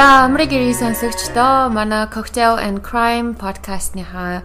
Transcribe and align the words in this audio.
За 0.00 0.24
Америк 0.24 0.48
ирээ 0.56 0.80
сонсогчдоо 0.80 1.68
манай 1.68 2.08
Cocktail 2.08 2.56
and 2.56 2.80
Crime 2.80 3.36
podcast-ныхаа 3.36 4.40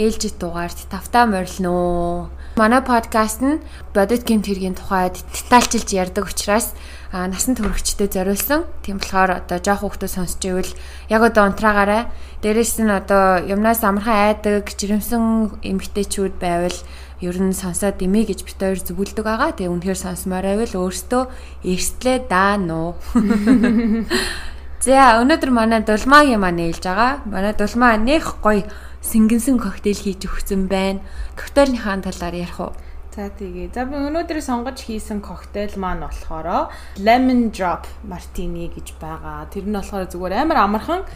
ээлжид 0.00 0.40
дугаард 0.40 0.80
тавтаа 0.88 1.28
морилно. 1.28 2.32
Манай 2.56 2.80
подкаст 2.80 3.44
нь 3.44 3.60
бодит 3.92 4.24
гэмт 4.24 4.48
хэргийн 4.48 4.72
тухайд 4.72 5.20
детальчилж 5.28 5.92
ярьдаг 5.92 6.24
учраас 6.24 6.72
насан 7.12 7.52
туршидтэй 7.52 8.08
зориулсан. 8.08 8.64
Тийм 8.80 8.96
болохоор 8.96 9.44
одоо 9.44 9.60
жоох 9.60 9.84
хүүхдүүд 9.84 10.08
сонсч 10.08 10.40
ивэл 10.40 10.72
яг 11.12 11.20
одоо 11.20 11.52
унтраагаарай. 11.52 12.08
Дээрэс 12.40 12.80
нь 12.80 12.88
одоо 12.88 13.44
юмнаас 13.44 13.84
амархан 13.84 14.40
айдаг 14.40 14.72
жирэмсэн 14.72 15.60
эмгтээчүүд 15.68 16.40
байвал 16.40 16.80
ер 17.20 17.36
нь 17.44 17.52
сонсоод 17.52 18.00
димээ 18.00 18.32
гэж 18.32 18.40
бит 18.48 18.56
хоёр 18.56 18.80
зүгэлдэг 18.80 19.24
байгаа. 19.28 19.52
Тэгээ 19.52 19.68
үнэхээр 19.68 20.00
сонсомоор 20.00 20.48
байвал 20.48 20.88
өөртөө 20.88 21.22
эрсдлээ 21.60 22.24
даа 22.24 22.56
нуу. 22.56 22.96
За 24.84 25.16
өнөөдөр 25.16 25.48
манай 25.48 25.80
дулмаа 25.80 26.28
юм 26.28 26.44
аа 26.44 26.52
нээлж 26.52 26.84
байгаа. 26.84 27.24
Манай 27.24 27.56
дулмаа 27.56 27.96
нэх 27.96 28.36
гоё 28.44 28.68
сингэнсэн 29.00 29.56
коктейл 29.56 29.96
хийж 29.96 30.28
өгсөн 30.28 30.68
байна. 30.68 31.00
Коктейлийнхаа 31.40 32.04
талаар 32.04 32.36
ярих 32.36 32.60
уу? 32.60 32.76
За 33.16 33.32
тэгээ. 33.32 33.72
За 33.72 33.88
би 33.88 33.96
өнөөдөр 33.96 34.44
сонгож 34.44 34.84
хийсэн 34.84 35.24
коктейл 35.24 35.80
маань 35.80 36.04
болохоор 36.04 36.68
Lemon 37.00 37.48
Drop 37.48 37.88
Martini 38.04 38.68
гэж 38.68 39.00
байгаа. 39.00 39.48
Тэр 39.48 39.64
нь 39.64 39.72
болохоор 39.72 40.04
зүгээр 40.04 40.44
амар 40.44 40.68
амархан 40.68 41.08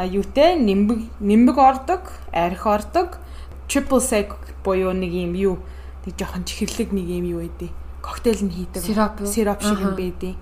юутэй 0.00 0.56
нимбэг 0.56 1.20
нимбэг 1.20 1.58
ордог, 1.60 2.08
арх 2.32 2.64
ордог, 2.64 3.20
triple 3.68 4.00
sec 4.00 4.32
буюу 4.64 4.96
нэг 4.96 5.12
юм 5.12 5.36
юу. 5.36 5.60
Тэг 6.08 6.16
жоохон 6.16 6.48
чихэрлэг 6.48 6.96
нэг 6.96 7.04
юм 7.04 7.28
юу 7.36 7.44
байдیں۔ 7.44 7.68
Коктейл 8.00 8.48
нь 8.48 8.54
хийдэг. 8.56 8.80
Сироп 9.28 9.60
шиг 9.60 9.76
юм 9.76 9.92
байдیں۔ 9.92 10.40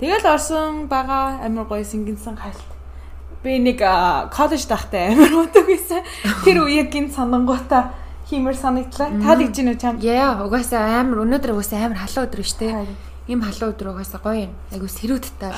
Тэгэл 0.00 0.26
орсон 0.26 0.86
байгаа 0.90 1.44
амар 1.46 1.66
гоё 1.70 1.84
сингэнсэн 1.84 2.36
хальт. 2.36 2.68
Би 3.42 3.58
нэг 3.62 3.78
коллеж 4.34 4.66
дахтай 4.66 5.12
амар 5.14 5.46
удаг 5.46 5.66
байсан. 5.66 6.02
Тэр 6.44 6.66
үеийг 6.66 6.90
гин 6.90 7.10
санангуудаа 7.14 7.94
хиймэр 8.28 8.56
санагдлаа. 8.56 9.08
Та 9.22 9.36
тэгж 9.36 9.54
гинэ 9.60 9.76
чам. 9.78 10.00
Яа, 10.00 10.42
угаасаа 10.42 11.00
амар 11.00 11.22
өнөөдөр 11.28 11.54
угаасаа 11.54 11.86
амар 11.86 12.00
халуун 12.02 12.26
өдөр 12.26 12.42
штэ. 12.42 12.72
Им 13.28 13.40
халуун 13.44 13.72
өдөр 13.76 13.88
угаасаа 13.94 14.20
гоё 14.24 14.48
юм. 14.48 14.52
Айгу 14.72 14.88
сэрүүдтэй. 14.88 15.52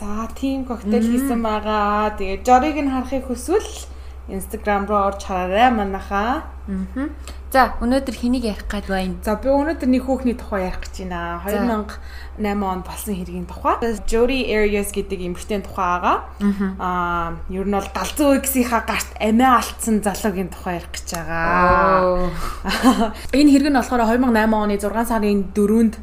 За, 0.00 0.28
тийм 0.38 0.64
коктейл 0.64 1.04
хийсэн 1.04 1.42
байгаа. 1.42 2.14
Тэгээ 2.16 2.46
жорыг 2.46 2.78
нь 2.78 2.90
харахыг 2.90 3.26
хүсвэл 3.26 3.90
Instagram 4.30 4.86
руу 4.86 5.10
орж 5.10 5.26
хараарай 5.26 5.70
манайхаа. 5.74 6.46
Аа. 6.70 7.10
За, 7.50 7.74
өнөөдөр 7.82 8.14
хэнийг 8.14 8.46
ярих 8.46 8.70
гээд 8.70 8.86
байна? 8.86 9.18
За, 9.26 9.34
би 9.34 9.50
өнөөдөр 9.50 9.90
нэг 9.90 10.06
хүүхний 10.06 10.38
тухай 10.38 10.70
ярих 10.70 10.86
гэж 10.86 11.02
байна. 11.10 11.42
2008 11.42 12.46
он 12.62 12.82
болсон 12.86 13.14
хэргийн 13.18 13.50
тухай. 13.50 13.74
Jody 14.06 14.54
Arias 14.54 14.94
гэдэг 14.94 15.18
эмэгтэйн 15.18 15.66
тухай 15.66 15.98
байгаа. 15.98 16.30
Аа, 16.78 17.42
ер 17.50 17.66
нь 17.66 17.74
бол 17.74 17.90
галзуу 17.90 18.38
X-ийнхаа 18.38 18.86
гарт 18.86 19.10
амиа 19.18 19.58
алдсан 19.58 19.98
залуугийн 19.98 20.54
тухай 20.54 20.78
ярих 20.78 20.94
гэж 20.94 21.10
байгаа. 21.18 22.30
Энэ 23.34 23.50
хэрэг 23.50 23.68
нь 23.74 23.78
болохоор 23.82 24.06
2008 24.06 24.54
оны 24.54 24.78
6 24.78 25.10
сарын 25.10 25.50
4-нд 25.50 25.94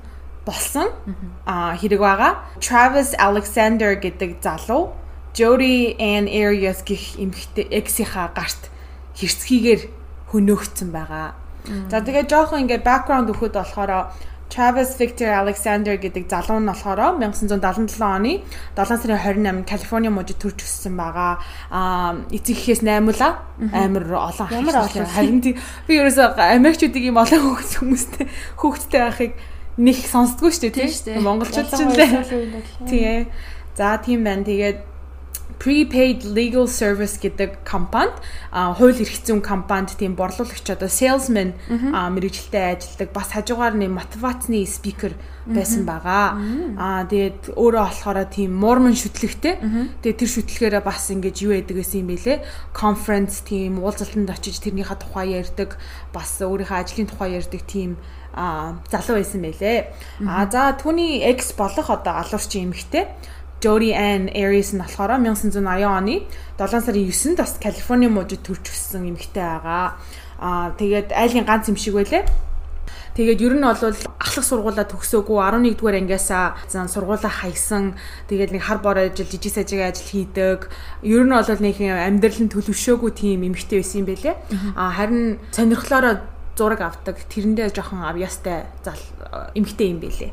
болсон 0.44 0.92
аа 1.48 1.80
хэрэг 1.80 2.03
байгаа. 2.03 2.44
Travis 2.59 3.16
Alexander 3.16 3.95
гэдэг 3.95 4.44
залуу 4.44 4.92
Jody 5.31 5.95
Ann 5.95 6.28
Arias 6.28 6.84
гих 6.84 7.16
эмэгтэй 7.16 7.72
X-ийнхаа 7.72 8.36
гарт 8.36 8.68
хэрцгийгээр 9.16 9.97
хөнөөгцсөн 10.31 10.89
байгаа. 10.92 11.36
За 11.92 12.00
тэгээ 12.00 12.28
жоохон 12.31 12.64
ингээ 12.64 12.83
background 12.83 13.31
өгөхөд 13.31 13.56
болохоор 13.59 13.92
Travis 14.50 14.95
Victor 15.00 15.28
Alexander 15.28 16.00
гэдэг 16.00 16.31
залуу 16.31 16.59
нь 16.63 16.72
болохоор 16.72 17.19
1977 17.19 18.00
оны 18.00 18.40
7 18.79 19.03
сарын 19.03 19.19
28-нд 19.19 19.68
Калифорни 19.68 20.07
мужид 20.07 20.40
төрж 20.40 20.63
өссөн 20.63 20.96
байгаа. 20.96 21.44
Аа 21.68 22.24
эцэгхээс 22.31 22.79
8 22.79 23.12
ула 23.12 23.44
амар 23.75 24.07
олон 24.07 24.47
олон 24.47 25.07
харин 25.12 25.44
би 25.44 25.94
ерөөсөө 26.00 26.40
Америкчүүдийн 26.40 27.12
юм 27.12 27.19
олон 27.19 27.44
хөвгс 27.44 27.72
хүмүүстэй 27.84 28.25
хөвгттэй 28.56 29.01
байхыг 29.03 29.34
нэг 29.78 29.97
сонсдгоо 30.00 30.50
шүү 30.50 30.72
дээ 30.72 30.96
тийм 30.96 31.28
монголчууд 31.28 31.68
ч 31.68 31.80
юм 31.84 31.91
лээ. 31.91 32.12
Тийм. 32.88 33.28
За 33.75 34.00
тийм 34.00 34.24
байна. 34.24 34.47
Тэгээд 34.47 34.80
prepaid 35.59 36.23
legal 36.23 36.68
service 36.68 37.18
гэдэг 37.18 37.66
компанид 37.66 38.13
хууль 38.51 38.97
эрх 38.97 39.18
зүйн 39.25 39.41
компанид 39.41 39.97
тийм 39.97 40.16
борлуулагч 40.16 40.69
одоо 40.69 40.90
salesman 40.90 41.53
мэрэгжилтэй 41.69 42.78
ажилладаг 42.78 43.09
бас 43.13 43.34
хажуугаар 43.34 43.73
нэг 43.73 43.91
мотивацны 43.91 44.66
спикер 44.66 45.18
байсан 45.47 45.88
байгаа. 45.88 46.35
Аа 46.75 47.07
тэгээд 47.07 47.56
өөрөө 47.56 47.84
болохоор 47.88 48.19
тийм 48.28 48.51
мормон 48.53 48.95
шүтлэгтэй. 48.95 49.56
Тэгээд 50.03 50.19
тэр 50.19 50.29
шүтлэгээрээ 50.29 50.84
бас 50.84 51.07
ингэж 51.09 51.35
юу 51.47 51.56
яадаг 51.56 51.78
гэсэн 51.79 52.03
юм 52.03 52.12
бэлээ. 52.12 52.44
Conference 52.75 53.41
тийм 53.47 53.79
уулзалтанд 53.79 54.28
очиж 54.28 54.59
тэрнийхээ 54.59 55.00
тухай 55.00 55.39
ярьдаг, 55.39 55.79
бас 56.12 56.38
өөрийнхөө 56.44 56.78
ажлын 56.84 57.07
тухай 57.07 57.39
ярьдаг 57.39 57.63
тийм 57.63 57.95
залуу 58.38 59.18
байсан 59.18 59.41
байлээ. 59.41 59.89
А 60.28 60.45
за 60.45 60.75
түүний 60.78 61.25
экс 61.25 61.56
болох 61.57 61.89
одоо 61.89 62.22
алуурчин 62.22 62.69
эмэгтэй 62.69 63.07
Jody 63.62 63.94
Ann 63.94 64.29
Aries 64.29 64.73
нь 64.73 64.81
болохоор 64.81 65.18
1980 65.18 65.85
оны 65.85 66.16
7 66.62 66.81
сарын 66.85 67.09
9-нд 67.09 67.38
бас 67.38 67.57
Калифорни 67.57 68.07
мужид 68.07 68.45
төрж 68.45 68.69
өссөн 68.69 69.09
эмэгтэй 69.09 69.41
байгаа. 69.41 69.97
Аа 70.38 70.78
тэгээд 70.78 71.09
айлын 71.13 71.45
ганц 71.50 71.66
юм 71.69 71.78
шиг 71.78 71.97
байлээ. 71.97 72.25
Тэгээд 73.18 73.41
ер 73.41 73.53
нь 73.57 73.66
бол 73.66 73.81
ахлах 74.22 74.45
сургуулаа 74.45 74.85
төгсөөгүй 74.85 75.41
11 75.41 75.73
дугаар 75.73 75.97
ангиасаа 75.97 76.53
зан 76.69 76.85
сургуулаа 76.85 77.34
хайсан. 77.34 77.97
Тэгээд 78.29 78.53
нэг 78.53 78.62
хар 78.62 78.78
бор 78.78 79.01
ажил, 79.01 79.25
жижиг 79.25 79.57
сажиг 79.57 79.81
ажил 79.81 80.06
хийдэг. 80.06 80.69
Ер 81.01 81.25
нь 81.25 81.34
бол 81.34 81.41
нэг 81.41 81.81
амьдрал 81.81 82.38
нь 82.45 82.53
төлөвшөөгүй 82.53 83.12
тийм 83.18 83.41
эмэгтэй 83.41 83.81
байсан 83.81 84.06
юм 84.06 84.07
байлээ. 84.13 84.35
А 84.78 84.94
харин 84.94 85.41
сонирхлоороо 85.50 86.22
зураг 86.53 86.81
авдаг. 86.85 87.18
Тэрэндээ 87.25 87.74
жоохон 87.74 88.06
авьяастай 88.06 88.69
зал 88.85 89.01
эмэгтэй 89.57 89.97
юм 89.97 89.97
байлээ. 89.97 90.31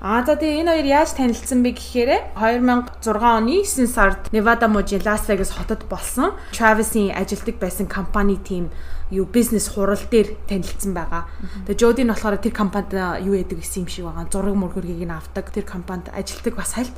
Аа 0.00 0.20
за 0.28 0.36
тэгээ 0.36 0.60
энэ 0.60 0.72
хоёр 0.76 0.86
яаж 0.92 1.10
танилцсан 1.16 1.64
бэ 1.64 1.72
гэхээр 1.72 2.10
2006 2.36 3.16
оны 3.16 3.64
9 3.64 3.88
сард 3.88 4.28
Nevada 4.28 4.68
мужийн 4.68 5.00
Las 5.08 5.24
Vegas 5.24 5.56
хотод 5.56 5.88
болсон 5.88 6.36
Travis-ийн 6.52 7.16
ажилтдаг 7.16 7.56
байсан 7.56 7.88
компани 7.88 8.36
тим 8.36 8.68
юу 9.10 9.24
бизнес 9.24 9.68
хурал 9.72 9.96
дээр 10.10 10.36
танилцсан 10.48 10.92
байгаа. 10.92 11.24
Тэгээ 11.64 12.04
нь 12.04 12.12
болохоор 12.12 12.36
тэр 12.42 12.52
компанид 12.52 12.92
юу 13.24 13.34
яадаг 13.38 13.62
гэсэн 13.62 13.86
юм 13.86 13.88
шиг 13.88 14.04
байгаа. 14.04 14.28
Зураг 14.28 14.52
мөргөргийг 14.52 15.06
нь 15.06 15.14
авдаг. 15.14 15.48
Тэр 15.54 15.64
компанид 15.64 16.10
ажилтдаг 16.10 16.54
бас 16.58 16.74
хальт. 16.74 16.92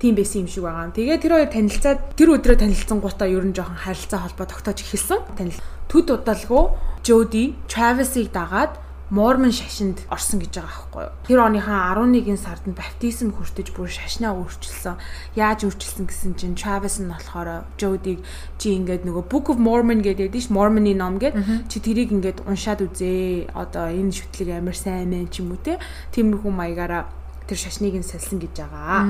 Тийм 0.00 0.16
байсан 0.16 0.42
юм 0.42 0.48
шиг 0.48 0.64
байгаа. 0.64 0.90
Тэгээ 0.96 1.22
тэр 1.22 1.32
хоёр 1.36 1.50
танилцаад 1.52 2.00
тэр 2.16 2.28
өдрөө 2.40 2.56
танилцсан 2.56 2.98
гутаа 3.04 3.28
ер 3.28 3.44
нь 3.44 3.54
жоохон 3.54 3.78
харилцаа 3.84 4.24
холбоо 4.24 4.46
тогтоож 4.48 4.80
эхэлсэн. 4.80 5.20
Танил 5.36 5.60
төд 5.92 6.08
удалгүй 6.08 6.64
Jody 7.04 7.54
Travis-ыг 7.68 8.32
дагаад 8.32 8.80
Мормон 9.12 9.52
шашинд 9.52 10.00
орсон 10.08 10.40
гэж 10.40 10.56
байгаа 10.56 10.72
байхгүй 10.72 11.02
юу. 11.04 11.12
Тэр 11.28 11.40
оныхаа 11.44 11.92
11 12.00 12.32
сард 12.40 12.64
нь 12.64 12.72
баптизм 12.72 13.36
хүртэж 13.36 13.76
бүр 13.76 13.92
шашнаа 13.92 14.32
өөрчилсөн. 14.40 14.96
Яаж 15.36 15.68
өөрчилсөн 15.68 16.08
гэсэн 16.08 16.32
чинь 16.40 16.56
Travis 16.56 16.96
нь 16.96 17.12
болохоор 17.12 17.68
Jody-г 17.76 18.24
чи 18.56 18.72
ингээд 18.72 19.04
нөгөө 19.04 19.28
Book 19.28 19.52
of 19.52 19.60
Mormon 19.60 20.00
гэдэг 20.00 20.32
дэш 20.32 20.48
Mormon-ы 20.48 20.96
ном 20.96 21.20
гэдэг 21.20 21.68
чи 21.68 21.76
тэрийг 21.84 22.08
ингээд 22.08 22.48
уншаад 22.48 22.80
үзээ. 22.88 23.52
Одоо 23.52 23.92
энэ 23.92 24.16
шүтлэг 24.16 24.48
амар 24.56 24.72
сайн 24.80 25.12
мэн 25.12 25.28
ч 25.28 25.44
юм 25.44 25.52
уу 25.52 25.60
те. 25.60 25.76
Тиймэрхүү 26.16 26.48
маягаараа 26.48 27.12
тэр 27.44 27.58
шашныг 27.60 28.00
нь 28.00 28.08
салсан 28.08 28.40
гэж 28.40 28.64
байгаа. 28.64 29.04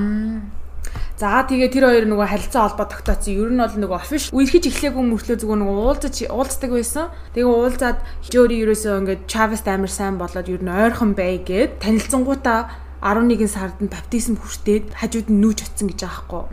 За 1.17 1.45
тэгээ 1.45 1.69
тэр 1.69 1.85
хоёр 1.87 2.05
нөгөө 2.09 2.27
харилцаа 2.27 2.73
холбоо 2.73 2.87
тогтооцсон. 2.89 3.37
Ер 3.37 3.49
нь 3.53 3.61
бол 3.61 3.77
нөгөө 3.79 3.99
офиш 4.01 4.23
үерхэж 4.33 4.63
эхлээгүй 4.67 5.03
мөртлөө 5.07 5.37
зүгээр 5.39 5.59
нөгөө 5.61 5.77
уулзаж 5.87 6.15
уулздаг 6.27 6.71
байсан. 6.73 7.05
Тэгээ 7.37 7.53
уулзаад 7.53 7.97
Жори 8.27 8.55
ерөөсөө 8.65 8.93
ингээд 9.05 9.21
Чавест 9.29 9.67
амар 9.69 9.93
сайн 9.93 10.17
болоод 10.17 10.49
ер 10.49 10.61
нь 10.65 10.73
ойрхон 10.73 11.13
бай 11.13 11.39
гэд 11.39 11.79
танилцсангуудаа 11.79 12.59
11 13.03 13.47
сард 13.51 13.77
нь 13.83 13.91
баптизм 13.91 14.39
хүртээд 14.39 14.95
хажууд 14.95 15.27
нь 15.27 15.39
нүүж 15.43 15.59
очсон 15.63 15.87
гэж 15.91 15.99
байгаа 16.07 16.23
байхгүй. 16.23 16.43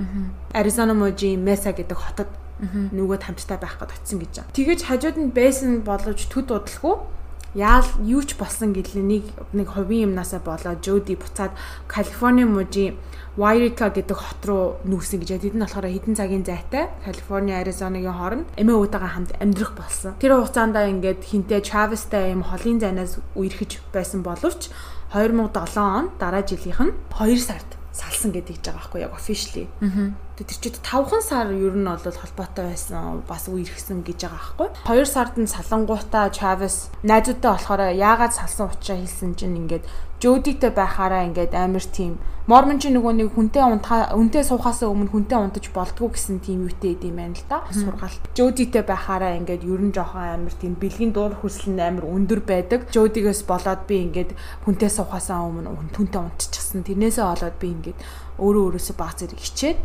Аризона 0.52 0.94
мужийн 0.98 1.40
Меса 1.40 1.70
гэдэг 1.70 1.98
хотод 1.98 2.30
нөгөө 2.60 3.18
хамттай 3.22 3.56
байх 3.56 3.78
гээд 3.78 3.94
очсон 3.96 4.18
гэж 4.18 4.32
байгаа. 4.34 4.54
Тэгэж 4.58 4.80
хажууд 4.86 5.16
нь 5.16 5.30
байсан 5.30 5.86
боловч 5.86 6.26
төд 6.26 6.50
удалгүй 6.50 6.94
яал 7.54 7.86
юу 8.04 8.22
ч 8.22 8.38
болсон 8.38 8.70
гэхэл 8.70 9.02
нэг 9.02 9.24
нэг 9.52 9.68
хувийн 9.74 10.14
юмнасаа 10.14 10.38
болоод 10.38 10.84
Жоди 10.84 11.18
буцаад 11.18 11.50
Калифорни 11.90 12.44
мужийн 12.46 12.94
Wairika 13.38 13.90
гэдэг 13.90 14.18
хот 14.18 14.42
руу 14.46 14.64
нүүсэн 14.86 15.22
гэж. 15.22 15.38
Тэд 15.42 15.54
нь 15.54 15.62
болохоор 15.62 15.86
хэдэн 15.86 16.14
цагийн 16.18 16.44
зайтай 16.46 16.90
Калифорни, 17.06 17.54
Аризонагийн 17.54 18.14
хооронд 18.14 18.46
эмээ 18.58 18.76
уудаагаа 18.76 19.14
хамт 19.18 19.34
амьдрах 19.38 19.74
болсон. 19.78 20.14
Тэр 20.18 20.38
хугацаанд 20.38 20.74
ингээд 20.74 21.22
хинтээ 21.26 21.62
Travis-тай 21.62 22.34
юм 22.34 22.42
холын 22.42 22.78
зайнаас 22.82 23.22
үерхэж 23.38 23.82
байсан 23.94 24.22
боловч 24.26 24.70
2007 25.14 25.78
он 25.78 26.10
дараа 26.18 26.42
жилийнх 26.42 26.82
нь 26.82 26.94
2 27.10 27.38
сард 27.38 27.70
салсан 27.94 28.30
гэдэг 28.30 28.62
жбайгаа 28.62 28.78
байхгүй 28.78 29.00
яг 29.02 29.14
officially. 29.14 29.66
Аа. 29.82 30.14
Тэр 30.44 30.58
чид 30.60 30.76
5хан 30.80 31.20
сар 31.20 31.52
ер 31.52 31.76
нь 31.76 31.84
бол 31.84 32.00
холбоотой 32.00 32.72
байсан 32.72 33.20
бас 33.28 33.44
үерхсэн 33.48 34.00
гэж 34.00 34.24
байгаа 34.24 34.40
байхгүй. 34.56 34.68
2 34.88 35.04
сард 35.04 35.34
нь 35.36 35.50
салангуудаа 35.50 36.32
Travis 36.32 36.88
найзуудтай 37.04 37.50
болохоор 37.52 37.92
яагаад 37.92 38.32
салсан 38.32 38.72
учраа 38.72 38.96
хэлсэн 39.00 39.36
чинь 39.36 39.60
ингээд 39.60 39.84
Жодитэй 40.20 40.72
байхаараа 40.72 41.24
ингээд 41.28 41.52
амар 41.56 41.84
тийм 41.84 42.20
Мормон 42.50 42.80
чи 42.82 42.90
нөгөө 42.90 43.14
нэг 43.14 43.28
хүнтэй 43.36 43.62
унтаа 43.62 44.10
үнтэй 44.16 44.42
суухаас 44.42 44.82
өмнө 44.82 45.14
хүнтэй 45.14 45.38
унтаж 45.38 45.70
болдгоо 45.70 46.10
гэсэн 46.10 46.42
тийм 46.42 46.66
үетэй 46.66 46.98
идэм 46.98 47.14
байна 47.14 47.38
л 47.38 47.46
да. 47.46 47.62
Сургаалт. 47.70 48.26
Жодитэй 48.34 48.82
байхаараа 48.82 49.38
ингээд 49.38 49.62
ерөн 49.62 49.94
жоохон 49.94 50.50
амар 50.50 50.54
тийм 50.58 50.74
бэлгийн 50.74 51.14
дуур 51.14 51.38
хүсэл 51.38 51.70
нь 51.70 51.78
амар 51.78 52.10
өндөр 52.10 52.42
байдаг. 52.42 52.90
Жодигээс 52.90 53.46
болоод 53.46 53.86
би 53.86 54.02
ингээд 54.02 54.34
хүнтэй 54.66 54.90
суухаас 54.90 55.30
өмнө 55.30 55.94
хүнтэй 55.94 56.20
унтчихсан. 56.26 56.82
Тэрнээсээ 56.82 57.22
болоод 57.22 57.56
би 57.62 57.66
ингээд 57.70 57.98
өөрөө 58.40 58.64
өөрөөсөө 58.72 58.96
баг 58.96 59.12
зэрэг 59.20 59.36
хичээд 59.36 59.78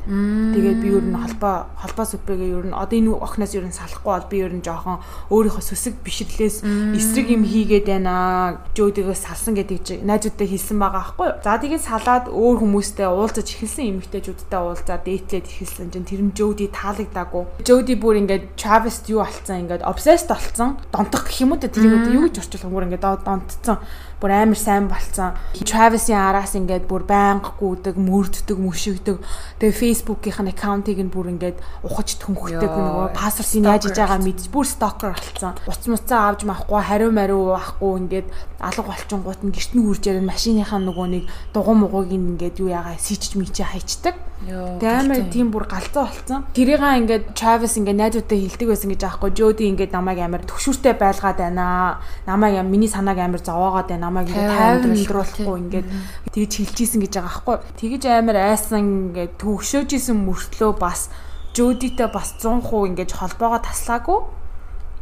тэгээд 0.55 0.79
би 0.79 0.89
ер 0.95 1.05
нь 1.05 1.19
холбоо 1.19 1.67
холбоо 1.75 2.05
сүпэгээ 2.07 2.51
ер 2.55 2.65
нь 2.71 2.75
одоо 2.75 2.95
энэ 2.95 3.11
охноос 3.11 3.53
ер 3.59 3.67
нь 3.67 3.75
салахгүй 3.75 4.11
бол 4.15 4.31
би 4.31 4.37
ер 4.39 4.53
нь 4.55 4.63
жоохон 4.63 5.03
өөрийнхөө 5.29 5.63
сүсэг 5.67 5.99
бишрлээс 5.99 6.63
эсрэг 6.95 7.27
юм 7.35 7.43
хийгээд 7.43 7.85
байна 7.91 8.63
жөөдгөөс 8.71 9.21
салсан 9.27 9.59
гэдэг 9.59 10.07
найзуудтай 10.07 10.47
хэлсэн 10.47 10.79
байгаа 10.79 11.01
аахгүй 11.03 11.27
юу. 11.27 11.39
За 11.43 11.59
тэгээд 11.59 11.83
салаад 11.83 12.25
өөр 12.31 12.57
хүмүүстэй 12.63 13.07
уулзаж 13.11 13.47
эхэлсэн 13.51 13.85
эмэгтэйчүүдтэй 13.91 14.59
уулзаад 14.63 15.03
дээтлээд 15.03 15.45
эхэлсэн 15.51 15.91
чинь 15.91 16.07
тэр 16.07 16.21
нь 16.23 16.35
жөөди 16.35 16.71
таалагдаагүй. 16.71 17.43
Жөөди 17.67 17.93
бүр 17.99 18.23
ингээд 18.23 18.55
Travis 18.55 19.03
юу 19.11 19.21
болцсон 19.21 19.67
ингээд 19.67 19.83
obsessed 19.83 20.31
болцсон. 20.31 20.79
Донтох 20.93 21.27
гэх 21.27 21.43
юм 21.43 21.53
уу 21.53 21.59
тэр 21.59 21.75
юу 21.75 22.27
гэж 22.31 22.39
орчуулах 22.39 22.65
юм 22.65 22.73
бүр 22.75 22.85
ингээд 22.87 23.03
донтцсон 23.25 23.77
бүр 24.21 24.31
амар 24.31 24.59
сайн 24.59 24.87
болцсон. 24.87 25.35
Travis-ийн 25.53 26.19
араас 26.19 26.55
ингээд 26.55 26.87
бүр 26.87 27.03
байнга 27.03 27.51
гүдэг, 27.59 27.95
мөрддөг, 27.99 28.57
мөшигдөг. 28.57 29.17
Тэгээ 29.59 29.79
Facebook-ийн 29.79 30.51
аккаунтыг 30.51 30.99
нь 30.99 31.11
бүр 31.11 31.35
ингээд 31.35 31.57
ухаж 31.83 32.15
төнхөдөг 32.23 32.71
нөгөө 32.71 33.07
пассвордыг 33.13 33.65
яаж 33.65 33.83
иж 33.91 33.97
байгаа 33.99 34.19
мэдж 34.23 34.47
бүр 34.49 34.65
stalker 34.65 35.11
болцсон. 35.11 35.55
Уц 35.67 35.83
муцаа 35.91 36.31
авч 36.31 36.47
махгүй, 36.47 36.81
хариу 36.81 37.11
мариу 37.11 37.55
байхгүй 37.55 37.91
ингээд 38.05 38.27
алга 38.59 38.83
болчихгоот 38.87 39.41
нь 39.43 39.53
гэрт 39.53 39.71
нь 39.75 39.83
үрж 39.83 40.03
ярин 40.07 40.25
машиныхаа 40.25 40.79
нөгөө 40.79 41.07
нэг 41.11 41.23
дугуй 41.53 41.75
муугыг 41.75 42.11
ингээд 42.15 42.59
юу 42.63 42.71
ягаа 42.71 42.97
сичж 42.97 43.35
мичээ 43.35 43.67
хайчдаг. 43.75 44.15
Тэгээ 44.45 44.99
амар 44.99 45.21
тийм 45.31 45.47
бүр 45.49 45.65
галзуу 45.65 46.05
болцсон. 46.05 46.43
Тэрийгээ 46.51 46.99
ингээд 47.01 47.23
Travis 47.39 47.79
ингээд 47.79 47.97
найзуудтай 47.97 48.39
хилдэг 48.43 48.67
байсан 48.67 48.91
гэж 48.91 49.01
аахгүй. 49.07 49.31
Jody 49.31 49.63
ингээд 49.71 49.95
намайг 49.95 50.19
амар 50.19 50.43
төвшүүртэй 50.43 50.93
байлгаад 50.99 51.39
байна. 51.39 52.03
Намайг 52.27 52.59
миний 52.67 52.91
санааг 52.91 53.17
амар 53.17 53.39
зовоогоод 53.39 53.87
байна 53.87 54.04
намайг 54.05 54.29
ингээд 54.29 54.85
50 54.85 54.93
өндруулахгүй 54.93 55.55
ингээд 55.65 55.87
тэгж 56.29 56.51
хилжсэн 56.61 57.01
гэж 57.01 57.13
байгаа 57.17 57.33
байхгүй. 57.33 57.57
Тэгж 57.81 58.03
амар 58.13 58.37
айсан 58.53 58.85
ингээд 58.85 59.33
төгшөөжсэн 59.41 60.17
мөртлөө 60.21 60.71
бас 60.77 61.09
Жодитэй 61.55 62.11
бас 62.11 62.35
100% 62.37 62.67
ингээд 62.93 63.11
холбоогоо 63.15 63.63
таслаагүй. 63.63 64.19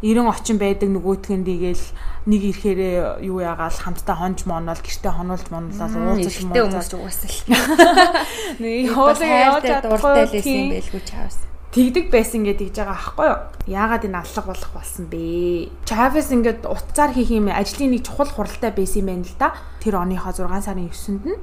90 0.03 0.27
очин 0.27 0.57
байдаг 0.59 0.89
нөгөөтгөн 0.91 1.47
дигээл 1.47 1.85
нэг 2.27 2.41
ирэхээрээ 2.51 3.23
юу 3.23 3.39
яагаал 3.39 3.71
хамтдаа 3.71 4.15
хонж 4.19 4.43
монол 4.43 4.75
гэртээ 4.75 5.15
хонуулж 5.15 5.47
монолол 5.47 5.95
уулзаж 6.11 6.35
юм 6.43 6.51
уу 6.51 6.67
хүмүүс 6.67 6.91
угаасаа 6.91 7.31
л 7.31 8.59
нэг 8.59 8.91
хоолой 8.91 9.31
явж 9.31 9.63
дуртай 9.79 10.23
л 10.27 10.35
байсан 10.35 10.63
байлгүй 10.75 11.03
чавс 11.07 11.37
тэгдэг 11.73 12.13
байсан 12.13 12.45
гэдэг 12.45 12.69
гэж 12.69 12.77
байгаа 12.85 12.93
аахгүй 12.93 13.27
юу? 13.33 13.39
Яагаад 13.65 14.05
энэ 14.05 14.21
аллах 14.21 14.45
болох 14.45 14.71
болсон 14.77 15.09
бэ? 15.09 15.73
Travis 15.89 16.29
ингээд 16.29 16.69
утцаар 16.69 17.17
хийх 17.17 17.33
юм 17.33 17.49
ажлын 17.49 17.97
нэг 17.97 18.05
чухал 18.05 18.29
хуралтай 18.29 18.69
байсан 18.69 19.01
юм 19.01 19.09
байна 19.09 19.25
л 19.25 19.37
да. 19.41 19.57
Тэр 19.81 19.97
оныхоо 19.97 20.29
6 20.37 20.45
сарын 20.69 20.93
9-нд 20.93 21.25
нь 21.25 21.41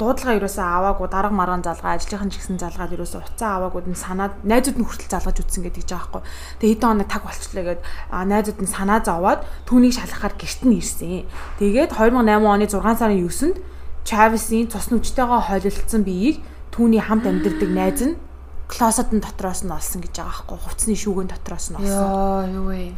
дуудлага 0.00 0.38
ерөөсөө 0.38 0.64
аваагүй 0.64 1.08
дарга 1.10 1.34
маргаан 1.34 1.66
залгаа 1.66 1.98
ажлынхан 1.98 2.30
ч 2.30 2.38
гэсэн 2.38 2.62
залгаад 2.62 2.94
ерөөсөө 2.94 3.20
уцаа 3.20 3.58
аваагүй 3.58 3.90
нь 3.90 3.98
санаад 3.98 4.38
найзууд 4.46 4.78
нь 4.78 4.86
хүртэл 4.86 5.12
залгаж 5.18 5.36
үтсэн 5.42 5.62
гэдэг 5.66 5.84
жаахгүй. 5.84 6.22
Тэгээ 6.62 6.78
хэдэн 6.78 6.88
хоног 6.94 7.08
таг 7.10 7.22
болчихлоо 7.26 7.64
гэд 7.74 7.80
найзууд 8.14 8.58
нь 8.62 8.70
санаа 8.70 9.02
зовоод 9.02 9.42
түүнийг 9.66 9.92
шалгахаар 9.98 10.34
гэрт 10.38 10.62
нь 10.62 10.78
ирсэн. 10.78 11.26
Тэгээд 11.58 11.90
2008 11.98 12.38
оны 12.38 12.66
6 12.70 12.80
сарын 13.02 13.18
9-нд 13.18 13.56
Travis-ийн 14.06 14.70
цус 14.70 14.88
нүчтэйгээ 14.94 15.40
хойлолцсон 15.50 16.02
биеийг 16.06 16.38
түүний 16.70 17.02
хамт 17.02 17.26
амьдардаг 17.26 17.70
найз 17.74 18.00
нь 18.06 18.14
клоссет 18.70 19.10
нь 19.10 19.18
дотроос 19.18 19.66
нь 19.66 19.74
олсон 19.74 20.00
гэж 20.06 20.14
байгаа 20.22 20.30
байхгүй 20.46 20.58
хувцсны 20.62 20.94
шүүгэн 20.94 21.28
дотроос 21.34 21.66
нь 21.74 21.78
олсон. 21.82 21.90
Йоо 21.90 22.42
юу 22.46 22.66
вэ? 22.70 22.94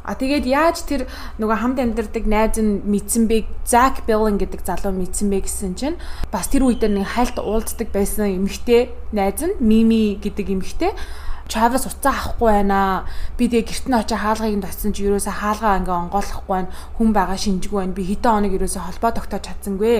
А 0.00 0.16
тэгээд 0.16 0.48
яаж 0.48 0.80
тэр 0.88 1.04
нөгөө 1.36 1.56
хамт 1.60 1.78
амьдардаг 1.78 2.24
найз 2.24 2.56
нь 2.56 2.80
мэдсэн 2.88 3.28
бэ? 3.28 3.44
Зак 3.68 4.08
Беллин 4.08 4.40
гэдэг 4.40 4.64
залуу 4.64 4.96
мэдсэн 4.96 5.28
бэ 5.28 5.44
гэсэн 5.44 5.76
чинь 5.76 6.00
бас 6.32 6.48
тэр 6.48 6.64
үед 6.64 6.80
нэг 6.80 7.04
хайлт 7.04 7.36
уулздаг 7.36 7.92
байсан 7.92 8.40
эмэгтэй 8.40 8.88
найз 9.12 9.44
нь 9.44 9.60
Мими 9.60 10.16
гэдэг 10.16 10.56
эмэгтэй 10.56 10.96
Travis 11.50 11.84
уцаа 11.90 12.14
авахгүй 12.14 12.46
байна. 12.46 13.04
Би 13.34 13.50
тэгээ 13.50 13.66
гэрт 13.66 13.86
нь 13.90 13.98
очиж 13.98 14.14
хаалгыг 14.14 14.54
нь 14.54 14.62
татсан 14.62 14.94
чи 14.94 15.02
ерөөсө 15.10 15.34
хаалгаа 15.34 15.82
ингээ 15.82 15.98
онгойлохгүй 16.06 16.54
байна. 16.54 16.70
Хүн 16.94 17.10
байгаа 17.10 17.38
шинжгүй 17.42 17.78
байна. 17.82 17.96
Би 17.98 18.02
хэдэн 18.06 18.30
хоног 18.30 18.54
ерөөсө 18.54 18.78
холбоо 18.78 19.10
тогтоож 19.10 19.42
чадсангүй. 19.50 19.94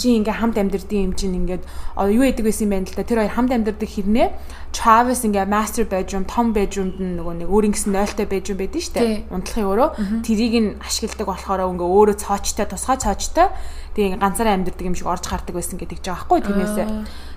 Чи 0.00 0.16
ингээ 0.16 0.40
хамт 0.40 0.56
амьдэрдэг 0.56 0.98
юм 1.04 1.12
чинь 1.12 1.36
ингээд 1.44 1.62
юу 2.08 2.24
яадаг 2.24 2.44
байсан 2.48 2.64
юм 2.64 2.72
байна 2.72 2.88
л 2.88 2.96
да. 2.96 3.04
Тэр 3.04 3.20
хоёр 3.20 3.36
хамт 3.36 3.52
амьдэрдэг 3.52 3.90
хэрнээ 3.92 4.28
Travis 4.74 5.22
ингээ 5.22 5.46
master 5.46 5.86
bedroom, 5.86 6.26
том 6.26 6.50
bedroomд 6.50 6.98
нөгөө 6.98 7.46
нэг 7.46 7.48
өөр 7.52 7.68
ингэсэн 7.70 7.94
0-той 7.94 8.26
bedroom 8.26 8.58
байдаг 8.58 8.82
шүү 8.82 8.94
дээ. 8.98 9.30
Унтлахын 9.30 9.68
өөрөө 9.70 9.88
тэрийг 10.26 10.54
нь 10.58 10.70
ашигладаг 10.82 11.30
болохоор 11.30 11.62
ингээ 11.62 11.90
өөрөө 11.94 12.16
цоочтой, 12.18 12.66
тусгай 12.66 12.98
цоочтой. 12.98 13.48
Тэгээ 13.94 14.18
ганцаараа 14.18 14.58
амьдэрдэг 14.58 14.90
юм 14.90 14.98
шиг 14.98 15.06
орж 15.06 15.30
гардаг 15.30 15.54
байсан 15.54 15.78
гэдэг 15.78 16.02
ч 16.02 16.10
байгаа 16.10 16.26
байхгүй 16.26 16.40
тэрнээсээ. 16.42 16.86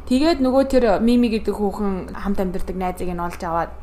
Тэгээд 0.07 0.39
нөгөө 0.39 0.63
тэр 0.71 0.83
Мими 1.04 1.27
гэдэг 1.27 1.51
хүүхэн 1.51 2.15
хамт 2.15 2.39
амьдардаг 2.39 2.75
найзыг 2.80 3.12
нь 3.12 3.19
олж 3.19 3.44
аваад 3.44 3.75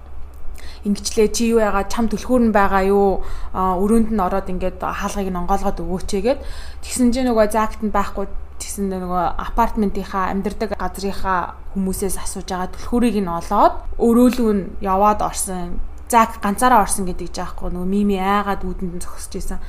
ингэчлээ 0.89 1.29
чи 1.33 1.53
юу 1.53 1.61
яагаад 1.61 1.93
чам 1.93 2.09
түлхүүр 2.09 2.49
нь 2.49 2.57
байгаа 2.57 2.85
юу? 2.89 3.21
Өрөөнд 3.53 4.09
нь 4.09 4.25
ороод 4.25 4.49
ингээд 4.49 4.81
хаалгыг 4.81 5.29
нь 5.29 5.41
онгоолгоод 5.41 5.85
өгөөчээгээд 5.85 6.41
тэгсэн 6.81 7.13
чинь 7.13 7.29
нөгөө 7.29 7.53
заакт 7.53 7.85
нь 7.85 7.93
байхгүй 7.93 8.25
тэгсэн 8.57 8.89
нөгөө 8.89 9.25
апартментийнхаа 9.53 10.33
амьдардаг 10.33 10.77
газрынхаа 10.81 11.61
хүмүүсээс 11.77 12.17
асууж 12.21 12.49
байгаа 12.49 12.73
түлхүүрийг 12.73 13.17
нь 13.21 13.29
олоод 13.29 13.75
өрөөлөө 14.01 14.53
нь 14.57 14.65
яваад 14.81 15.21
орсон. 15.21 15.81
Зак 16.09 16.41
ганцаараа 16.41 16.85
орсон 16.85 17.05
гэдэг 17.09 17.33
жаахгүй 17.33 17.69
нөгөө 17.69 17.89
мими 17.89 18.17
айгаад 18.17 18.65
үүдэнд 18.65 18.97
нь 18.97 19.05
зогсож 19.05 19.35
исэн. 19.41 19.61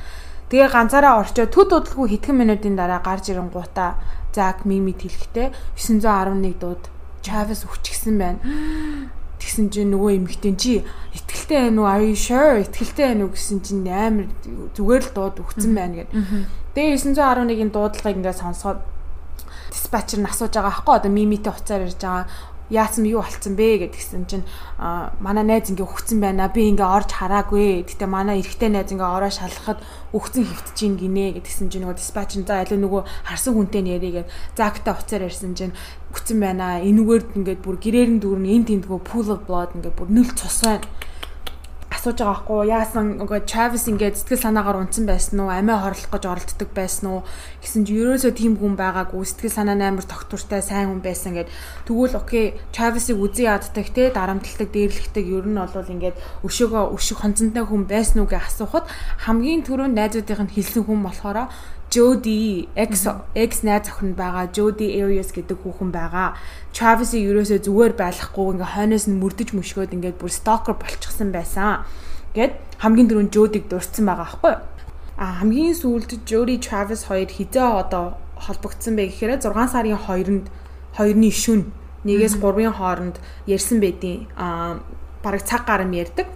Тэгээ 0.46 0.70
ганцаараа 0.70 1.18
орчоо 1.18 1.50
төд 1.50 1.74
удалгүй 1.74 2.06
хэдхэн 2.16 2.36
минутын 2.38 2.78
дараа 2.78 3.02
гарч 3.02 3.34
ирэн 3.34 3.50
гутаа 3.50 3.98
Зак 4.36 4.68
Мимид 4.68 5.00
хэлэхдээ 5.00 5.56
911 5.80 6.60
дууд 6.60 6.82
Travis 7.24 7.64
өчгсөн 7.64 8.20
байна. 8.20 8.38
Тэгсэн 9.40 9.72
чинь 9.72 9.92
нөгөө 9.92 10.20
эмэгтэй 10.20 10.54
чи 10.60 10.84
итгэлтэй 11.16 11.72
байна 11.72 11.80
уу? 11.80 11.88
Are 11.88 12.04
you 12.04 12.16
sure? 12.16 12.60
Итгэлтэй 12.60 13.16
байна 13.16 13.24
уу 13.24 13.32
гэсэн 13.32 13.58
чинь 13.64 13.88
амар 13.88 14.28
зүгээр 14.76 15.02
л 15.08 15.12
дууд 15.16 15.36
өгсөн 15.40 15.72
байна 15.72 16.04
гэд. 16.04 16.10
Тэгээ 16.76 17.16
911-ийн 17.16 17.70
дуудлагыг 17.72 18.16
ингээд 18.20 18.40
сонсоод 18.40 18.80
диспатчер 19.72 20.20
нь 20.20 20.28
асууж 20.28 20.52
байгаа 20.52 20.72
аахгүй 20.72 20.94
одоо 20.96 21.12
мимитэй 21.12 21.52
хуцаар 21.52 21.84
ирж 21.84 22.00
байгаа 22.00 22.24
яасан 22.70 23.06
юу 23.06 23.22
болцсон 23.22 23.54
бэ 23.54 23.86
гэдгсэн 23.86 24.26
чинь 24.26 24.44
манай 25.22 25.44
найз 25.46 25.70
ингээ 25.70 25.86
өгцөн 25.86 26.18
байна 26.18 26.50
би 26.50 26.66
ингээ 26.66 26.82
орж 26.82 27.14
хараагүй. 27.14 27.86
Гэтээ 27.86 28.10
манай 28.10 28.42
эрэгтэй 28.42 28.70
найз 28.74 28.90
ингээ 28.90 29.06
ороо 29.06 29.30
шалгахад 29.30 29.84
өгцөн 30.10 30.44
хөвтөж 30.50 30.74
гин 30.74 30.94
гинэ 30.98 31.38
гэдгсэн 31.38 31.70
чинь 31.70 31.86
нөгөө 31.86 31.98
диспатч 32.00 32.40
нь 32.40 32.46
за 32.48 32.66
алуу 32.66 32.78
нөгөө 32.82 33.02
харсан 33.30 33.54
хүнтэй 33.54 33.82
нэрийгээд 33.86 34.30
загтаа 34.58 34.98
уцаар 34.98 35.30
ярьсан 35.30 35.54
чинь 35.54 35.76
өгцөн 36.10 36.38
байна 36.42 36.82
энүүгээр 36.82 37.22
ингээд 37.38 37.60
бүр 37.62 37.76
гэрээр 37.78 38.10
нь 38.16 38.20
дүүрэн 38.24 38.50
энэ 38.50 38.68
тэндгөө 38.72 39.00
pool 39.04 39.28
of 39.30 39.46
blood 39.46 39.70
ингээ 39.78 39.94
бүр 39.94 40.08
нөл 40.10 40.32
цус 40.34 40.64
байна 40.64 40.88
асууж 42.06 42.22
байгаа 42.22 42.46
байхгүй 42.46 42.68
яасан 42.70 43.06
үгүй 43.18 43.40
Travis 43.50 43.90
ингээд 43.90 44.14
сэтгэл 44.14 44.46
санаагаар 44.46 44.78
унтсан 44.78 45.10
байсан 45.10 45.42
уу? 45.42 45.50
Амиа 45.50 45.82
хорлох 45.82 46.06
гэж 46.14 46.24
оролддог 46.30 46.70
байсан 46.70 47.06
уу? 47.10 47.20
Гэсэн 47.58 47.82
чи 47.82 47.98
ерөөсөө 47.98 48.30
тийм 48.30 48.54
хүн 48.54 48.78
байгаагүй. 48.78 49.26
Сэтгэл 49.26 49.50
санаа 49.50 49.74
амар 49.74 50.06
тогтвортой 50.06 50.62
сайн 50.62 50.86
хүн 50.94 51.02
байсан 51.02 51.34
гэд. 51.34 51.50
Тэгвэл 51.82 52.14
окей 52.14 52.54
Travis-ыг 52.70 53.18
үзий 53.18 53.50
яддаг 53.50 53.90
те 53.90 54.14
дарамтлагдаг 54.14 54.70
дээрлэгдэг. 54.70 55.24
Ер 55.26 55.46
нь 55.50 55.58
бол 55.58 55.74
ингээд 55.74 56.46
өшөөгөө 56.46 56.94
өшөг 56.94 57.18
хонцонтой 57.18 57.64
хүн 57.66 57.82
байсан 57.90 58.22
уу 58.22 58.30
гэж 58.30 58.38
асуухад 58.46 58.86
хамгийн 59.26 59.66
түрүүнд 59.66 59.98
найзуудынх 59.98 60.46
нь 60.46 60.54
хэлсэн 60.54 60.86
хүн 60.86 61.02
болохоор 61.02 61.50
Jody 61.90 62.68
X 62.74 63.06
X 63.34 63.62
найз 63.62 63.88
охин 63.88 64.14
байгаа 64.18 64.50
Jody 64.52 64.98
Arias 65.00 65.30
гэдэг 65.30 65.62
хүүхэн 65.62 65.90
байгаа. 65.94 66.34
Travis-ийг 66.74 67.30
ерөөсөө 67.30 67.62
зүгээр 67.62 67.92
байхгүй 67.94 68.46
ингээ 68.58 68.72
хойноос 68.74 69.06
нь 69.06 69.20
мөрдөж 69.22 69.48
мөшгөөд 69.54 69.94
ингээд 69.96 70.18
бүр 70.18 70.32
stalker 70.34 70.74
болчихсон 70.74 71.30
байсан. 71.30 71.86
Гэт 72.34 72.58
хамгийн 72.82 73.08
дөрөв 73.08 73.30
Jody-г 73.30 73.70
дурдсан 73.70 74.04
байгаа 74.04 74.26
байхгүй. 74.26 74.54
А 75.16 75.24
хамгийн 75.40 75.78
сүүлд 75.78 76.26
Jody 76.28 76.58
Travis 76.60 77.08
хоёр 77.08 77.30
хизээ 77.30 77.64
одоо 77.64 78.18
холбогдсон 78.36 78.98
бэ 79.00 79.08
гэхээр 79.08 79.40
6 79.40 79.72
сарын 79.72 79.96
2-нд 79.96 80.46
2-ны 80.98 81.30
шүн 81.32 81.72
нэгээс 82.04 82.36
3-ын 82.42 82.76
хооронд 82.76 83.16
ярьсан 83.48 83.80
байдیں۔ 83.80 84.28
А 84.36 84.76
бараг 85.24 85.42
цаг 85.48 85.64
гарам 85.64 85.94
ярьдаг 85.96 86.28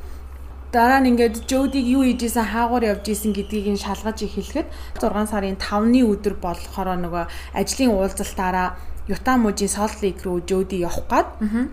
дараа 0.72 1.00
нь 1.02 1.10
ингээд 1.10 1.50
Жодиг 1.50 1.82
юу 1.82 2.06
хийж 2.06 2.30
исэн 2.30 2.46
хаагуур 2.46 2.86
явж 2.86 3.10
исэн 3.10 3.34
гэдгийг 3.34 3.74
нь 3.74 3.82
шалгаж 3.82 4.22
эхлэхэд 4.22 4.68
6 5.02 5.30
сарын 5.30 5.58
5-ны 5.58 6.06
өдөр 6.06 6.38
болохоор 6.38 6.94
нөгөө 6.94 7.24
ажлын 7.58 7.90
уулзалтаараа 7.90 8.78
Юта 9.10 9.34
мужийн 9.36 9.68
Солт 9.68 9.98
Лейк 10.02 10.22
руу 10.22 10.38
Жоди 10.46 10.78
явах 10.78 11.02
гад 11.10 11.26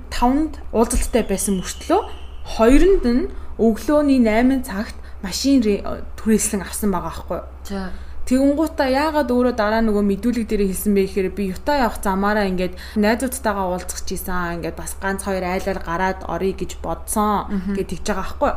5-нд 0.10 0.58
уулзалттай 0.74 1.24
байсан 1.30 1.62
мөртлөө 1.62 2.02
2-нд 2.58 3.06
нь 3.06 3.30
өглөөний 3.62 4.20
8 4.26 4.66
цагт 4.66 4.98
машин 5.22 5.62
түрээслэн 5.62 6.66
авсан 6.66 6.90
байгаа 6.90 7.14
байхгүй. 7.14 7.42
За. 7.70 7.94
Тэгэнгуутаа 8.28 8.88
яагаад 8.92 9.32
өөрөө 9.32 9.56
дараа 9.56 9.82
нөгөө 9.88 10.04
мэдүүлэг 10.04 10.46
дээр 10.52 10.68
хэлсэн 10.68 10.92
бэ 10.92 11.02
гэхээр 11.08 11.30
би 11.32 11.44
Юта 11.56 11.80
явах 11.80 12.04
замаараа 12.04 12.52
ингээд 12.52 12.76
найзуудтайгаа 13.00 13.72
уулзах 13.72 14.04
чийсэн. 14.04 14.60
Ингээд 14.60 14.76
бас 14.76 15.00
ганц 15.00 15.24
хоёр 15.24 15.48
айлаар 15.48 15.80
гараад 15.80 16.20
орё 16.28 16.52
гэж 16.52 16.84
бодсон 16.84 17.48
гэж 17.72 17.88
тэгж 17.88 18.06
байгаа 18.12 18.24
байхгүй 18.28 18.52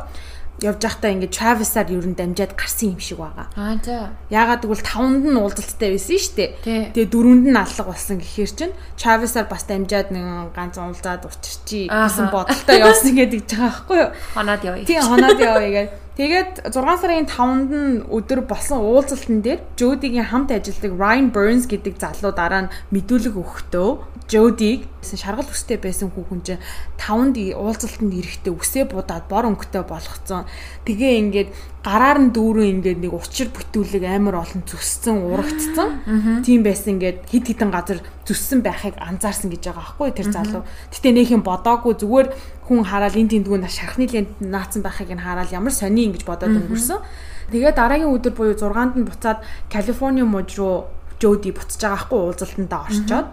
явж 0.61 0.77
байхдаа 0.77 1.11
ингээд 1.11 1.33
Travis-аар 1.33 1.89
ер 1.89 2.05
нь 2.05 2.13
дамжаад 2.13 2.53
гарсан 2.53 2.93
юм 2.93 3.01
шиг 3.01 3.17
байгаа. 3.17 3.49
Аа 3.57 3.81
за. 3.81 4.13
Яагаад 4.29 4.61
гэвэл 4.61 4.85
таванд 4.85 5.25
нь 5.25 5.39
уулзалттай 5.41 5.89
байсан 5.97 6.19
шүү 6.21 6.35
дээ. 6.37 6.49
Тэгээ 6.93 7.09
дөрөнд 7.09 7.45
нь 7.49 7.57
аллах 7.57 7.87
болсон 7.89 8.21
гэхээр 8.21 8.51
чинь 8.53 8.75
Travis-аар 8.93 9.49
бас 9.49 9.65
дамжаад 9.65 10.13
нэг 10.13 10.53
ганц 10.53 10.77
уулзаад 10.77 11.25
учирчи 11.25 11.89
гэсэн 11.89 12.29
бодолтой 12.29 12.77
явсан 12.77 13.13
гэдэг 13.17 13.41
ч 13.49 13.51
байгаа 13.57 13.73
байхгүй 13.73 13.97
юу? 13.97 14.09
Хоноод 14.37 14.61
явъя. 14.61 14.85
Тийм 14.85 15.01
хоноод 15.01 15.39
явъя 15.41 15.69
гэдэг. 15.73 16.00
Тэгээд 16.11 16.67
6 16.75 16.75
сарын 16.99 17.23
5-нд 17.23 17.71
нь 17.71 18.03
өдөр 18.11 18.43
болсон 18.43 18.83
уулзалтан 18.83 19.39
дээр 19.39 19.63
Jody-гийн 19.79 20.27
хамт 20.27 20.51
ажилладаг 20.51 20.91
Ryan 20.99 21.31
Burns 21.31 21.71
гэдэг 21.71 21.95
залуу 22.03 22.35
дараа 22.35 22.67
нь 22.67 22.71
мэдүүлэг 22.91 23.39
өгөхдөө 23.39 23.89
Жодиг 24.29 24.87
шаргал 25.03 25.49
үстэй 25.49 25.75
байсан 25.81 26.13
хүүхэн 26.13 26.41
чинь 26.45 26.63
таванд 26.95 27.35
уулзалтанд 27.35 28.13
ирэхдээ 28.15 28.53
үсээ 28.53 28.85
будаад 28.87 29.27
бор 29.27 29.49
өнгөтэй 29.49 29.83
болгоцсон. 29.83 30.47
Тэгээ 30.87 31.19
ингээд 31.19 31.49
гараар 31.83 32.19
нь 32.21 32.31
дүүрэн 32.31 32.79
ингээд 32.79 32.99
нэг 33.01 33.11
учир 33.11 33.51
бүтүүлэг 33.51 34.07
амар 34.07 34.45
олон 34.45 34.63
зүссэн 34.63 35.25
урагдцсан. 35.25 36.43
Тийм 36.47 36.63
байсан 36.63 37.01
ингээд 37.01 37.27
хид 37.27 37.45
хідэн 37.49 37.71
газар 37.75 37.99
зүссэн 38.23 38.63
байхыг 38.63 38.95
анзаарсан 39.01 39.51
гэж 39.51 39.67
байгаа 39.67 39.83
байхгүй 39.99 40.09
тэр 40.15 40.29
залуу. 40.31 40.63
Гэтэ 40.93 41.11
нөх 41.11 41.29
юм 41.33 41.43
бодоогүй 41.43 41.93
зүгээр 41.99 42.27
хүн 42.69 42.87
хараад 42.87 43.19
энэ 43.19 43.35
тэндгүү 43.35 43.67
шархны 43.67 44.07
лент 44.07 44.31
наацсан 44.39 44.79
байхыг 44.79 45.11
нь 45.11 45.19
хараад 45.19 45.51
ямар 45.51 45.75
сони 45.75 46.07
ингэж 46.07 46.23
бодоод 46.23 46.55
өнгөрсөн. 46.55 47.03
Тэгээ 47.51 47.75
дараагийн 47.75 48.15
өдөр 48.15 48.31
буюу 48.31 48.55
6-нд 48.55 48.95
нь 48.95 49.07
буцаад 49.09 49.43
Калифорни 49.67 50.23
мужи 50.23 50.55
руу 50.61 50.87
Жоди 51.21 51.51
буцаж 51.53 51.77
байгаа 51.77 52.01
хгүй 52.07 52.19
уулзалтандаа 52.31 52.81
орчоод 52.89 53.27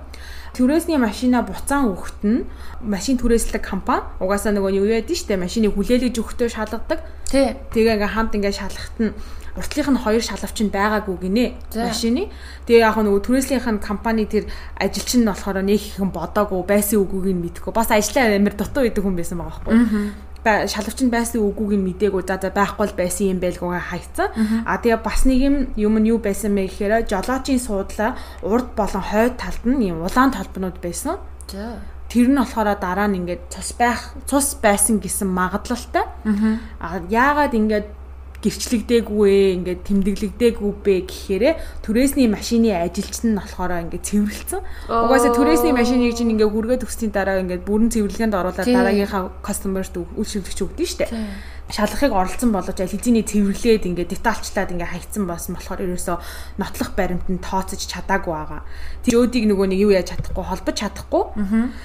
түрээсний 0.56 0.98
машина 1.00 1.42
буцаан 1.42 1.92
өгөхт 1.92 2.22
нь 2.24 2.46
машин 2.80 3.18
түрээслэг 3.18 3.64
компани 3.64 4.06
угаасаа 4.20 4.52
нөгөө 4.54 4.72
юу 4.78 4.88
яд 4.88 5.10
нь 5.10 5.18
штэ 5.18 5.36
машиныг 5.36 5.74
хүлээлгэж 5.74 6.14
өгөхдөө 6.18 6.48
шалгадаг. 6.48 7.00
Тий. 7.28 7.56
Тэгээ 7.74 8.00
ингээ 8.00 8.14
хамт 8.14 8.36
ингээ 8.36 8.54
шалгахт 8.54 8.96
нь 9.02 9.12
уртлынх 9.58 9.90
нь 9.90 9.98
хоёр 9.98 10.22
шалгавч 10.22 10.58
нь 10.62 10.70
байгаагүй 10.70 11.16
гинэ 11.18 11.46
машины. 11.74 12.30
Тэгээ 12.64 12.86
яг 12.86 12.96
нөгөө 12.96 13.22
түрээслийнх 13.26 13.68
нь 13.68 13.82
компани 13.82 14.24
тэр 14.30 14.46
ажилч 14.78 15.18
нь 15.18 15.26
болохоор 15.26 15.60
нэг 15.66 15.82
ихэн 15.82 16.14
бодоогүй 16.14 16.62
байсан 16.62 17.02
үгүйг 17.02 17.26
нь 17.34 17.42
мэдгүй. 17.42 17.74
Бас 17.74 17.90
ажиллаа 17.90 18.38
амир 18.38 18.54
дутуу 18.54 18.86
идэг 18.86 19.02
хүн 19.02 19.18
байсан 19.18 19.42
байгаа 19.42 19.60
байхгүй 19.66 20.27
шалгавч 20.45 20.99
нь 21.02 21.11
байсан 21.11 21.42
үгүйг 21.42 21.73
нь 21.76 21.87
мдээгүй 21.92 22.23
за 22.26 22.38
за 22.38 22.50
байхгүй 22.54 22.88
байсан 22.97 23.35
юм 23.35 23.40
байлгүйгээ 23.42 23.85
хайцсан. 23.90 24.28
А 24.64 24.78
тэгээ 24.78 25.00
бас 25.02 25.26
нэг 25.26 25.38
юм 25.42 25.57
юм 25.76 25.95
нь 25.99 26.09
юу 26.09 26.18
байсан 26.23 26.54
бэ 26.54 26.71
гэхээр 26.71 27.11
жолоочийн 27.11 27.59
суудлаа 27.61 28.16
урд 28.42 28.73
болон 28.78 29.02
хойд 29.02 29.35
талд 29.37 29.62
нь 29.66 29.90
юм 29.90 30.07
улаан 30.07 30.30
толбнууд 30.30 30.78
байсан. 30.78 31.18
Тэр 32.09 32.33
нь 32.33 32.40
болохоор 32.40 32.78
дараа 32.80 33.09
нь 33.11 33.21
ингээд 33.21 33.42
цус 33.52 33.76
байх 33.76 34.14
цус 34.25 34.57
байсан 34.62 34.97
гэсэн 35.02 35.28
магадлалтай. 35.28 36.07
Аа 36.80 37.04
яагаад 37.11 37.52
ингээд 37.52 37.87
гэрчлэгдээгүй 38.38 39.26
ээ 39.26 39.49
ингээд 39.59 39.80
тэмдэглэгдээгүй 39.83 40.73
бэ 40.87 40.95
гэхээр 41.11 41.45
түрээсний 41.83 42.30
машины 42.30 42.71
ажилч 42.71 43.26
нь 43.26 43.35
болохоор 43.35 43.90
ингээд 43.90 44.07
цэвэрлсэн. 44.07 44.61
Угаасаа 44.87 45.35
түрээсний 45.35 45.75
машиныг 45.75 46.14
чинь 46.14 46.38
ингээд 46.38 46.54
хүргээд 46.54 46.87
өгсөний 46.87 47.11
дараа 47.11 47.42
ингээд 47.42 47.66
бүрэн 47.66 47.90
цэвэрлэгэнд 47.90 48.38
оруулаад 48.38 48.68
дараагийнхаа 48.71 49.42
кастомерт 49.42 49.95
үйлчлэгч 49.99 50.59
өгдөн 50.62 50.87
штэ 50.87 51.07
шалгахыг 51.68 52.12
оролцсон 52.16 52.50
боловч 52.52 52.80
аль 52.80 52.88
хэзээний 52.88 53.28
цэвэрлээд 53.28 53.84
ингээд 53.92 54.12
детальчлаад 54.16 54.72
ингээд 54.72 54.92
хайцсан 54.92 55.25
болсон 55.28 55.52
болохоор 55.60 55.84
ерөөсөө 55.84 56.16
нотлох 56.56 56.90
баримт 56.96 57.28
нь 57.28 57.44
тооцож 57.44 57.84
чадаагүй 57.84 58.32
байгаа. 58.32 58.62
Тэр 59.04 59.14
өөдийг 59.20 59.44
нөгөө 59.52 59.66
нэг 59.68 59.80
юу 59.84 59.92
яаж 59.92 60.16
чадахгүй 60.16 60.44
холбож 60.48 60.76
чадахгүй. 60.80 61.25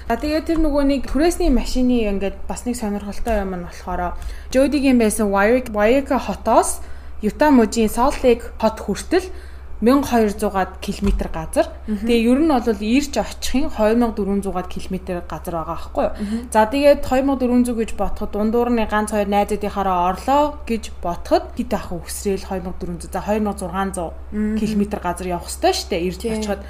За 0.07 0.15
тэгээд 0.15 0.47
тэр 0.47 0.59
нөгөө 0.63 0.83
нэг 0.87 1.01
түрээсний 1.11 1.51
машины 1.51 2.07
ингээд 2.15 2.47
бас 2.47 2.63
нэг 2.63 2.79
сонирхолтой 2.79 3.43
юм 3.43 3.59
нь 3.59 3.67
болохоор 3.67 4.15
Жодигийн 4.55 4.95
байсан 4.95 5.27
Waika 5.27 6.15
хотоос 6.15 6.79
Юта 7.19 7.51
мужийн 7.51 7.91
Salt 7.91 8.23
Lake 8.23 8.55
хот 8.59 8.79
хүртэл 8.79 9.27
1200-аад 9.83 10.79
км 10.79 11.09
газар. 11.27 11.67
Тэгээ 11.83 12.23
ер 12.31 12.39
нь 12.39 12.47
бол 12.47 12.79
ирж 12.79 13.13
очихын 13.19 13.67
2400-аад 13.67 14.67
км 14.71 14.95
газар 15.27 15.53
байгаа 15.59 15.75
байхгүй 15.75 16.03
юу. 16.07 16.13
За 16.47 16.63
тэгээд 16.71 17.03
2400 17.03 17.75
гэж 17.75 17.91
бодоход 17.99 18.31
дундуур 18.31 18.71
нь 18.71 18.87
ганц 18.87 19.11
хоёр 19.11 19.27
найзуудынхаараа 19.27 20.15
орлоо 20.15 20.43
гэж 20.63 20.83
бодоход 21.03 21.51
хэд 21.59 21.71
ах 21.75 21.91
өсрөөл 21.91 22.47
2400 22.47 23.11
за 23.11 23.19
2600 23.19 24.55
км 24.55 24.83
газар 25.03 25.27
явах 25.27 25.51
хэрэгтэй 25.51 25.73
шүү 25.75 25.89
дээ 25.91 26.05
ирж 26.07 26.21
очиход. 26.31 26.61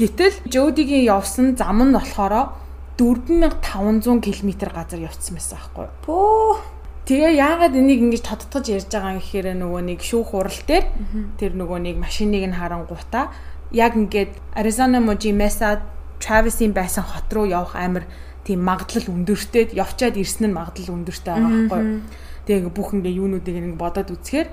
Гэтэл 0.00 0.34
Жодигийн 0.48 1.04
явсан 1.04 1.54
зам 1.54 1.84
нь 1.84 1.92
болохоор 1.92 2.56
4500 2.96 4.24
км 4.24 4.50
газар 4.72 5.00
явцсан 5.04 5.36
байсан 5.36 5.58
байхгүй 5.60 5.84
юу. 5.84 5.94
Бөө 6.08 6.73
Тэгээ 7.04 7.36
яагаад 7.36 7.76
энийг 7.76 8.00
ингэж 8.00 8.22
тодтогч 8.24 8.72
ярьж 8.72 8.88
байгаа 8.88 9.12
юм 9.12 9.20
гэхээр 9.20 9.46
нөгөө 9.60 9.82
нэг 9.92 10.00
шүүх 10.00 10.32
урал 10.40 10.60
дээр 10.64 10.88
тэр 11.36 11.52
нөгөө 11.52 11.78
нэг 11.84 11.96
машиныг 12.00 12.48
нь 12.48 12.56
харангуутаа 12.56 13.28
яг 13.76 13.92
ингээд 13.92 14.32
Arizona 14.56 15.04
Moji 15.04 15.36
Mesa 15.36 15.84
Travis-ийн 16.16 16.72
байсан 16.72 17.04
хот 17.04 17.28
руу 17.28 17.44
явах 17.44 17.76
амар 17.76 18.08
тийм 18.48 18.64
магадлал 18.64 19.12
өндөртэй 19.12 19.76
явчаад 19.76 20.16
ирсэн 20.16 20.48
нь 20.48 20.56
магадлал 20.56 20.96
өндөртэй 20.96 21.28
байгаа 21.28 21.52
байхгүй 21.68 21.80
юу. 21.84 22.00
Тэгээ 22.44 22.72
бүх 22.72 22.88
ингээ 22.96 23.18
юунуудыг 23.20 23.56
ингээ 23.56 23.80
бодоод 23.80 24.08
үзэхээр 24.16 24.48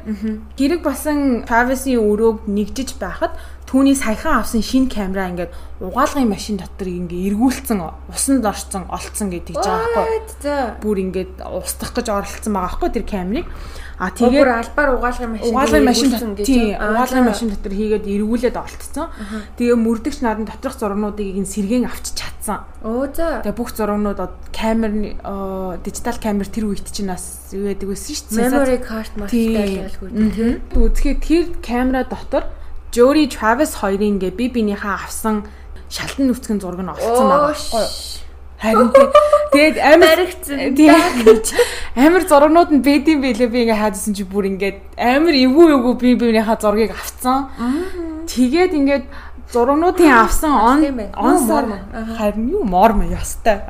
гэрэг 0.60 0.82
басан 0.84 1.48
Travis-ийн 1.48 2.04
өрөөг 2.04 2.52
нэгжиж 2.52 3.00
байхад 3.00 3.36
түүний 3.72 3.96
саяхан 3.96 4.44
авсан 4.44 4.60
шинэ 4.60 4.92
камера 4.92 5.32
ингээд 5.32 5.56
угаалгын 5.80 6.28
машин 6.28 6.60
дотор 6.60 6.92
ингээ 6.92 7.32
эргүүлсэн 7.32 7.80
усанд 8.12 8.44
орцсон 8.44 8.84
олцсон 8.92 9.32
гэдэг 9.32 9.56
жаа 9.64 9.80
байхгүй. 9.96 10.76
Бүр 10.84 10.98
ингээд 11.08 11.40
устгах 11.40 11.96
гэж 11.96 12.12
оролцсон 12.12 12.52
байгаа 12.52 12.68
байхгүй 12.68 12.90
тэр 12.92 13.06
камерыг. 13.08 13.48
А 13.96 14.12
тэгээд 14.12 14.76
албаар 14.76 15.00
угаалгын 15.00 15.32
машин 15.40 15.56
угаалгын 15.56 15.88
машин 15.88 16.12
тийм 16.44 16.76
угаалгын 16.76 17.26
машин 17.32 17.48
дотор 17.56 17.72
хийгээд 17.72 18.12
эргүүлээд 18.12 18.58
олцсон. 18.60 19.08
Тэгээ 19.56 19.78
мөрдөгч 19.80 20.20
наадын 20.20 20.52
доторх 20.52 20.76
зургнуудыг 20.76 21.32
ин 21.32 21.48
сэргэн 21.48 21.88
авчиж 21.88 22.20
чадсан. 22.20 22.68
Оо 22.84 23.08
за. 23.08 23.40
Тэгээ 23.40 23.56
бүх 23.56 23.72
зургнууд 23.72 24.20
камер 24.52 25.16
дижитал 25.80 26.20
камер 26.20 26.52
тэр 26.52 26.68
үед 26.68 26.92
чинь 26.92 27.08
бас 27.08 27.56
юу 27.56 27.72
яадаг 27.72 27.88
байсан 27.88 28.20
шүү 28.20 28.28
дээ. 28.36 28.52
Memory 28.52 28.80
card 28.84 29.14
марктай 29.16 29.70
ялгүйдэг. 29.88 30.76
Үзэхэд 30.76 31.20
тэр 31.24 31.46
камера 31.64 32.04
дотор 32.04 32.52
Jory 32.92 33.26
Travis 33.32 33.72
хоёрын 33.80 34.20
ингээ 34.20 34.36
би 34.36 34.46
бинийхээ 34.52 34.92
авсан 35.00 35.48
шалтан 35.88 36.28
нүцгэн 36.28 36.60
зураг 36.60 36.84
нь 36.84 36.92
олцсон 36.92 37.28
байгаа. 37.32 37.56
Байхгүй 37.56 37.80
юу? 37.80 37.92
Харин 38.62 38.90
тэгээд 39.56 39.78
амар 39.80 40.20
амар 41.96 42.24
зургнууд 42.28 42.70
нь 42.76 42.84
бэдэм 42.84 43.24
бэлээ 43.24 43.48
би 43.48 43.60
ингээ 43.64 43.80
хаадсан 43.80 44.12
чи 44.12 44.28
бүр 44.28 44.52
ингээд 44.52 45.00
амар 45.00 45.36
эвгүй 45.40 45.68
эвгүй 45.72 45.94
би 46.04 46.10
бинийхээ 46.20 46.60
зургийг 46.60 46.92
авцсан. 46.92 47.48
Тэгээд 48.28 48.76
ингээд 48.76 49.06
зургнуудын 49.56 50.12
авсан 50.12 50.52
он 50.52 50.80
он 51.16 51.36
сар 51.48 51.66
харин 52.20 52.52
юу 52.52 52.68
морм 52.68 53.08
ястай. 53.08 53.64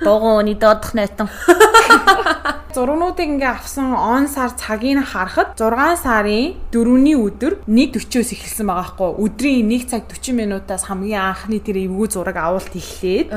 Догооны 0.00 0.56
доодох 0.56 0.96
найтан. 0.96 1.28
Зургнуудыг 2.74 3.38
ингээ 3.38 3.54
авсан 3.54 3.94
он 3.94 4.26
сар 4.26 4.50
цагийг 4.50 4.98
харахад 5.06 5.54
6 5.54 5.94
сарын 6.02 6.58
4-ний 6.74 7.14
өдөр 7.14 7.62
1:40-оос 7.70 8.34
эхэлсэн 8.34 8.66
байгаа 8.66 8.98
хгүй. 8.98 9.10
Өдрийн 9.22 9.70
1 9.70 9.86
цаг 9.94 10.10
40 10.10 10.34
минутаас 10.34 10.90
хамгийн 10.90 11.22
анхны 11.22 11.62
тэр 11.62 11.86
эвгүй 11.86 12.10
зураг 12.10 12.34
авалт 12.34 12.74
эхлээд. 12.74 13.30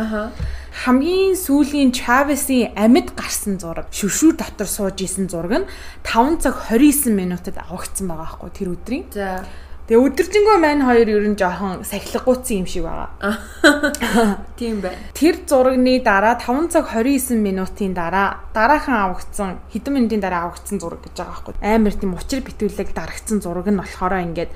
Хамгийн 0.74 1.38
сүүлийн 1.38 1.94
Travis-ийн 1.94 2.74
амьд 2.74 3.14
гарсан 3.14 3.62
зураг 3.62 3.94
шүршүүр 3.94 4.42
дотор 4.42 4.66
сууж 4.66 5.06
исэн 5.06 5.30
зураг 5.30 5.54
нь 5.54 5.70
5 6.02 6.42
цаг 6.42 6.74
29 6.74 7.14
минутад 7.14 7.62
авагдсан 7.62 8.10
байгаа 8.10 8.42
хгүй 8.42 8.50
тэр 8.58 8.74
өдрийн. 8.74 9.06
За 9.14 9.46
Тэгээ 9.88 10.04
өдөржингөө 10.04 10.58
маань 10.60 10.84
хоёр 10.84 11.08
ер 11.08 11.24
нь 11.32 11.40
жоохон 11.40 11.88
сахилгагуйцсан 11.88 12.60
юм 12.60 12.68
шиг 12.68 12.84
байгаа. 12.84 13.40
Тийм 14.60 14.84
байна. 14.84 15.00
Тэр 15.16 15.40
зурагны 15.48 16.04
дараа 16.04 16.36
5 16.36 16.76
цаг 16.76 16.92
29 16.92 17.40
минутын 17.40 17.96
дараа 17.96 18.44
дараахан 18.52 19.16
авагдсан 19.16 19.64
хэдэн 19.72 19.96
минутын 19.96 20.20
дараа 20.20 20.52
авагдсан 20.52 20.84
зураг 20.84 21.08
гэж 21.08 21.24
байгаа 21.24 21.40
байхгүй. 21.40 21.56
Амар 21.64 21.96
тийм 21.96 22.20
учир 22.20 22.44
битүүлэг 22.44 22.92
дарагдсан 22.92 23.40
зураг 23.40 23.72
нь 23.72 23.80
болохоор 23.80 24.28
ингээд 24.28 24.52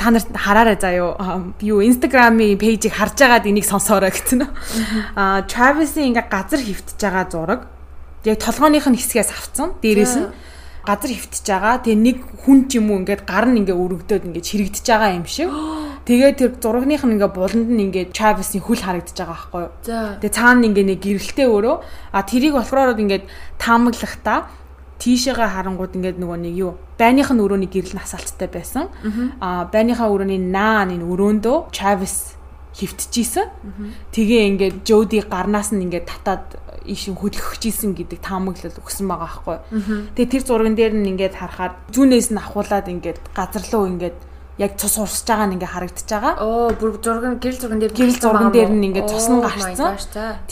та 0.00 0.08
нарт 0.08 0.32
хараарай 0.32 0.80
заяо 0.80 1.52
юу 1.60 1.84
инстаграмын 1.84 2.56
пэйжийг 2.56 2.96
харж 2.96 3.20
байгаад 3.20 3.52
энийг 3.52 3.68
сонсоорой 3.68 4.16
гэсэн. 4.16 4.48
Аа 5.12 5.44
Travis-ийн 5.50 6.16
ингээд 6.16 6.32
газар 6.32 6.56
хөвтөж 6.64 6.96
байгаа 6.96 7.28
зураг 7.28 7.60
яг 8.24 8.40
толгойных 8.40 8.88
нь 8.88 8.96
хэсгээс 8.96 9.28
авцсан. 9.28 9.76
Дээрээс 9.84 10.16
нь 10.16 10.28
газар 10.90 11.10
хөвтөж 11.14 11.46
байгаа. 11.46 11.74
Тэгээ 11.86 12.02
нэг 12.02 12.18
хүн 12.42 12.58
ч 12.66 12.82
юм 12.82 12.90
уу 12.90 12.98
ингээд 13.06 13.22
гар 13.22 13.46
нь 13.46 13.62
ингээ 13.62 13.78
өргөдөөд 13.78 14.26
ингээ 14.26 14.42
чирэгдэж 14.42 14.86
байгаа 14.90 15.10
юм 15.14 15.26
шиг. 15.30 15.48
Тэгээ 16.10 16.30
тэр 16.34 16.50
зурагных 16.58 17.06
нь 17.06 17.14
ингээ 17.14 17.30
буланд 17.30 17.70
нь 17.70 17.82
ингээ 17.86 18.10
Travis-ийн 18.10 18.64
хүл 18.66 18.82
харагдаж 18.82 19.14
байгаа 19.14 19.38
байхгүй 19.38 19.60
юу. 19.62 19.72
Тэгээ 20.18 20.34
цаана 20.34 20.66
ингээ 20.66 20.86
нэг 20.90 20.98
гэрэлтэй 20.98 21.46
өөрөө 21.46 21.76
а 22.10 22.20
тэрийг 22.26 22.54
болохоор 22.58 22.98
ингээд 22.98 23.24
таамаглахдаа 23.62 24.50
тийшээгээ 24.98 25.48
харангууд 25.54 25.96
ингээд 25.96 26.18
нөгөө 26.18 26.38
нэг 26.44 26.54
юу 26.58 26.72
байных 26.98 27.30
нь 27.32 27.40
өрөөний 27.40 27.70
гэрэл 27.70 27.96
насаалттай 27.96 28.48
байсан. 28.50 28.90
Аа 29.40 29.70
байныхаа 29.70 30.10
өрөөний 30.10 30.40
наан 30.42 30.92
энэ 30.92 31.06
өрөөндөө 31.06 31.72
Travis 31.72 32.39
хөвтчихсэн. 32.74 33.46
Тэгээ 34.14 34.42
ингээд 34.54 34.76
Jody 34.86 35.20
гарнаас 35.26 35.74
нь 35.74 35.84
ингээд 35.86 36.06
татаад 36.06 36.46
ишин 36.86 37.18
хөдөлгөхжсэн 37.18 37.92
гэдэг 37.98 38.18
таамаглал 38.22 38.78
өгсөн 38.80 39.06
байгаа 39.10 39.28
байхгүй. 39.28 39.58
Тэгээ 40.16 40.32
тэр 40.32 40.42
зурган 40.46 40.74
дээр 40.78 40.94
нь 40.96 41.10
ингээд 41.12 41.34
харахаар 41.36 41.76
зүүнээс 41.92 42.30
нь 42.32 42.40
ахуулаад 42.40 42.86
ингээд 42.88 43.18
газар 43.34 43.64
руу 43.74 43.84
ингээд 43.90 44.18
яг 44.60 44.76
цус 44.76 44.96
урсж 45.00 45.24
байгаа 45.24 45.48
нь 45.48 45.56
ингээ 45.56 45.72
харагдаж 45.72 46.08
байгаа. 46.08 46.34
Оо 46.44 46.68
бүр 46.76 47.00
зураг 47.00 47.40
гэрэл 47.40 47.60
зурган 47.60 47.80
дээр 47.80 47.92
гэрэл 47.96 48.20
зурган 48.20 48.52
дээр 48.52 48.70
нь 48.72 48.86
ингээ 48.92 49.08
цус 49.08 49.26
нь 49.32 49.40
гарцсан. 49.40 49.96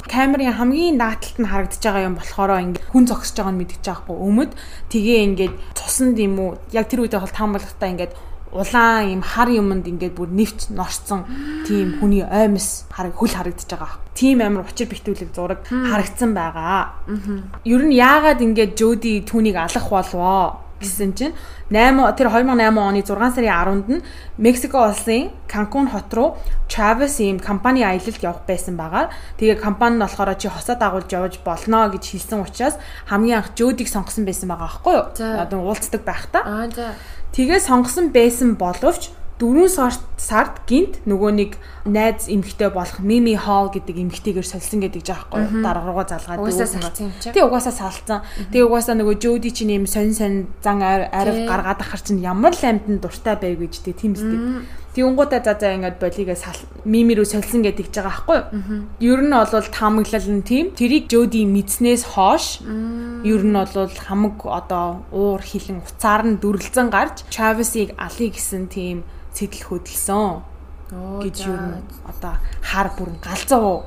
Камерын 0.08 0.56
хамгийн 0.56 0.96
нааталт 0.96 1.37
нь 1.37 1.48
харагдаж 1.48 1.82
байгаа 1.84 2.08
юм 2.08 2.16
болохоор 2.16 2.50
ингээ 2.56 2.88
хүн 2.88 3.04
зогсож 3.04 3.37
байгааг 3.37 3.52
нь 3.52 3.60
мэдчихэж 3.60 3.84
байгаа 3.84 4.04
хгүй. 4.08 4.18
Өмд 4.28 4.52
тгээ 4.88 5.18
ингээ 5.28 5.50
цуснд 5.76 6.16
юм 6.25 6.34
уу 6.40 6.50
яг 6.72 6.88
тэр 6.88 7.04
үедээ 7.04 7.20
бол 7.20 7.37
таамаглагтаа 7.37 7.88
ингээ 7.92 8.10
улаан 8.52 9.19
юм 9.19 9.23
хар 9.23 9.49
юмд 9.49 9.87
ингээд 9.87 10.14
бүр 10.14 10.28
нэвч 10.28 10.71
норцсон 10.73 11.25
тийм 11.67 11.99
хүний 12.00 12.25
оймс 12.25 12.88
хараг 12.90 13.14
хөл 13.17 13.35
харагдаж 13.35 13.69
байгаа. 13.69 14.00
Тийм 14.14 14.40
амар 14.40 14.67
учир 14.69 14.88
битүүлэг 14.88 15.31
зураг 15.35 15.61
харагдсан 15.67 16.35
байгаа. 16.35 16.95
Ер 17.64 17.83
нь 17.85 17.95
яагаад 17.97 18.40
ингээд 18.40 18.78
Жоди 18.78 19.25
түүнийг 19.25 19.57
алах 19.57 19.87
болвоо? 19.88 20.67
Гэсэн 20.80 21.12
чинь 21.14 21.35
8 21.70 21.99
тэр 22.14 22.30
2008 22.30 22.78
оны 22.78 23.02
6 23.02 23.35
сарын 23.35 23.50
10-нд 23.50 23.88
нь 23.90 24.04
Мексико 24.38 24.87
улсын 24.87 25.30
Канкун 25.50 25.90
хот 25.90 26.11
руу 26.14 26.38
Travis 26.70 27.18
ийм 27.18 27.38
компани 27.42 27.82
аялалд 27.82 28.23
явах 28.23 28.47
байсан 28.47 28.78
байгаа. 28.78 29.11
Тэгээ 29.38 29.58
компани 29.58 29.99
нь 29.99 30.02
болохоор 30.02 30.35
чи 30.38 30.49
хосоо 30.49 30.78
дагуулж 30.78 31.11
явж 31.11 31.42
болно 31.42 31.90
гэж 31.90 32.04
хэлсэн 32.14 32.44
учраас 32.47 32.76
хамгийн 33.11 33.42
анх 33.42 33.52
Жодиг 33.58 33.88
сонгосон 33.88 34.25
байсан 34.25 34.49
байгаа 34.49 34.68
аахгүй 34.70 34.94
юу? 34.94 35.06
Одоо 35.18 35.66
уулздаг 35.66 36.02
байхдаа. 36.06 36.42
Аа 36.47 36.70
за. 36.70 36.94
Тэгээ 37.35 37.58
сонгосон 37.61 38.14
байсан 38.14 38.54
боловч 38.54 39.11
4 39.38 39.71
сард 39.71 40.02
сард 40.18 40.54
гинт 40.66 40.99
нөгөө 41.07 41.30
нэг 41.38 41.50
найз 41.87 42.26
эмэгтэй 42.26 42.75
болох 42.75 42.99
Mimi 42.99 43.38
Hall 43.38 43.71
гэдэг 43.71 43.95
эмэгтэйгээр 43.95 44.42
солисон 44.42 44.83
гэдэг 44.83 45.02
жаахгүй 45.07 45.62
дараа 45.62 45.87
руугаа 45.87 46.11
залгаад 46.11 46.42
дүүсэн. 46.42 46.83
Тэг 47.30 47.47
угаасаа 47.47 47.71
салцсан. 47.71 48.26
Тэг 48.50 48.66
угаасаа 48.66 48.99
нөгөө 48.99 49.16
Jody 49.23 49.54
чинь 49.54 49.78
юм 49.78 49.87
сонь 49.87 50.11
сонь 50.11 50.50
зан 50.59 50.83
арив 50.83 51.47
гаргаад 51.47 51.80
ахар 51.87 52.02
чинь 52.02 52.18
ямар 52.18 52.50
л 52.50 52.64
амьтанд 52.66 52.99
дуртай 52.99 53.38
байг 53.38 53.62
гэж 53.62 53.78
тэг 53.87 53.95
тийм 54.02 54.18
үстэй. 54.18 54.66
Тэнгуудаа 54.95 55.40
за 55.45 55.54
за 55.61 55.75
ингээд 55.76 55.99
болигээ 56.00 56.38
сал 56.38 56.59
Mimi 56.88 57.12
рүү 57.14 57.28
солисон 57.28 57.62
гэдэг 57.62 57.92
жагаа 57.92 58.25
байхгүй 58.25 58.38
юу? 58.40 58.88
Ер 59.00 59.21
нь 59.21 59.35
бол 59.35 59.68
таамаглал 59.68 60.28
нь 60.33 60.42
тийм. 60.42 60.73
Тэрийг 60.73 61.12
Jody 61.12 61.45
мэдснээс 61.45 62.02
хойш 62.16 62.64
ер 63.25 63.42
нь 63.45 63.52
бол 63.52 63.92
хамаг 63.92 64.37
одоо 64.49 65.04
уур 65.12 65.42
хилэн 65.45 65.85
уцаар 65.85 66.25
нь 66.25 66.40
дүрлзэн 66.40 66.88
гарч 66.88 67.28
Travis-ийг 67.28 67.92
алъя 68.00 68.30
гэсэн 68.33 68.73
тийм 68.73 69.04
сэтэл 69.37 69.68
хөдөлсөн 69.68 70.42
гэж 71.23 71.37
юу 71.45 71.85
одоо 72.09 72.35
хар 72.64 72.88
бүрэн 72.97 73.21
галзуу 73.21 73.85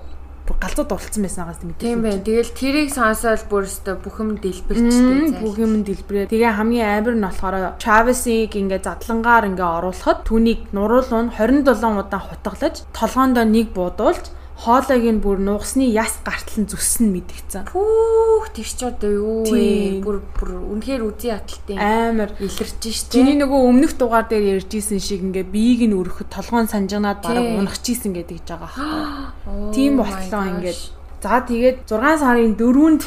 галзуу 0.61 0.85
дурлцсан 0.85 1.25
байснаагаас 1.25 1.61
мэдээ. 1.65 1.81
Тийм 1.89 2.01
байна. 2.05 2.21
Тэгэл 2.21 2.53
тэрийг 2.53 2.89
сонсоод 2.93 3.49
бүр 3.49 3.65
өстө 3.65 3.97
бүх 3.97 4.21
юм 4.21 4.37
дэлбэрчтэй. 4.37 5.41
Бүх 5.41 5.57
юм 5.57 5.81
дэлбэрээ. 5.81 6.29
Тэгээ 6.29 6.53
хамгийн 6.53 6.89
амар 7.01 7.15
нь 7.17 7.25
болохоор 7.25 7.81
Travis-ийг 7.81 8.53
ингээ 8.53 8.85
задлангаар 8.85 9.49
ингээ 9.49 9.69
оруулахад 9.81 10.21
түүнийг 10.29 10.69
нуруулуун 10.69 11.33
27 11.33 11.65
удаа 11.97 12.21
хутгалж 12.21 12.85
толгоондоо 12.93 13.45
нэг 13.49 13.73
буудуулж 13.73 14.25
хоолойг 14.61 15.05
нь 15.09 15.21
бүр 15.25 15.41
нугасны 15.41 15.89
яс 15.89 16.21
гартал 16.21 16.61
нь 16.61 16.69
зүссэн 16.69 17.09
мэдгцэн. 17.09 17.65
Пүүх 17.73 18.53
тийч 18.53 18.77
одоо 18.85 19.09
юу 19.09 19.41
вэ? 19.49 20.05
Бүр 20.05 20.21
бүр 20.37 20.49
үнэхээр 20.77 21.01
үзий 21.01 21.33
аталтын 21.33 21.81
амар 21.81 22.37
илэрч 22.37 22.85
штэ. 22.85 23.09
Чиний 23.09 23.41
нөгөө 23.41 23.57
өмнөх 23.57 23.97
дугаар 23.97 24.29
дээр 24.29 24.61
ярьжсэн 24.61 25.01
шиг 25.01 25.25
ингээ 25.25 25.49
биеийг 25.49 25.89
нь 25.89 25.97
өрөхөд 25.97 26.29
толгоон 26.29 26.69
санжганаад 26.69 27.25
бараг 27.25 27.57
унахчихсэн 27.57 28.13
гэдэг 28.13 28.37
гэж 28.37 28.47
байгаа 28.53 28.69
байхгүй. 28.69 29.73
Тийм 29.75 29.97
болтлоо 29.97 30.43
ингээ. 30.45 30.77
За 31.25 31.41
тэгээд 31.41 31.77
6 31.89 32.21
сарын 32.21 32.53
4-нд 32.53 33.01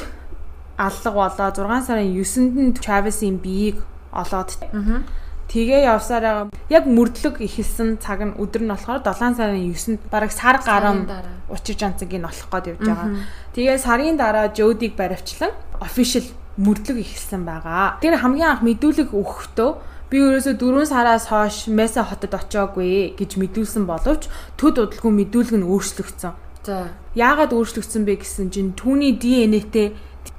аллаг 0.75 1.15
болоо 1.15 1.49
6 1.55 1.87
сарын 1.87 2.11
9-нд 2.19 2.55
нь 2.59 2.75
Travis-ийн 2.75 3.39
биеийг 3.39 3.79
олоод. 4.11 4.59
Аа 4.75 5.24
Тэгээ 5.49 5.87
явсараа 5.87 6.49
яг 6.73 6.85
мөрдлөг 6.89 7.41
ихэлсэн 7.45 8.01
цаг 8.01 8.21
нь 8.25 8.37
өдөр 8.41 8.63
нь 8.65 8.73
болохоор 8.73 9.05
7 9.05 9.37
сарын 9.39 9.61
9-нд 9.71 10.01
бараг 10.11 10.33
сар 10.33 10.59
гарам 10.65 11.07
учир 11.53 11.77
жанцгийн 11.77 12.25
олох 12.25 12.49
гээд 12.51 12.67
явж 12.75 12.83
байгаа. 12.83 13.09
Тэгээ 13.55 13.79
сарын 13.79 14.17
дараа 14.17 14.51
Жодиг 14.51 14.97
баривчлан 14.97 15.53
official 15.79 16.25
мөрдлөг 16.57 16.99
ихэлсэн 17.03 17.45
байгаа. 17.45 17.99
Тэр 18.01 18.19
хамгийн 18.19 18.51
анх 18.59 18.63
мэдүүлэг 18.63 19.11
өгөхдөө 19.13 19.71
би 20.11 20.17
ерөөсө 20.23 20.55
4 20.57 20.87
сараас 20.87 21.27
хойш 21.29 21.67
Меса 21.69 22.07
хотод 22.07 22.35
очиагүй 22.35 23.19
гэж 23.19 23.35
мэдүүлсэн 23.35 23.85
боловч 23.85 24.31
төд 24.55 24.79
удалгүй 24.79 25.11
мэдүүлэг 25.11 25.59
нь 25.59 25.67
өөрчлөгдсөн. 25.67 26.33
За. 26.65 26.89
Яагаад 27.19 27.53
өөрчлөгдсөн 27.53 28.03
бэ 28.07 28.23
гэсэн 28.23 28.49
чинь 28.55 28.73
түүний 28.79 29.19
ДНХ-тэй 29.19 29.93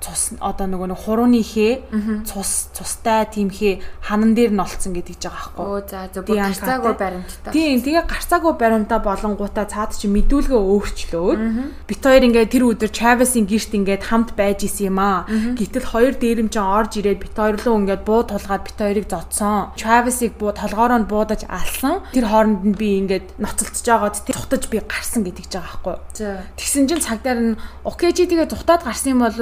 цус 0.04 0.36
одоо 0.40 0.68
нөгөө 0.70 0.92
нэг 0.92 1.00
хурууны 1.00 1.42
хээ 1.42 2.26
цус 2.28 2.70
цустай 2.76 3.26
тиймхээ 3.32 4.04
ханан 4.06 4.36
дээр 4.36 4.52
нь 4.54 4.62
олцсон 4.62 4.94
гэдэг 4.94 5.18
жбайгаа 5.18 5.56
байхгүй. 5.56 5.66
Оо 5.66 5.80
за 5.82 6.22
бүр 6.22 6.38
гарцаагүй 6.46 6.94
баримттай. 7.00 7.52
Тийм 7.56 7.80
тэгээ 7.82 8.04
гарцаагүй 8.06 8.54
баримтаа 8.60 9.00
болонгуудаа 9.00 9.66
цаад 9.66 9.96
чи 9.96 10.12
мэдүүлгээ 10.12 10.62
өөрчлөөд 10.62 11.40
бит 11.88 12.02
хоёр 12.04 12.24
ингээд 12.28 12.52
тэр 12.52 12.64
өдөр 12.70 12.92
Travis-ийн 12.92 13.48
гэрт 13.48 13.72
ингээд 13.76 14.04
хамт 14.06 14.36
байж 14.36 14.68
исэн 14.68 14.94
юм 14.94 15.00
аа. 15.00 15.26
Гэтэл 15.26 15.88
хоёр 15.90 16.14
дээрэмчин 16.20 16.62
орж 16.62 16.92
ирээд 17.00 17.20
бит 17.24 17.36
хоёр 17.36 17.56
руу 17.58 17.76
ингээд 17.82 18.04
буу 18.06 18.22
тулгаад 18.28 18.64
бит 18.68 18.78
хоёрыг 18.78 19.08
зодсон. 19.10 19.74
Travis-ийг 19.80 20.38
буу 20.38 20.52
толгоороо 20.54 21.00
нь 21.02 21.10
буудаж 21.10 21.48
алсан. 21.50 22.04
Тэр 22.14 22.30
хооронд 22.30 22.62
нь 22.62 22.78
би 22.78 23.00
ингээд 23.02 23.40
ноцолцож 23.42 23.86
байгаад 23.86 24.22
тэр 24.22 24.38
тухтаж 24.38 24.64
би 24.70 24.84
гарсан 24.84 25.24
гэдэг 25.24 25.46
жбайгаа 25.50 25.66
байхгүй. 25.66 25.96
За. 26.14 26.44
Тэгсэн 26.60 26.86
чинь 26.88 27.04
цагдаар 27.04 27.40
нь 27.40 27.58
окей 27.84 28.12
чи 28.14 28.28
тэгээ 28.28 28.52
тухтаад 28.52 28.84
гарсан 28.86 29.18
юм 29.18 29.22
бол 29.26 29.34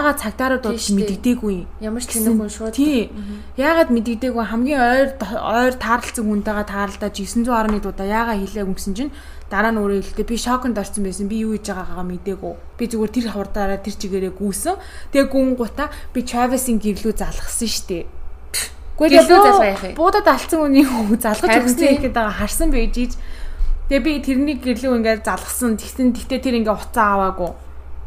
яагаад 0.00 0.18
цагдаараа 0.24 0.60
дуудаж 0.64 0.88
мэддэгдээгүй 0.96 1.52
юм. 1.52 1.68
Ямар 1.84 2.00
ч 2.00 2.16
тэнэг 2.16 2.32
хүн 2.40 2.48
шууд. 2.48 2.72
Тий. 2.72 3.12
Яагаад 3.60 3.92
мэддэгдээгүй 3.92 4.44
хамгийн 4.48 4.80
ойр 4.80 5.08
ойр 5.20 5.74
таарлцсан 5.76 6.24
хүнтэйгээ 6.24 6.66
таарлаа 6.72 7.10
910-ны 7.12 7.78
дуудаа 7.84 8.08
яагаад 8.08 8.40
хэлээ 8.40 8.64
гүмсэн 8.64 8.94
чинь 8.96 9.12
дараа 9.52 9.76
нь 9.76 9.80
өөрөө 9.80 10.00
хэлдэг 10.00 10.26
би 10.26 10.36
шоконд 10.40 10.80
орсон 10.80 11.04
байсан 11.04 11.28
би 11.28 11.44
юу 11.44 11.52
хийж 11.52 11.68
байгаагаа 11.68 12.06
мэдээгүй. 12.08 12.54
Би 12.80 12.84
зүгээр 12.88 13.12
тэр 13.12 13.26
хурдаараа 13.28 13.78
тэр 13.84 13.94
чигээрээ 14.00 14.32
гүйсэн. 14.40 14.74
Тэгээ 15.12 15.28
гүн 15.28 15.48
гута 15.60 15.92
би 16.16 16.20
Travis-ийн 16.24 16.80
гэрлүү 16.80 17.12
залгасан 17.20 17.68
штеп. 17.68 18.08
Гэхдээ 18.96 19.28
тэгээ 19.28 19.96
буудад 20.00 20.26
алдсан 20.28 20.60
үнийг 20.64 20.88
залгаж 21.20 21.50
өгсөн 21.60 22.00
гэхэд 22.00 22.16
байгаа 22.16 22.36
харсан 22.40 22.68
байж 22.72 22.96
ийж 22.96 23.12
Тэгээ 23.90 24.06
би 24.06 24.12
тэрний 24.22 24.56
гэрлүү 24.60 25.02
ингээд 25.02 25.26
залгасан. 25.26 25.74
Тэгсэн 25.74 26.14
тэгтээ 26.14 26.40
тэр 26.46 26.54
ингээ 26.62 26.78
уцаа 26.78 27.18
аваагүй. 27.18 27.50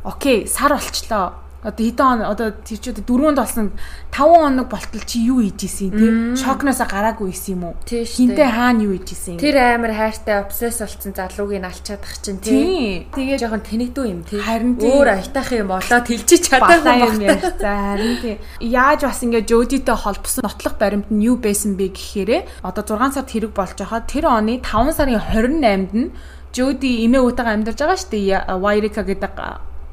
Окей, 0.08 0.48
сар 0.48 0.72
болчлоо 0.72 1.43
одоо 1.64 1.84
хэдэн 1.88 2.06
он 2.06 2.22
одоо 2.28 2.52
тэр 2.52 2.78
чи 2.78 2.92
одоо 2.92 3.04
дөрөвөнд 3.08 3.40
болсон 3.40 3.72
5 4.12 4.20
хоног 4.20 4.68
болтол 4.68 5.04
чи 5.08 5.24
юу 5.24 5.40
хийж 5.40 5.64
исэн 5.64 5.90
тий 5.96 6.12
шокноосоо 6.36 6.88
гараагүй 6.92 7.32
исэн 7.32 7.56
юм 7.56 7.64
уу? 7.72 7.76
Хинтээ 7.88 8.50
хаана 8.52 8.84
юу 8.84 8.94
хийж 9.00 9.10
исэн? 9.16 9.40
Тэр 9.40 9.56
амар 9.58 9.96
хайртай 9.96 10.44
обсесс 10.44 10.84
болсон 10.84 11.16
залуугийн 11.16 11.64
алчаадах 11.64 12.16
чинь 12.20 12.44
тий 12.44 13.08
тэгээ 13.16 13.40
жоохон 13.40 13.64
тэнэгдүү 13.64 14.06
юм 14.12 14.22
тий 14.28 14.44
харин 14.44 14.76
өөр 14.78 15.08
аятах 15.16 15.50
юм 15.56 15.72
болоо 15.72 16.00
тэлжиж 16.04 16.52
чадаагүй 16.52 17.16
юм 17.16 17.22
яа 17.24 17.40
за 17.40 17.72
харин 17.72 18.16
тий 18.20 18.36
яаж 18.60 19.08
бас 19.08 19.24
ингээ 19.24 19.48
жодитэй 19.48 19.96
холбосон 19.96 20.44
нотлох 20.44 20.76
баримт 20.76 21.08
нь 21.08 21.24
юу 21.24 21.40
байсан 21.40 21.80
бэ 21.80 21.96
гэхээрээ 21.96 22.68
одоо 22.68 22.84
6 22.84 23.16
сард 23.16 23.32
хэрэг 23.32 23.52
болж 23.56 23.80
байхад 23.80 24.12
тэр 24.12 24.28
оны 24.28 24.60
5 24.60 24.94
сарын 24.94 25.18
28-нд 25.18 25.92
нь 25.96 26.12
Жоди 26.54 27.02
эмээ 27.02 27.18
уутайгаа 27.26 27.58
амьдарч 27.58 27.82
байгаа 27.82 27.98
шүү 27.98 28.12
дээ. 28.14 28.62
Вайрика 28.62 29.02
гэдэг 29.02 29.34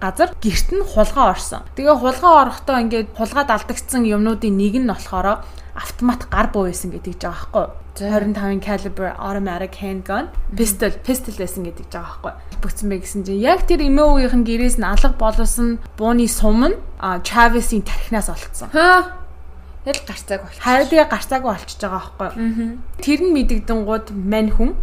газар 0.01 0.33
герт 0.41 0.69
нь 0.73 0.83
хулгай 0.83 1.27
орсон. 1.31 1.63
Тэгээ 1.77 1.97
хулгай 2.01 2.33
орохдоо 2.43 2.77
ингээд 2.81 3.09
хулгайд 3.15 3.51
алдагдсан 3.53 4.09
юмнуудын 4.09 4.57
нэг 4.57 4.75
нь 4.81 4.89
болохоор 4.89 5.45
автомат 5.77 6.27
гар 6.33 6.49
буу 6.51 6.67
байсан 6.67 6.91
гэдэг 6.91 7.21
жбайгаа 7.21 7.53
байхгүй. 7.53 7.67
25-ын 8.01 8.61
caliber 8.65 9.13
automatic 9.19 9.77
handgun 9.77 10.33
pistol 10.57 10.93
pistol 11.05 11.35
байсан 11.37 11.69
гэдэг 11.69 11.87
жбайгаа 11.93 12.17
байхгүй. 12.17 12.33
Бүгдсэн 12.65 12.89
бэ 12.89 12.97
гэсэн 13.05 13.23
чинь 13.29 13.45
яг 13.45 13.69
тэр 13.69 13.85
эмээ 13.85 14.07
уугийнхэн 14.09 14.45
гэрээс 14.45 14.77
нь 14.81 14.89
алга 14.89 15.15
боловсон 15.15 15.79
бууны 16.01 16.27
сум 16.29 16.65
нь 16.65 16.77
Travis-ийн 17.01 17.85
тархинаас 17.85 18.29
олцсон. 18.33 18.73
Хаа 18.73 19.21
Тэл 19.81 19.97
гарцааг 20.05 20.45
болчих. 20.45 20.61
Харин 20.61 20.89
тэгээ 20.93 21.09
гарцааг 21.09 21.43
болчихж 21.43 21.81
байгаа 21.81 22.13
байхгүй. 22.21 22.77
Тэр 23.01 23.21
нь 23.25 23.33
мэдэгдэн 23.33 23.81
гууд 23.89 24.13
мань 24.13 24.53
хүн 24.53 24.77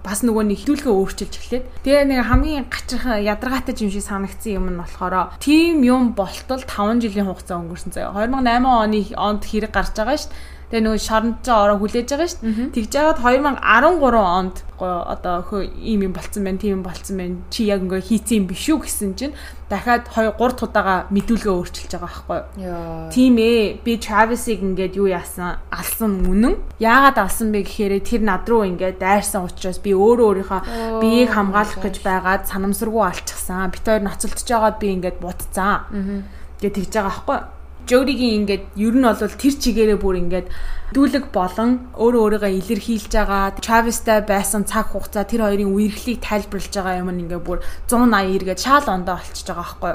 бас 0.00 0.24
нөгөө 0.24 0.44
нэг 0.48 0.58
хитүүлгээ 0.64 0.94
өөрчилж 0.96 1.34
эхлээд 1.36 1.64
тэгээ 1.84 2.04
нэг 2.08 2.20
хамгийн 2.24 2.64
гачрах 2.72 3.20
ядаргаатай 3.20 3.76
юм 3.84 3.92
шиг 3.92 4.04
санагдсан 4.04 4.56
юм 4.56 4.66
нь 4.72 4.80
болохоор 4.80 5.36
тийм 5.36 5.84
юм 5.84 6.16
болтол 6.16 6.64
5 6.64 7.04
жилийн 7.04 7.28
хугацаа 7.28 7.60
өнгөрсөн 7.60 7.92
заяа. 7.92 8.16
2008 8.16 8.64
оны 8.64 9.00
онд 9.12 9.42
хэрэг 9.44 9.72
гарч 9.76 9.92
байгаа 9.92 10.16
шүү 10.16 10.32
Тэгээ 10.70 10.86
нөгөө 10.86 11.02
шоронд 11.02 11.42
жоо 11.42 11.58
ороо 11.66 11.78
хүлээж 11.82 12.08
байгаа 12.14 12.30
шүү 12.30 12.46
дээ. 12.46 12.70
Тэгж 12.78 12.90
жагаад 12.94 13.18
2013 13.26 14.22
онд 14.22 14.56
одоо 14.78 15.42
хөө 15.42 15.66
ийм 15.82 16.06
юм 16.06 16.14
болцсон 16.14 16.46
байна, 16.46 16.62
тийм 16.62 16.78
юм 16.78 16.84
болцсон 16.86 17.18
байна. 17.18 17.42
Чи 17.50 17.66
яг 17.66 17.82
ингээ 17.82 18.06
хийцэн 18.06 18.38
юм 18.38 18.46
биш 18.46 18.70
үү 18.70 18.78
гэсэн 18.86 19.10
чинь 19.18 19.34
дахиад 19.66 20.06
2 20.14 20.38
3 20.38 20.62
тудаага 20.62 21.10
мэдүүлгээ 21.10 21.54
өөрчилж 21.58 21.90
байгаа 21.90 22.06
байхгүй 22.06 22.38
юу. 22.62 23.10
Тийм 23.10 23.34
ээ. 23.42 23.82
Би 23.82 23.98
Travis-ыг 23.98 24.62
ингээд 24.62 24.94
юу 24.94 25.10
яасан? 25.10 25.58
Алсан 25.74 26.22
үнэн. 26.22 26.54
Яагаад 26.78 27.18
алсан 27.18 27.50
бэ 27.50 27.66
гэхээр 27.66 27.98
тэр 28.06 28.22
над 28.22 28.46
руу 28.46 28.62
ингээд 28.62 29.02
дайрсан 29.02 29.50
учраас 29.50 29.82
би 29.82 29.90
өөрөө 29.90 30.46
өөрийнхөө 30.46 31.02
биеийг 31.02 31.34
хамгаалах 31.34 31.82
гэж 31.82 31.98
байгаад 31.98 32.46
санамсаргүй 32.46 33.04
алчихсан. 33.10 33.74
Бит 33.74 33.82
хоёр 33.82 34.06
ноцолдож 34.06 34.46
байгаад 34.46 34.78
би 34.78 34.86
ингээд 34.94 35.18
бутцсан. 35.18 36.24
Тэгээ 36.62 36.74
тэгж 36.78 36.92
байгаа 36.94 37.10
байхгүй 37.10 37.38
юу 37.42 37.59
Жодигийн 37.90 38.46
ингээд 38.46 38.64
ер 38.78 38.94
нь 38.94 39.02
бол 39.02 39.18
тэр 39.18 39.54
чигээрээ 39.58 39.98
бүр 39.98 40.16
ингээд 40.22 40.46
дүүлэг 40.94 41.30
болон 41.30 41.90
өөрөө 41.94 42.22
өөрийгөө 42.22 42.52
илэрхийлж 42.58 43.12
байгаа 43.14 43.54
Travis-тай 43.62 44.26
байсан 44.26 44.66
цаг 44.66 44.90
хугацаа 44.90 45.22
тэр 45.22 45.46
хоёрын 45.46 45.70
үерхлийг 45.70 46.18
тайлбарлаж 46.18 46.74
байгаа 46.74 47.02
юм 47.02 47.10
ингээд 47.14 47.46
бүр 47.46 47.58
180 47.86 48.34
эргээд 48.34 48.58
шаал 48.58 48.86
ондоо 48.90 49.18
олчихж 49.18 49.46
байгаа 49.50 49.78
байхгүй. 49.82 49.92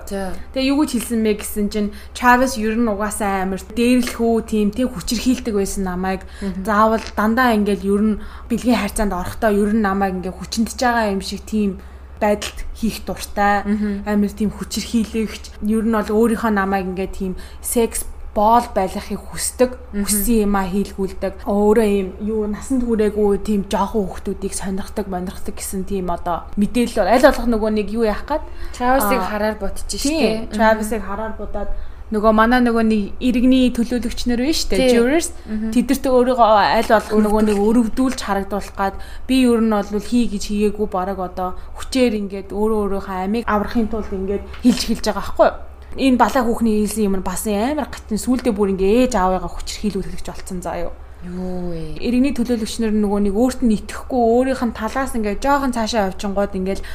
Тэгээ 0.55 0.69
юу 0.71 0.79
гэж 0.83 0.91
хэлсэн 0.95 1.19
бэ 1.23 1.33
гэсэн 1.39 1.67
чинь 1.71 1.89
Travis 2.15 2.55
ер 2.55 2.75
нь 2.79 2.87
угаасаа 2.87 3.43
амар 3.43 3.59
дээрлэхүү 3.63 4.33
тийм 4.47 4.71
тийм 4.71 4.87
хүчрхийлдэг 4.91 5.55
байсан 5.55 5.83
намайг. 5.83 6.23
Заавал 6.63 7.03
дандаа 7.15 7.55
ингээд 7.59 7.83
ер 7.83 8.03
нь 8.03 8.19
бэлгийн 8.47 8.79
харьцаанд 8.79 9.11
орохдоо 9.11 9.51
ер 9.51 9.75
нь 9.75 9.83
намайг 9.83 10.23
ингээд 10.23 10.39
хүчнэтж 10.39 10.79
байгаа 10.79 11.11
юм 11.11 11.19
шиг 11.19 11.43
тийм 11.43 11.79
байдалд 12.19 12.59
хийх 12.75 13.05
дуртай. 13.05 13.63
Амар 14.05 14.31
тийм 14.31 14.51
хүчирхийлэгч 14.53 15.61
ер 15.63 15.85
нь 15.85 15.95
бол 15.95 16.11
өөрийнхөө 16.11 16.51
намайг 16.51 16.85
ингээд 16.91 17.13
тийм 17.15 17.33
секс 17.61 18.05
боол 18.35 18.67
байлгахыг 18.75 19.21
хүсдэг 19.31 19.71
хүссэн 19.95 20.43
юм 20.43 20.59
а 20.59 20.67
хийлгүүлдэг. 20.67 21.47
Өөрөө 21.47 21.87
юм 21.87 22.09
юу 22.19 22.41
насанд 22.51 22.83
хүрээгүй 22.83 23.39
тийм 23.47 23.63
жоохон 23.71 24.11
хүүхдүүдийг 24.11 24.51
сонирхдаг 24.51 25.07
монирхдаг 25.07 25.55
гэсэн 25.55 25.87
тийм 25.87 26.11
одоо 26.11 26.43
мэдээлэл 26.59 27.07
аль 27.07 27.23
болох 27.23 27.47
нөгөө 27.47 27.71
нэг 27.79 27.87
юу 27.95 28.03
яах 28.03 28.27
гээд? 28.27 28.43
Travis-ыг 28.75 29.23
хараар 29.23 29.55
бодчих 29.55 30.03
штеп. 30.03 30.51
Travis-ыг 30.51 31.01
хараар 31.07 31.33
будаад 31.39 31.71
нөгөө 32.13 32.33
манай 32.37 32.61
нөгөө 32.61 32.83
нэг 32.85 33.01
иргэний 33.17 33.73
төлөөлөгч 33.73 34.29
нар 34.29 34.41
байна 34.45 34.53
шүү 34.53 34.69
дээ 34.77 34.93
jurors. 34.93 35.29
Тэдэрт 35.73 36.05
өөрийгөө 36.05 36.49
аль 36.77 36.89
болох 36.93 37.09
нөгөө 37.09 37.41
нэг 37.49 37.57
өрөвдүүлж 37.57 38.19
харагдуулах 38.21 38.75
гад 38.77 38.95
би 39.25 39.41
ер 39.41 39.57
нь 39.57 39.73
бол 39.73 40.05
хий 40.05 40.29
гэж 40.29 40.43
хийгээгүй 40.53 40.87
бараг 40.93 41.17
одоо 41.17 41.57
хүчээр 41.73 42.13
ингээд 42.21 42.53
өөрөө 42.53 42.79
өөрийнхөө 43.01 43.17
амийг 43.25 43.43
аврахын 43.49 43.89
тулд 43.89 44.13
ингээд 44.13 44.43
хилж 44.61 44.81
хилж 44.85 45.05
байгаа 45.09 45.25
байхгүй 45.25 45.49
энэ 45.97 46.21
балаа 46.21 46.43
хүүхний 46.45 46.85
хийсэн 46.85 47.09
юм 47.09 47.25
бас 47.25 47.49
амар 47.49 47.89
гатын 47.89 48.21
сүулдэ 48.21 48.53
бүр 48.53 48.77
ингээ 48.77 49.09
ээж 49.09 49.13
аавыгаа 49.17 49.49
хүчрхийлүүлэгч 49.49 50.27
болцсон 50.29 50.61
заа 50.61 50.77
юу 50.85 50.93
Юу 51.25 51.73
вэ? 51.73 51.97
Иргэний 52.05 52.37
төлөөлөгч 52.37 52.85
нар 52.85 52.93
нөгөө 52.93 53.19
нэг 53.25 53.33
өөрт 53.33 53.65
нь 53.65 53.73
итгэхгүй 53.81 54.21
өөрийнх 54.53 54.61
нь 54.61 54.77
талаас 54.77 55.17
ингээ 55.17 55.41
жоохон 55.41 55.73
цаашаа 55.73 56.13
явчихгод 56.13 56.53
ингээл 56.53 56.85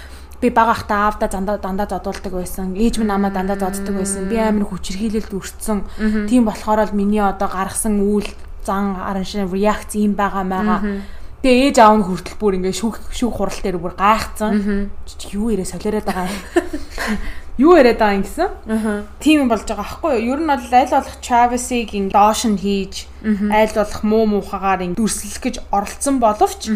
би 0.40 0.50
бага 0.50 0.72
ахта 0.72 0.94
аавда 1.06 1.28
дандаа 1.28 1.58
дандаа 1.58 1.86
зодуулдаг 1.86 2.32
байсан. 2.32 2.74
Ээж 2.74 2.98
минь 2.98 3.12
намайг 3.12 3.34
дандаа 3.34 3.58
зодддаг 3.60 3.94
байсан. 3.96 4.28
Би 4.28 4.36
амар 4.40 4.64
хүчрхийлэлд 4.68 5.32
өртсөн. 5.36 5.84
Тийм 6.28 6.44
болохоор 6.48 6.88
л 6.88 6.96
миний 6.96 7.20
одоо 7.20 7.48
гаргасан 7.48 8.00
үйл 8.00 8.28
зан 8.64 8.96
араншин 8.96 9.52
реакц 9.52 9.94
юм 9.94 10.14
байгаа 10.16 10.44
маяга. 10.44 11.04
Тэгээ 11.40 11.72
ээж 11.72 11.76
аав 11.80 11.96
нь 11.96 12.04
хүртэл 12.04 12.36
бүр 12.36 12.56
ингээ 12.60 12.76
шүүх 12.76 12.96
шүүх 13.16 13.34
хурал 13.36 13.60
дээр 13.64 13.80
бүр 13.80 13.96
гайхацсан. 13.96 14.88
Юу 15.32 15.48
ирээ 15.52 15.64
солиороод 15.64 16.04
байгаа 16.04 16.28
юм. 16.28 16.40
Юу 17.58 17.76
яриад 17.76 17.98
байгаа 17.98 18.16
юм 18.18 18.24
гэсэн? 18.24 18.48
Аа. 18.68 19.02
Тийм 19.18 19.48
болж 19.48 19.64
байгаа 19.66 19.84
аахгүй 19.84 20.22
юу? 20.22 20.36
Ер 20.36 20.40
нь 20.40 20.50
бол 20.50 20.60
аль 20.60 20.92
болох 20.94 21.16
Travis-ыг 21.24 21.90
ин 21.96 22.06
доош 22.12 22.46
нь 22.46 22.60
хийж, 22.60 23.10
аль 23.50 23.74
болох 23.74 24.02
муу 24.04 24.24
муухагаар 24.28 24.84
ин 24.86 24.94
дүрслэх 24.94 25.40
гэж 25.42 25.56
оролцсон 25.72 26.20
боловч 26.20 26.70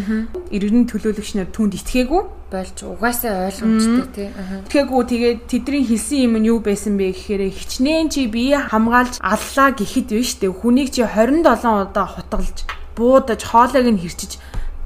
иргэний 0.51 0.85
төлөөлөгч 0.85 1.31
нар 1.39 1.49
түнд 1.49 1.79
итгээгүй 1.79 2.23
болж 2.55 2.77
угаасаа 2.85 3.49
ойлгомжтой 3.49 4.07
тий. 4.13 4.29
Итгээгүй 4.69 5.03
тэгээд 5.09 5.39
тэдний 5.49 5.83
хэлсэн 5.83 6.19
юм 6.29 6.33
нь 6.39 6.49
юу 6.53 6.59
байсан 6.61 6.95
бэ 6.95 7.17
гэхээр 7.17 7.49
хичнээн 7.49 8.07
чи 8.13 8.29
бие 8.29 8.61
хамгаалж 8.61 9.19
аллаа 9.19 9.69
гэхэд 9.73 10.07
биш 10.13 10.37
үү? 10.39 10.53
Хүнийг 10.53 10.93
чи 10.93 11.01
27 11.01 11.41
удаа 11.89 12.05
хутгалж 12.05 12.57
буудаж 12.95 13.41
хоолойг 13.43 13.87
нь 13.91 14.01
хэрчиж 14.01 14.37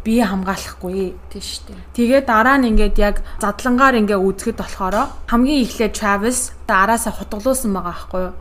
бие 0.04 0.24
хамгаалахгүй 0.24 1.14
тийм 1.30 1.44
шүү 1.44 1.64
дээ. 1.68 1.80
Тэгээд 1.98 2.26
дараа 2.26 2.58
нь 2.58 2.70
ингээд 2.72 2.96
яг 3.00 3.16
задлангаар 3.44 4.00
ингээд 4.00 4.24
үзэхэд 4.24 4.58
болохоор 4.60 4.96
хамгийн 5.28 5.64
эхлээд 5.66 5.94
Travis 5.96 6.56
араасаа 6.70 7.14
хутгалуулсан 7.14 7.74
байгаа 7.74 7.90
байхгүй 7.90 8.22
юу. 8.22 8.34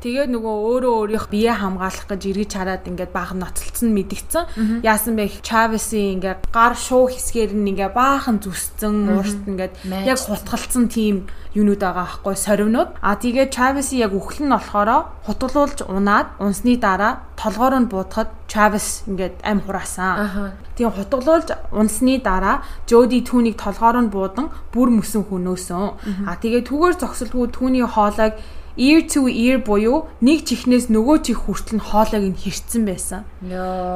Тэгээд 0.00 0.30
нөгөө 0.32 0.54
өөрөө 0.70 0.94
өөрийнх 0.96 1.26
бие 1.28 1.52
хамгаалах 1.52 2.06
гэж 2.08 2.22
эргэж 2.30 2.50
хараад 2.56 2.84
ингээд 2.88 3.12
баахан 3.12 3.38
ноцолцсон 3.42 3.90
мэдгцэн. 3.92 4.44
Яасан 4.80 5.14
бэ? 5.16 5.44
Travis-ийн 5.44 6.16
ингээд 6.20 6.40
гар 6.48 6.74
шуу 6.76 7.10
хэсгээр 7.10 7.52
нь 7.52 7.68
ингээд 7.76 7.92
баахан 7.92 8.40
зүсцэн 8.40 9.12
уурт 9.12 9.44
ингээд 9.44 9.74
яг 10.08 10.18
хутгалцсан 10.20 10.88
тийм 10.88 11.28
юунууд 11.52 11.80
байгаа 11.80 12.06
байхгүй 12.06 12.36
сорвнууд. 12.36 12.90
А 13.02 13.16
тэгээд 13.16 13.52
Travis-ийн 13.52 14.08
яг 14.08 14.12
үхэл 14.16 14.46
нь 14.46 14.54
болохоор 14.54 14.90
хутгалуулж 15.26 15.84
унаад 15.84 16.32
унсны 16.40 16.76
дараа 16.80 17.25
толгоор 17.36 17.74
нь 17.80 17.90
буутахад 17.92 18.32
Travis 18.48 19.04
ингээд 19.06 19.44
ам 19.44 19.60
хураасан. 19.60 20.56
Тийм 20.76 20.90
хутгалуулж 20.90 21.52
унсны 21.72 22.18
дараа 22.24 22.64
Jody 22.88 23.20
түүнийг 23.22 23.56
толгоор 23.60 24.00
нь 24.00 24.12
буудан 24.12 24.48
бүр 24.72 24.88
мөсөн 24.90 25.28
хөнөөсөн. 25.28 26.26
А 26.26 26.40
тэгээд 26.40 26.68
түгээр 26.68 26.94
зогсолгүй 26.96 27.52
түүний 27.52 27.84
хоолойг 27.84 28.40
ear 28.76 29.00
to 29.08 29.28
ear 29.28 29.58
буюу 29.64 30.04
нэг 30.20 30.44
чихнээс 30.44 30.92
нөгөө 30.92 31.16
чих 31.24 31.48
хүртэл 31.48 31.80
нь 31.80 31.84
хоолойг 31.84 32.24
нь 32.28 32.36
хэрцсэн 32.36 32.84
байсан. 32.84 33.24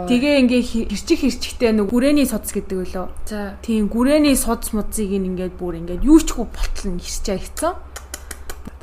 Тэгээ 0.08 0.40
ингээ 0.40 0.62
хэрчих 0.88 1.20
хэрчихтэй 1.20 1.76
нэг 1.76 1.92
гүрээний 1.92 2.24
судас 2.24 2.52
гэдэг 2.56 2.78
үлээ. 2.88 3.08
Тийм 3.60 3.92
гүрээний 3.92 4.36
судас 4.40 4.72
мудсыг 4.72 5.12
ингээд 5.12 5.60
бүр 5.60 5.84
ингээд 5.84 6.00
юу 6.00 6.16
ч 6.24 6.32
хүү 6.32 6.48
ботлон 6.48 6.96
хэрчээ 6.96 7.38
хийцэн. 7.44 7.76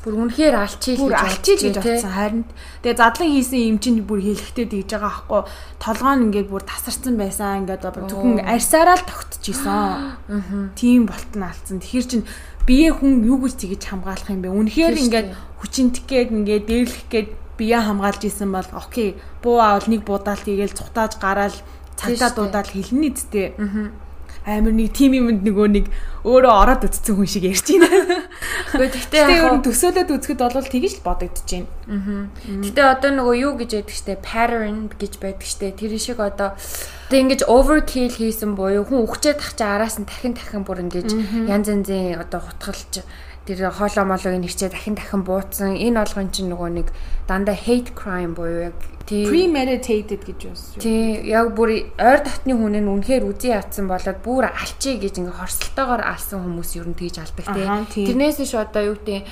Бүр 0.08 0.24
үнэхээр 0.24 0.56
алчил 0.56 0.96
гэж 0.96 1.20
алчил 1.20 1.60
гэж 1.60 1.76
бодсон 1.84 2.12
харин 2.16 2.44
тэгээ 2.80 2.96
задлан 2.96 3.28
хийсэн 3.28 3.60
юм 3.68 3.76
чинь 3.76 4.00
бүр 4.08 4.24
хэлэхтэй 4.24 4.64
дийж 4.64 4.88
байгаа 4.96 5.12
аахгүй 5.12 5.42
толгоо 5.76 6.14
нь 6.16 6.24
ингээд 6.32 6.48
бүр 6.48 6.64
тасарсан 6.64 7.14
байсан 7.20 7.68
ингээд 7.68 7.84
зөвхөн 8.08 8.40
арьсаараа 8.40 8.96
л 8.96 9.04
тогтчихсон. 9.04 10.16
Тийм 10.72 11.04
болтон 11.04 11.42
алдсан. 11.44 11.84
Тэгэхэр 11.84 12.06
чин 12.08 12.22
бие 12.64 12.88
хүн 12.88 13.20
юу 13.28 13.36
гэж 13.44 13.54
тэгэж 13.60 13.82
хамгаалах 13.84 14.32
юм 14.32 14.40
бэ? 14.40 14.48
Үнэхээр 14.48 14.96
ингээд 14.96 15.28
хүчинтгэгээд 15.60 16.28
ингээд 16.32 16.64
дээрлэх 16.64 17.04
гээд 17.12 17.28
бие 17.60 17.76
хамгаалж 17.76 18.22
исэн 18.24 18.48
бол 18.48 18.70
окей. 18.72 19.20
Буу 19.44 19.60
аавал 19.60 19.92
нэг 19.92 20.08
буудаал 20.08 20.40
тийгээл 20.40 20.72
цухтааж 20.72 21.20
гараал 21.20 21.56
цагтаа 22.00 22.30
дуудаад 22.32 22.68
хэлнэ 22.72 23.12
үсттэй. 23.12 23.52
Амар 24.48 24.72
нэг 24.72 24.96
тим 24.96 25.12
юмд 25.12 25.44
нөгөө 25.44 25.68
нэг 25.76 25.86
өөрөө 26.24 26.52
ороод 26.56 26.88
үтцсэн 26.88 27.20
хүн 27.20 27.28
шиг 27.28 27.44
ярьж 27.52 27.68
байна. 27.68 28.24
Гэхдээ 28.72 28.96
тэгтээ 28.96 29.22
яг 29.28 29.60
төсөөлөд 29.60 30.08
үзэхэд 30.08 30.40
бол 30.40 30.72
тэгж 30.72 30.92
л 30.96 31.04
бодогдож 31.04 31.48
байна. 31.52 32.32
Гэтэ 32.64 32.80
одоо 32.80 33.10
нөгөө 33.12 33.36
юу 33.44 33.52
гэж 33.60 33.70
яддаг 33.84 33.92
штэ? 33.92 34.16
Pattern 34.24 34.88
гэж 34.88 35.20
байдаг 35.20 35.44
штэ. 35.44 35.76
Тэр 35.76 35.92
шиг 36.00 36.24
одоо 36.24 36.56
Тэгээ 37.08 37.24
ингэж 37.24 37.42
overkill 37.48 38.12
хийсэн 38.12 38.52
буюу 38.52 38.84
хүн 38.84 39.08
өгчээд 39.08 39.40
тах 39.40 39.56
чи 39.56 39.64
араас 39.64 39.96
нь 39.96 40.04
дахин 40.04 40.36
дахин 40.36 40.60
бүр 40.60 40.84
ингэж 40.84 41.08
янз 41.48 41.72
янзын 41.72 42.20
одоо 42.20 42.44
хутгалж 42.44 43.00
тэр 43.48 43.72
хоолоо 43.72 44.04
молог 44.04 44.28
нэрчээ 44.28 44.68
дахин 44.68 45.00
дахин 45.00 45.24
бууцсан 45.24 45.72
энэ 45.72 46.04
олгон 46.04 46.28
чинь 46.28 46.52
нөгөө 46.52 46.70
нэг 46.76 46.88
дандаа 47.24 47.56
hate 47.56 47.96
crime 47.96 48.36
буюу 48.36 48.68
яг 48.68 48.76
premeditated 49.08 50.20
гэж 50.20 50.40
байна. 50.52 50.82
Тий, 50.84 51.32
яг 51.32 51.56
бүр 51.56 51.72
ойр 51.96 52.20
татны 52.20 52.52
хүн 52.52 52.76
нь 52.76 52.90
үнэхээр 52.92 53.24
үзий 53.24 53.56
ятсан 53.56 53.88
болоод 53.88 54.20
бүр 54.20 54.52
алчий 54.52 55.00
гэж 55.00 55.24
ингээ 55.24 55.40
хорсолтойгоор 55.40 56.02
алсан 56.04 56.44
хүмүүс 56.44 56.76
ер 56.76 56.88
нь 56.92 56.98
тэгж 56.98 57.16
алдаг 57.24 57.46
тий. 57.88 58.04
Тэрнээс 58.04 58.44
ш 58.44 58.52
одоо 58.60 58.92
юу 58.92 58.96
гэдэг 59.00 59.24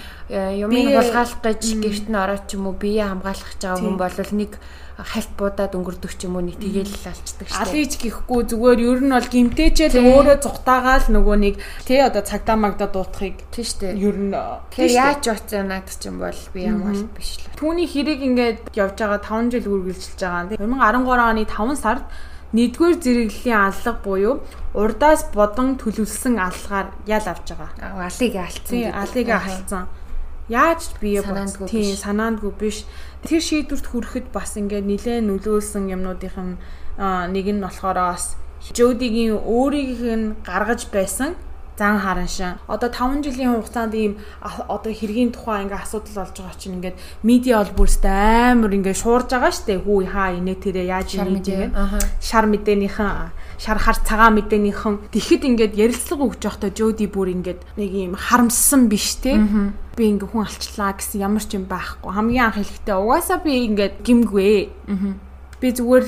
юмыг 0.64 0.96
хулгайлах 0.96 1.44
гэж 1.44 1.62
гэрт 1.76 2.07
нь 2.09 2.16
ороод 2.16 2.44
ч 2.48 2.57
юм 2.57 2.72
уу 2.72 2.76
бие 2.81 3.05
хамгаалах 3.05 3.52
гэж 3.52 3.61
байгаа 3.68 3.85
хүн 3.85 3.96
бол 4.00 4.16
нэг 4.33 4.52
хальт 4.96 5.28
буудаад 5.37 5.76
өнгөрдөг 5.76 6.12
ч 6.16 6.24
юм 6.24 6.40
уу 6.40 6.44
нэг 6.48 6.56
тэгээл 6.56 6.88
алчдаг 6.88 7.46
шүү. 7.52 7.61
Алиж 7.61 7.92
гихгүй 8.00 8.40
зүгээр 8.48 8.80
ер 8.80 9.00
нь 9.04 9.12
бол 9.12 9.28
гимтээчэл 9.28 9.96
өөрөө 10.00 10.37
зүхтаагаал 10.40 11.06
нөгөө 11.12 11.37
нэг 11.37 11.54
тий 11.85 12.00
одоо 12.00 12.24
цагдаа 12.24 12.56
магдаа 12.56 12.88
дуутахыг 12.88 13.44
тий 13.52 13.64
шүү. 13.64 13.92
Ер 13.92 14.16
нь 14.16 14.32
тэгэхээр 14.32 14.96
яаж 14.96 15.24
оцсон 15.28 15.68
наад 15.68 15.92
ч 15.92 16.09
юм 16.09 16.24
бол 16.24 16.40
би 16.56 16.64
ямар 16.64 16.96
биш 17.12 17.44
л. 17.44 17.52
Түүний 17.61 17.85
хэрэг 17.85 18.20
ингээд 18.24 18.59
явж 18.72 18.96
байгаа 18.96 19.20
5 19.20 19.52
жил 19.52 19.68
үргэлжилж 19.68 20.20
байгаа. 20.24 20.56
2013 20.56 21.28
оны 21.28 21.44
5 21.44 21.76
сард 21.76 22.04
нэгдүгээр 22.56 22.96
зэрэглэлийн 23.04 23.61
алга 23.68 23.92
буюу 24.00 24.35
урдаас 24.72 25.28
бодон 25.35 25.76
төлөвлөсөн 25.76 26.40
алгаар 26.40 26.88
ял 27.04 27.26
авч 27.28 27.52
байгаа. 27.52 28.00
Алыг 28.06 28.35
алдсан. 28.40 28.72
Тий, 28.72 28.88
алыг 28.88 29.28
алдсан. 29.28 29.85
Яаж 30.48 30.94
бие 31.00 31.22
бодсон? 31.22 31.66
Тийм, 31.66 31.96
санаандгүй 31.96 32.52
биш 32.54 32.85
тэр 33.26 33.42
шийдвэрт 33.42 33.87
хүрэхэд 33.90 34.26
бас 34.30 34.54
ингээд 34.54 34.87
нилээн 34.87 35.26
нөлөөлсөн 35.26 35.90
юмнуудын 35.90 36.59
нэг 37.35 37.46
нь 37.50 37.62
болохоор 37.62 37.98
бас 38.14 38.38
Жодигийн 38.74 39.37
өөрийг 39.37 40.00
нь 40.00 40.35
гаргаж 40.42 40.88
байсан 40.90 41.37
зан 41.76 41.98
хараншин. 42.00 42.56
Одоо 42.68 42.88
5 42.88 43.22
жилийн 43.22 43.52
хугацаанд 43.52 43.94
ийм 43.94 44.16
одоо 44.40 44.92
хэргийн 44.92 45.32
тухай 45.32 45.62
ингээ 45.64 45.82
асуудал 45.85 46.24
болж 46.24 46.37
байгаа 46.40 46.56
чинь 46.56 46.80
ингээд 46.80 46.96
медиа 47.22 47.61
бол 47.61 47.85
бүрстэй 47.85 48.56
амар 48.56 48.72
ингээ 48.72 48.96
шуурж 48.96 49.28
байгаа 49.28 49.52
штэ. 49.52 49.85
Хүү 49.85 50.09
хаа 50.09 50.32
инээ 50.40 50.56
тэрэ 50.56 50.82
яаж 50.88 51.20
ийм 51.20 51.37
гэдэг. 51.37 51.76
Шар 52.20 52.48
мэдээнийхэн 52.48 53.11
шар 53.59 53.79
хар 53.81 53.97
цагаан 54.05 54.37
мэдээнийхэн 54.37 55.12
тэгэхэд 55.12 55.42
ингээд 55.45 55.75
ярилцлага 55.77 56.25
өгч 56.29 56.40
явахдаа 56.45 56.71
Жоди 56.71 57.07
бүр 57.09 57.33
ингээд 57.33 57.61
нэг 57.77 57.90
ийм 57.92 58.12
харамссан 58.16 58.88
биш 58.88 59.16
те. 59.21 59.40
Би 59.97 60.12
ингээ 60.12 60.29
хүн 60.29 60.45
алчлаа 60.45 60.92
гэсэн 60.97 61.25
ямар 61.25 61.45
ч 61.45 61.57
юм 61.57 61.64
байхгүй. 61.64 62.12
Хамгийн 62.12 62.53
анх 62.53 62.61
хэлэхдээ 62.61 62.97
угаасаа 63.01 63.40
би 63.40 63.53
ингээд 63.73 64.05
гимгүй. 64.05 64.69
Би 65.57 65.69
зүгээр 65.73 66.07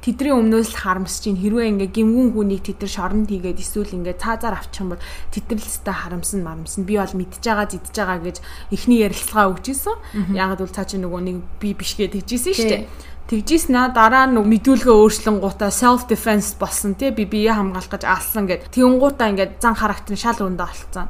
тэдний 0.00 0.32
өмнөөс 0.32 0.72
л 0.72 0.80
харамсаж 0.80 1.28
чинь 1.28 1.40
хэрвээ 1.40 1.76
ингээ 1.76 1.92
гимгүн 1.92 2.32
хүнийг 2.32 2.64
тэд 2.64 2.80
нар 2.80 2.92
шоронд 2.92 3.28
хийгээд 3.28 3.60
эсвэл 3.60 3.96
ингээ 4.00 4.16
цаазаар 4.16 4.56
авчих 4.56 4.80
юм 4.80 4.96
бол 4.96 5.04
тэд 5.28 5.44
нар 5.52 5.60
л 5.60 5.68
өстой 5.68 5.92
харамсан 5.92 6.40
марамсан 6.40 6.82
би 6.88 6.96
бол 6.96 7.16
мэдж 7.20 7.44
байгаа 7.44 7.68
зидж 7.68 7.92
байгаа 7.92 8.18
гэж 8.24 8.36
эхний 8.72 9.04
ярилцлага 9.04 9.52
өгч 9.52 9.66
исэн. 9.76 9.96
Ягаад 10.32 10.60
бол 10.64 10.72
цаа 10.72 10.88
чи 10.88 10.96
нөгөө 10.96 11.20
нэг 11.20 11.36
би 11.60 11.76
биш 11.76 12.00
гэж 12.00 12.16
тэгжсэн 12.16 12.54
шүү 12.56 12.68
дээ. 12.72 12.84
Тэгжсэн 13.30 13.94
дараа 13.94 14.26
нь 14.26 14.34
мэдүүлгээ 14.34 14.90
өөрчлөн 14.90 15.38
гутаа 15.38 15.70
self 15.70 16.10
defense 16.10 16.58
болсон 16.58 16.98
тий 16.98 17.14
би 17.14 17.30
бие 17.30 17.54
хамгаалах 17.54 17.94
гэж 17.94 18.02
алсан 18.02 18.50
гэд 18.50 18.74
тэгэн 18.74 18.98
гутаа 18.98 19.30
ингээд 19.30 19.62
зан 19.62 19.78
характер 19.78 20.18
шал 20.18 20.42
өндө 20.42 20.66
олцсон. 20.66 21.06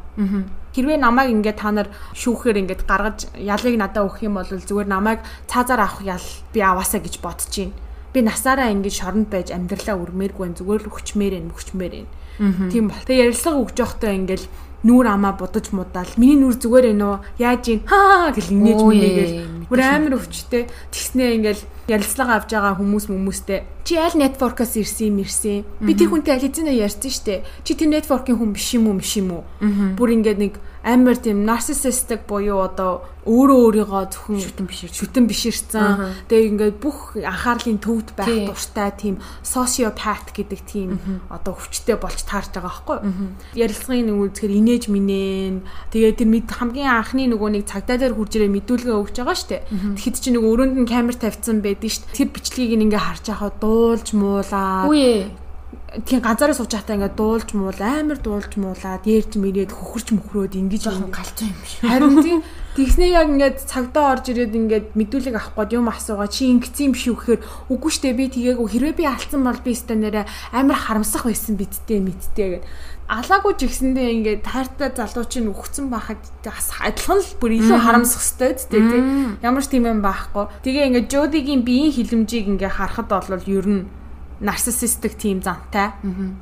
Хэрвээ 0.76 1.00
намайг 1.00 1.32
ингээд 1.32 1.56
та 1.56 1.72
нар 1.72 1.88
шүүхээр 2.12 2.60
ингээд 2.60 2.84
гаргаж 2.84 3.32
ялыг 3.40 3.74
надад 3.80 4.04
өгөх 4.04 4.20
юм 4.28 4.36
бол 4.36 4.44
зүгээр 4.44 4.88
намайг 4.92 5.24
цаазаар 5.48 5.80
авах 5.80 6.04
ял 6.04 6.26
би 6.52 6.60
аваасаа 6.60 7.00
гэж 7.00 7.24
бодож 7.24 7.48
байна 7.56 7.88
би 8.12 8.22
насаараа 8.26 8.70
ингэж 8.74 8.94
шоронд 9.00 9.28
байж 9.30 9.54
амьдралаа 9.54 9.94
өрмээргүй 10.02 10.58
зүгээр 10.58 10.82
л 10.82 10.90
өгчмээр 10.90 11.34
энэ 11.38 11.52
өгчмээр 11.54 11.94
энэ. 12.02 12.10
Тийм 12.74 12.90
бол. 12.90 13.06
Тэгээ 13.06 13.30
ярилцлага 13.30 13.62
өгч 13.62 13.76
явахдаа 13.78 14.12
ингээл 14.18 14.46
нүүр 14.84 15.06
амаа 15.12 15.36
будаж 15.36 15.70
мудаал. 15.76 16.08
Миний 16.16 16.38
нүүр 16.40 16.56
зүгээр 16.56 16.86
ээ 16.92 16.96
нөө 16.96 17.14
яаж 17.38 17.64
ийн 17.68 17.80
хаа 17.84 18.32
гэл 18.32 18.54
инээж 18.56 18.80
мэнийгээл 18.80 19.34
бүр 19.68 19.80
амар 19.80 20.16
өвчтэй. 20.16 20.68
Тэгснээ 20.90 21.30
ингээл 21.36 21.62
ярилцлага 21.90 22.32
авж 22.40 22.50
байгаа 22.54 22.74
хүмүүс 22.80 23.04
хүмүүстэй 23.10 23.60
чи 23.84 23.98
аль 23.98 24.14
нетворкоос 24.14 24.78
ирсэн 24.78 25.10
юм 25.10 25.26
ирсэн. 25.26 25.66
Би 25.82 25.98
тэр 25.98 26.14
хүнтэй 26.14 26.38
аль 26.38 26.46
хэзээ 26.46 26.78
ярьсан 26.78 27.10
штэ. 27.10 27.42
Чи 27.66 27.74
тэр 27.74 27.90
нетворкийн 27.90 28.38
хүн 28.38 28.54
биш 28.54 28.70
юм 28.78 28.86
уу 28.86 29.02
биш 29.02 29.18
юм 29.18 29.34
уу? 29.34 29.44
Бүр 29.98 30.14
ингээд 30.14 30.38
нэг 30.38 30.54
амар 30.84 31.16
тийм 31.20 31.44
narcissistic 31.44 32.24
буюу 32.28 32.64
одоо 32.64 33.04
өөрөө 33.28 33.84
өөрийгөө 33.84 34.04
зөвхөн 34.16 34.40
шүтэн 34.40 34.64
бишэр 34.64 34.92
шүтэн 34.96 35.24
бишэрсэн. 35.28 36.24
Тэгээ 36.32 36.48
ингээд 36.56 36.76
бүх 36.80 37.20
анхаарлын 37.20 37.76
төвд 37.76 38.16
байх 38.16 38.48
дуртай 38.48 38.90
тийм 38.96 39.14
sociopath 39.44 40.32
гэдэг 40.32 40.60
тийм 40.64 40.96
одоо 41.28 41.52
хүчтэй 41.52 42.00
болж 42.00 42.24
таарч 42.24 42.56
байгаа 42.56 42.72
байхгүй. 42.72 42.98
Ярилцлагын 43.60 44.08
нэг 44.08 44.16
үзэхэр 44.40 44.56
инээж 44.56 44.84
минэн. 44.88 45.68
Тэгээ 45.92 46.16
тэр 46.16 46.28
хамгийн 46.48 46.88
анхны 46.88 47.28
нөгөө 47.28 47.60
нэг 47.60 47.64
цагдаа 47.68 48.00
дээр 48.00 48.16
хурж 48.16 48.40
ирээ 48.40 48.48
мэдүүлгээ 48.56 48.96
өгч 48.96 49.16
байгаа 49.20 49.36
штэ. 49.36 49.68
Тэгэхэд 49.68 50.16
чи 50.16 50.28
нэг 50.32 50.44
өрөөнд 50.48 50.80
нь 50.80 50.88
камер 50.88 51.16
тавьсан 51.20 51.60
байдэн 51.60 51.92
штэ. 51.92 52.16
Тэр 52.16 52.28
бичлэгийг 52.32 52.80
ингээ 52.80 53.04
харж 53.04 53.24
байхад 53.28 53.60
дуулж 53.60 54.08
муулаад. 54.16 54.88
Үе 54.88 55.28
тийм 56.06 56.22
ганцаараа 56.22 56.54
сууж 56.54 56.70
байхдаа 56.70 56.94
ингээд 56.94 57.18
дуулж 57.18 57.50
муул 57.58 57.80
амар 57.82 58.18
дуулж 58.22 58.54
муулаад 58.54 59.02
дээрж 59.02 59.42
мэрээд 59.42 59.74
хөхөрч 59.74 60.14
мөхрөөд 60.14 60.54
ингэж 60.54 60.82
жоохон 60.86 61.10
галзуу 61.10 61.50
юм 61.50 61.58
шиг. 61.66 61.82
Харин 61.82 62.14
тийм 62.22 62.40
тэгснээ 62.78 63.10
яг 63.10 63.28
ингээд 63.34 63.58
цагдаа 63.66 64.14
орж 64.14 64.30
ирээд 64.30 64.54
ингээд 64.54 64.86
мэдүүлэг 64.94 65.34
авах 65.34 65.58
гээд 65.58 65.74
юм 65.74 65.90
асуугаа 65.90 66.30
чи 66.30 66.46
ингэсэн 66.54 66.86
юм 66.86 66.94
шүү 66.94 67.14
гэхээр 67.18 67.40
үгүй 67.74 67.90
штэ 67.90 68.14
би 68.14 68.30
тгээгүй 68.30 68.68
хэрвээ 68.70 68.94
би 69.02 69.04
алдсан 69.10 69.42
бол 69.42 69.58
би 69.58 69.72
стандараа 69.74 70.30
амар 70.54 70.78
харамсах 70.78 71.26
байсан 71.26 71.58
бидтэй 71.58 71.98
мэдтэй 71.98 72.62
гэд 72.62 72.64
алаагүй 73.10 73.52
ч 73.58 73.66
ихсэндээ 73.66 74.08
ингээд 74.14 74.46
таартай 74.46 74.94
залуу 74.94 75.26
чинь 75.26 75.50
өгцөн 75.50 75.90
байхад 75.90 76.22
бас 76.46 76.70
адилхан 76.78 77.18
л 77.18 77.34
бүр 77.42 77.58
илүү 77.58 77.78
харамсах 77.82 78.22
хэвээр 78.22 78.62
тийм 78.70 79.06
ямар 79.42 79.66
ч 79.66 79.74
тийм 79.74 79.90
юм 79.90 79.98
байхгүй. 79.98 80.46
Тэгээ 80.62 80.86
ингээд 80.94 81.10
Жодигийн 81.10 81.66
биеийн 81.66 81.90
хилэмжийг 81.90 82.46
ингээд 82.54 82.78
харахад 82.78 83.10
бол 83.10 83.26
ер 83.50 83.66
нь 83.66 83.82
нарциссистик 84.40 85.14
тийм 85.20 85.44
зантай. 85.44 85.92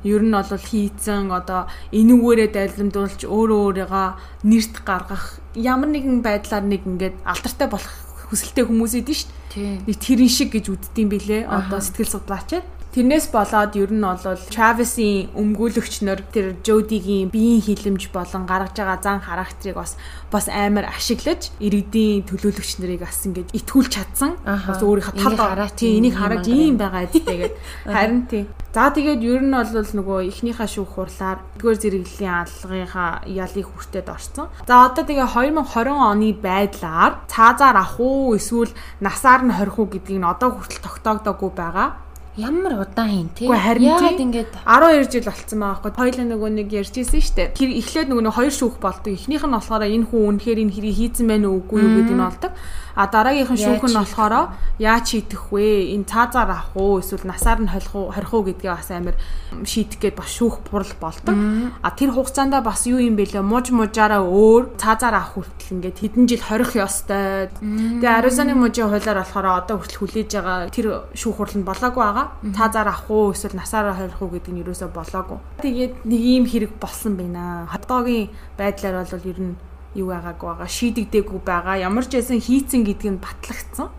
Ер 0.03 0.23
нь 0.23 0.31
бол 0.31 0.55
хийцэн 0.55 1.31
одоо 1.31 1.67
энүүгээрээ 1.91 2.49
дайлимдуулж 2.55 3.27
өөрөө 3.27 3.59
өөрийгөө 3.67 4.07
нэрт 4.47 4.75
гаргах 4.87 5.39
ямар 5.55 5.91
нэгэн 5.91 6.23
байдлаар 6.23 6.63
нэг 6.63 6.87
ингээд 6.87 7.15
алдартай 7.27 7.67
болох 7.67 7.95
хүсэлтэй 8.31 8.63
хүмүүс 8.63 8.93
идэв 9.03 9.15
шүү 9.19 9.29
дээ. 9.53 9.83
Нэг 9.83 9.97
тэрэн 9.99 10.31
шиг 10.31 10.49
гэж 10.55 10.65
үзддэм 10.71 11.07
билээ. 11.11 11.41
Одоо 11.49 11.79
сэтгэл 11.83 12.13
судлаачид. 12.13 12.65
Тэрнээс 12.89 13.29
болоод 13.29 13.77
ер 13.77 13.93
нь 13.93 14.01
бол 14.01 14.41
Travis-ийн 14.49 15.29
өмгөөлөгчнөр 15.37 16.19
тэр 16.33 16.57
Jody-гийн 16.65 17.29
биеийн 17.29 17.61
хилэмж 17.61 18.09
болон 18.09 18.49
гаргаж 18.49 18.73
байгаа 18.73 18.97
зан 18.97 19.21
характерыг 19.21 19.77
бас 19.77 19.93
бас 20.33 20.49
амар 20.49 20.89
ашиглаж 20.89 21.53
иргэдийн 21.61 22.25
төлөөлөгч 22.25 22.81
нарыг 22.81 23.05
бас 23.05 23.21
ингэж 23.29 23.53
итгүүлж 23.53 23.93
чадсан. 23.93 24.41
Бас 24.41 24.81
өөрийнхөө 24.81 25.21
тал 25.21 25.37
хараа 25.37 25.69
тий 25.69 26.01
энийг 26.01 26.17
хараад 26.17 26.49
ийм 26.49 26.81
байгаа 26.81 27.05
гэдэггээд 27.05 27.55
харин 27.93 28.25
тий. 28.25 28.49
За 28.73 28.89
тэгээд 28.89 29.21
ер 29.21 29.41
нь 29.45 29.53
бол 29.53 29.69
нөгөө 29.69 30.19
эхнийхээ 30.29 30.69
шүүх 30.69 30.93
хурлаар 30.97 31.41
эдгээр 31.57 31.77
зэрэглэлийн 31.81 32.37
аллагынхаа 32.41 33.25
ялыг 33.25 33.65
хүртээд 33.69 34.09
орсон. 34.13 34.49
За 34.65 34.89
одоо 34.89 35.05
тэгээ 35.05 35.29
2020 35.29 35.93
оны 35.93 36.33
байдлаар 36.37 37.21
цаазаар 37.25 37.77
авах 37.81 37.97
уу 37.97 38.37
эсвэл 38.37 38.73
насаар 39.01 39.41
нь 39.45 39.53
хорих 39.53 39.77
уу 39.77 39.89
гэдгийг 39.89 40.21
нь 40.21 40.29
одоо 40.29 40.53
хүртэл 40.53 40.85
тогтоогдоогүй 40.85 41.49
байгаа. 41.53 42.08
Ямар 42.39 42.73
удаан 42.79 43.11
хийн 43.11 43.29
тий. 43.35 43.47
Яагаад 43.51 44.23
ингэж 44.23 44.47
12 44.63 45.11
жил 45.11 45.27
болцсон 45.27 45.59
байгаа 45.59 45.83
байхгүй. 45.83 45.99
Хоёлаа 45.99 46.25
нөгөө 46.31 46.49
нэг 46.55 46.67
ярьжсэн 46.71 47.19
шүү 47.19 47.35
дээ. 47.35 47.47
Тэр 47.51 47.69
эхлээд 47.75 48.07
нөгөө 48.07 48.23
нэг 48.23 48.35
хоёр 48.39 48.53
шүүх 48.55 48.75
болдог. 48.79 49.11
Эхнийх 49.11 49.43
нь 49.43 49.55
болохоор 49.59 49.83
энэ 49.83 50.07
хүн 50.07 50.39
үнэхээр 50.39 50.59
энэ 50.63 50.71
хэрийг 50.71 50.95
хийцэн 50.95 51.27
байна 51.27 51.51
уу 51.51 51.59
үгүй 51.59 51.83
юу 51.83 51.91
гэдэг 51.99 52.15
нь 52.15 52.23
болдог. 52.23 52.51
А 52.99 53.07
дараагийнх 53.07 53.55
нь 53.55 53.63
шүүх 53.63 53.87
нь 53.87 53.95
болохоор 53.95 54.51
яаж 54.75 55.05
шийдэх 55.07 55.55
вэ? 55.55 55.95
Энэ 55.95 56.03
цаазаар 56.03 56.51
авах 56.51 56.75
уу 56.75 56.99
эсвэл 56.99 57.31
насаар 57.31 57.63
нь 57.63 57.71
холих 57.71 57.95
уу, 57.95 58.11
хорих 58.11 58.33
уу 58.35 58.43
гэдгээ 58.43 58.75
бас 58.75 58.91
амар 58.91 59.15
шийдэх 59.63 60.03
гээд 60.03 60.19
бас 60.19 60.27
шүүх 60.35 60.59
бурал 60.67 60.91
болдог. 60.99 61.31
А 61.79 61.95
тэр 61.95 62.11
хугацаанд 62.11 62.59
бас 62.59 62.83
юу 62.91 62.99
юм 62.99 63.15
бэлээ? 63.15 63.39
Мууж 63.39 63.71
мужаараа 63.71 64.19
өөр 64.19 64.75
цаазаар 64.75 65.15
авах 65.15 65.39
хүртэл 65.39 65.79
ингээд 65.79 65.95
хэдэн 65.95 66.27
жил 66.27 66.43
хорих 66.43 66.75
ёстой. 66.75 67.47
Тэгээ 67.63 68.19
Аризоны 68.19 68.59
мужийн 68.59 68.91
хуулиар 68.91 69.23
болохоор 69.23 69.47
одоо 69.47 69.79
хүртэл 69.79 69.99
хүлээж 70.03 70.29
байгаа 70.35 70.67
тэр 70.67 70.87
шүүх 71.15 71.39
хурал 71.39 71.55
нь 71.55 71.63
болоогүй 71.63 72.03
байгаа. 72.03 72.27
Цаазаар 72.51 72.91
авах 72.91 73.07
уу 73.07 73.31
эсвэл 73.31 73.55
насаараа 73.55 73.95
хорих 73.95 74.19
уу 74.19 74.35
гэдэг 74.35 74.51
нь 74.51 74.59
юусоо 74.59 74.91
болоогүй. 74.91 75.39
Тэгээд 75.63 76.03
нэг 76.03 76.19
ийм 76.19 76.43
хэрэг 76.43 76.75
болсон 76.83 77.15
байна. 77.15 77.63
Хотгоогийн 77.71 78.27
байдлаар 78.59 79.07
бол 79.07 79.23
ер 79.23 79.39
нь 79.39 79.55
юу 79.95 80.13
байгаагүй 80.13 80.47
байгаа 80.49 80.69
шийдэгдээгүй 80.69 81.39
байгаа 81.45 81.75
ямар 81.81 82.05
ч 82.05 82.19
байсан 82.19 82.37
хийцэн 82.37 82.85
гэдэг 82.85 83.09
нь 83.09 83.23
батлагдсан 83.23 83.89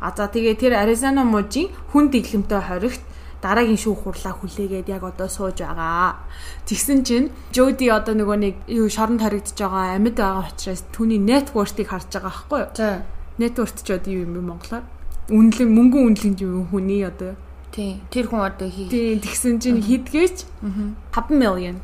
а 0.00 0.12
за 0.16 0.28
тэгээ 0.28 0.54
тэр 0.60 0.72
Аризона 0.76 1.24
мужийн 1.24 1.72
хүн 1.92 2.12
дэглэмтэй 2.12 2.60
хоригт 2.60 3.02
дараагийн 3.40 3.80
шүүх 3.80 4.04
хурлаа 4.04 4.34
хүлээгээд 4.36 4.88
яг 4.88 5.04
одоо 5.04 5.28
сууж 5.28 5.60
байгаа. 5.60 6.20
Тэгсэн 6.68 7.04
чинь 7.04 7.30
Жоди 7.52 7.88
одоо 7.88 8.14
нөгөө 8.16 8.36
нэг 8.40 8.54
юу 8.68 8.88
шоронд 8.88 9.20
хоригдож 9.20 9.56
байгаа 9.56 9.96
амьд 9.96 10.16
байгаа 10.16 10.48
учраас 10.52 10.82
түүний 10.92 11.20
network-ийг 11.20 11.88
харж 11.88 12.08
байгаа 12.12 12.32
байхгүй 12.32 12.60
юу? 12.60 12.70
За. 12.74 13.04
Network 13.38 13.76
ч 13.84 13.88
одоо 13.92 14.12
юу 14.12 14.24
юм 14.24 14.32
бэ 14.36 14.40
монголоор? 14.40 14.84
Үнэлэн 15.28 15.70
мөнгөн 15.72 16.02
үнэлэн 16.12 16.34
юм 16.40 16.66
хүний 16.72 17.04
одоо. 17.04 17.36
Тийм. 17.72 18.00
Тэр 18.08 18.26
хүн 18.28 18.40
одоо 18.40 18.68
хий. 18.68 18.88
Тийм. 18.88 19.20
Тэгсэн 19.20 19.60
чинь 19.60 19.80
хидгээч 19.84 20.48
5 21.12 21.30
million 21.30 21.76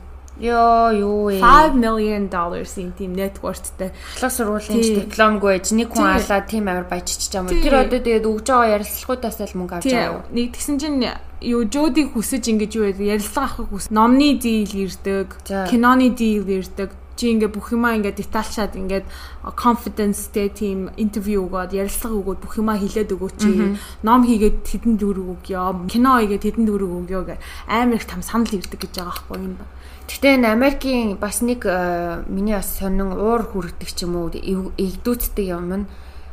Йоо 0.43 0.91
юу 0.91 1.31
вэ? 1.31 1.39
5 1.39 1.79
million 1.79 2.27
dollars-ийн 2.27 2.91
тийм 2.99 3.15
net 3.15 3.39
worth-тэй 3.39 3.95
ахлах 4.19 4.35
сургуулийн 4.35 5.07
дипломгүй 5.07 5.55
байж 5.55 5.71
нэг 5.71 5.95
хүн 5.95 6.19
алаад 6.19 6.51
тийм 6.51 6.67
амар 6.67 6.91
баяжчих 6.91 7.31
юм. 7.31 7.47
Тэр 7.47 7.87
одоо 7.87 8.03
тэгээд 8.03 8.27
өгж 8.27 8.47
байгаа 8.51 8.75
ярилцлагуудаас 8.83 9.39
л 9.39 9.55
мөнгө 9.55 9.75
авч 9.79 9.87
байгаа. 9.87 10.27
Нэг 10.35 10.47
тэгсэн 10.59 10.77
чинь 10.83 10.99
юу 11.47 11.63
Жодиг 11.71 12.19
хүсэж 12.19 12.43
ингэж 12.59 12.73
юу? 12.75 12.91
Ярилцлага 12.91 13.55
авахыг 13.55 13.71
хүс. 13.71 13.87
Номны 13.95 14.35
дийл 14.43 14.75
ирдэг, 14.91 15.31
киноны 15.71 16.11
дийл 16.11 16.47
ирдэг 16.51 16.91
чи 17.17 17.33
ингээ 17.33 17.51
бүх 17.53 17.73
юмаа 17.73 17.97
ингээ 17.97 18.17
детальшаад 18.17 18.77
ингээд 18.77 19.07
confidence-тэй 19.57 20.49
тийм 20.53 20.91
интервью 20.97 21.47
өгөөд 21.47 21.77
ярилцлага 21.77 22.17
өгөөд 22.21 22.41
бүх 22.43 22.55
юмаа 22.59 22.77
хэлээд 22.79 23.15
өгөөч 23.15 23.37
чи. 23.39 23.53
Ном 24.03 24.23
хийгээд 24.25 24.65
хэдэн 24.65 24.95
дөрөв 24.97 25.27
өгөө 25.43 25.89
кино 25.93 26.11
хийгээд 26.19 26.45
хэдэн 26.47 26.65
дөрөв 26.67 26.91
өгөө 27.05 27.23
гэ 27.29 27.37
амар 27.69 27.99
их 28.01 28.07
там 28.07 28.23
санал 28.23 28.53
ирдэг 28.53 28.81
гэж 28.81 28.93
байгаа 28.97 29.13
байхгүй 29.13 29.39
юм 29.41 29.55
ба. 29.61 29.67
Гэтэ 30.09 30.29
энэ 30.37 30.53
Америкийн 30.53 31.17
бас 31.17 31.41
нэг 31.41 31.65
миний 32.29 32.57
бас 32.57 32.69
сонин 32.79 33.17
уур 33.17 33.43
хүрдэг 33.49 33.89
ч 33.89 34.05
юм 34.05 34.17
уу 34.21 34.29
эгдүүцдэг 34.29 35.47
юм 35.49 35.69
нь 35.73 35.87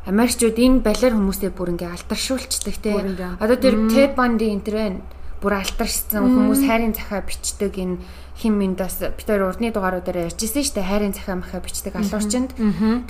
Америкчууд 0.10 0.58
энэ 0.58 0.84
балер 0.84 1.14
хүмүүстэй 1.14 1.52
бүр 1.54 1.76
ингээ 1.78 1.92
алдаршуулцдаг 1.94 2.76
те. 2.82 2.98
Одоо 3.40 3.58
тэр 3.60 3.76
Ted 3.92 4.18
Bundy 4.18 4.52
энэ 4.52 4.66
тэр 4.66 4.78
бүр 5.40 5.54
алдаршсан 5.60 6.24
хүмүүс 6.28 6.66
хайрын 6.68 6.96
захаа 6.96 7.24
бичдэг 7.24 7.74
энэ 7.80 7.98
хим 8.40 8.56
миндас 8.56 9.04
хоёр 9.04 9.52
урдны 9.52 9.76
дугааруудаар 9.76 10.32
ярьжсэн 10.32 10.64
шүү 10.64 10.80
дээ. 10.80 10.90
Хайрын 10.90 11.14
захаа 11.14 11.36
махаа 11.36 11.60
бичдэг 11.60 11.96
алуурчинд 12.00 12.56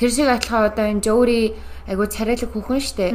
тэр 0.02 0.10
шиг 0.10 0.28
адилхан 0.28 0.74
одоо 0.74 0.86
энэ 0.90 1.06
Жөри 1.06 1.54
айгуу 1.86 2.10
царайлаг 2.10 2.50
хүүхэн 2.50 2.82
шүү 2.82 2.98
дээ. 2.98 3.12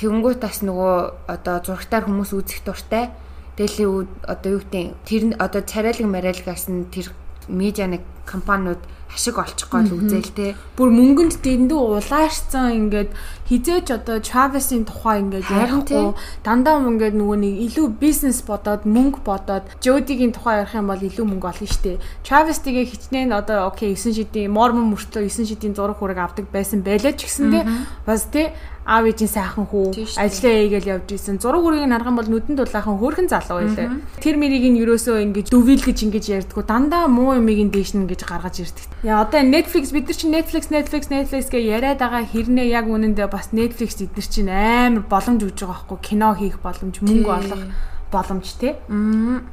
Тэгэнгүүт 0.00 0.40
бас 0.40 0.64
нөгөө 0.64 0.96
одоо 1.28 1.56
зурагтаар 1.60 2.08
хүмүүс 2.08 2.32
үзэх 2.32 2.64
дуртай. 2.64 3.12
Тэгэл 3.60 4.08
одоо 4.24 4.48
юу 4.56 4.62
гэдэг 4.64 4.96
тэр 5.04 5.22
одоо 5.36 5.60
царайлаг 5.60 6.08
марайлгаас 6.08 6.72
нь 6.72 6.88
тэр 6.88 7.12
медиа 7.52 7.86
нэг 7.86 8.02
компаниуд 8.24 8.80
ашиг 9.14 9.38
олчихгоо 9.40 9.82
л 9.82 9.94
үзэл 9.98 10.30
те. 10.36 10.54
Бүр 10.76 10.90
мөнгөнд 10.92 11.40
дэндүү 11.40 11.80
улаашсан 11.96 12.92
ингээд 12.92 13.10
хизээч 13.48 13.88
одоо 13.96 14.20
Travis-ийн 14.20 14.84
тухай 14.84 15.24
ингээд 15.24 15.48
ярихгүй 15.48 16.12
дандаа 16.44 16.84
ингээд 16.84 17.16
нөгөө 17.16 17.38
нэг 17.40 17.54
илүү 17.66 17.86
бизнес 17.96 18.44
бодоод 18.44 18.84
мөнгө 18.84 19.24
бодоод 19.24 19.64
Jody-гийн 19.80 20.36
тухай 20.36 20.60
ярих 20.62 20.76
юм 20.76 20.92
бол 20.92 21.00
илүү 21.00 21.24
мөнгө 21.24 21.48
олно 21.48 21.66
шүү 21.66 21.82
дээ. 21.82 22.02
Travis 22.22 22.60
тэгээ 22.60 22.84
хичнээн 22.92 23.32
одоо 23.32 23.72
окей 23.72 23.96
9 23.96 24.12
шидийн 24.12 24.52
Mormon 24.52 24.92
мөртөө 24.92 25.24
9 25.24 25.48
шидийн 25.48 25.72
зураг 25.72 25.96
хүрэг 25.96 26.20
авдаг 26.20 26.46
байсан 26.52 26.84
байлаа 26.84 27.16
ч 27.16 27.24
гэсэндээ 27.24 27.64
бас 28.04 28.28
те 28.28 28.52
аав 28.88 29.04
ээжийн 29.04 29.28
сайхан 29.28 29.68
хүү 29.68 30.16
ажиллаа 30.16 30.54
хийгээл 30.64 30.92
явж 30.96 31.08
исэн. 31.12 31.36
Зураг 31.36 31.60
үрийг 31.60 31.84
харах 31.92 32.08
юм 32.08 32.16
бол 32.16 32.30
нүдэнд 32.32 32.56
дулаахан 32.56 32.96
хөөрхөн 32.96 33.28
залуу 33.28 33.60
байлаа. 33.60 34.00
Тэр 34.16 34.40
мэрийг 34.40 34.64
нь 34.64 34.80
ерөөсөө 34.80 35.28
ингэж 35.28 35.52
дүвил 35.52 35.84
гэж 35.84 35.98
ингэж 36.08 36.24
ярьдгүү. 36.48 36.64
Дандаа 36.64 37.04
муу 37.04 37.36
юмыг 37.36 37.68
нь 37.68 37.72
дээш 37.72 37.92
нь 37.92 38.08
гэж 38.08 38.24
гаргаж 38.24 38.64
ирдэг. 38.64 38.88
Яа 39.02 39.22
одоо 39.22 39.46
Netflix 39.46 39.92
бид 39.94 40.08
нар 40.08 40.16
чинь 40.16 40.34
Netflix 40.34 40.74
Netflix 40.74 41.06
Netflix 41.06 41.46
гэж 41.54 41.62
яриад 41.70 42.02
байгаа 42.02 42.26
хэрнээ 42.26 42.66
яг 42.66 42.90
үнэндээ 42.90 43.30
бас 43.30 43.54
Netflix 43.54 43.94
нар 44.02 44.26
чинь 44.26 44.50
амар 44.50 45.06
боломж 45.06 45.46
өгж 45.46 45.62
байгаа 45.62 45.86
байхгүй 45.86 45.98
кино 46.02 46.34
хийх 46.34 46.58
боломж, 46.58 46.98
мөнгө 47.06 47.30
олох 47.30 47.62
боломж 48.10 48.58
тий. 48.58 48.74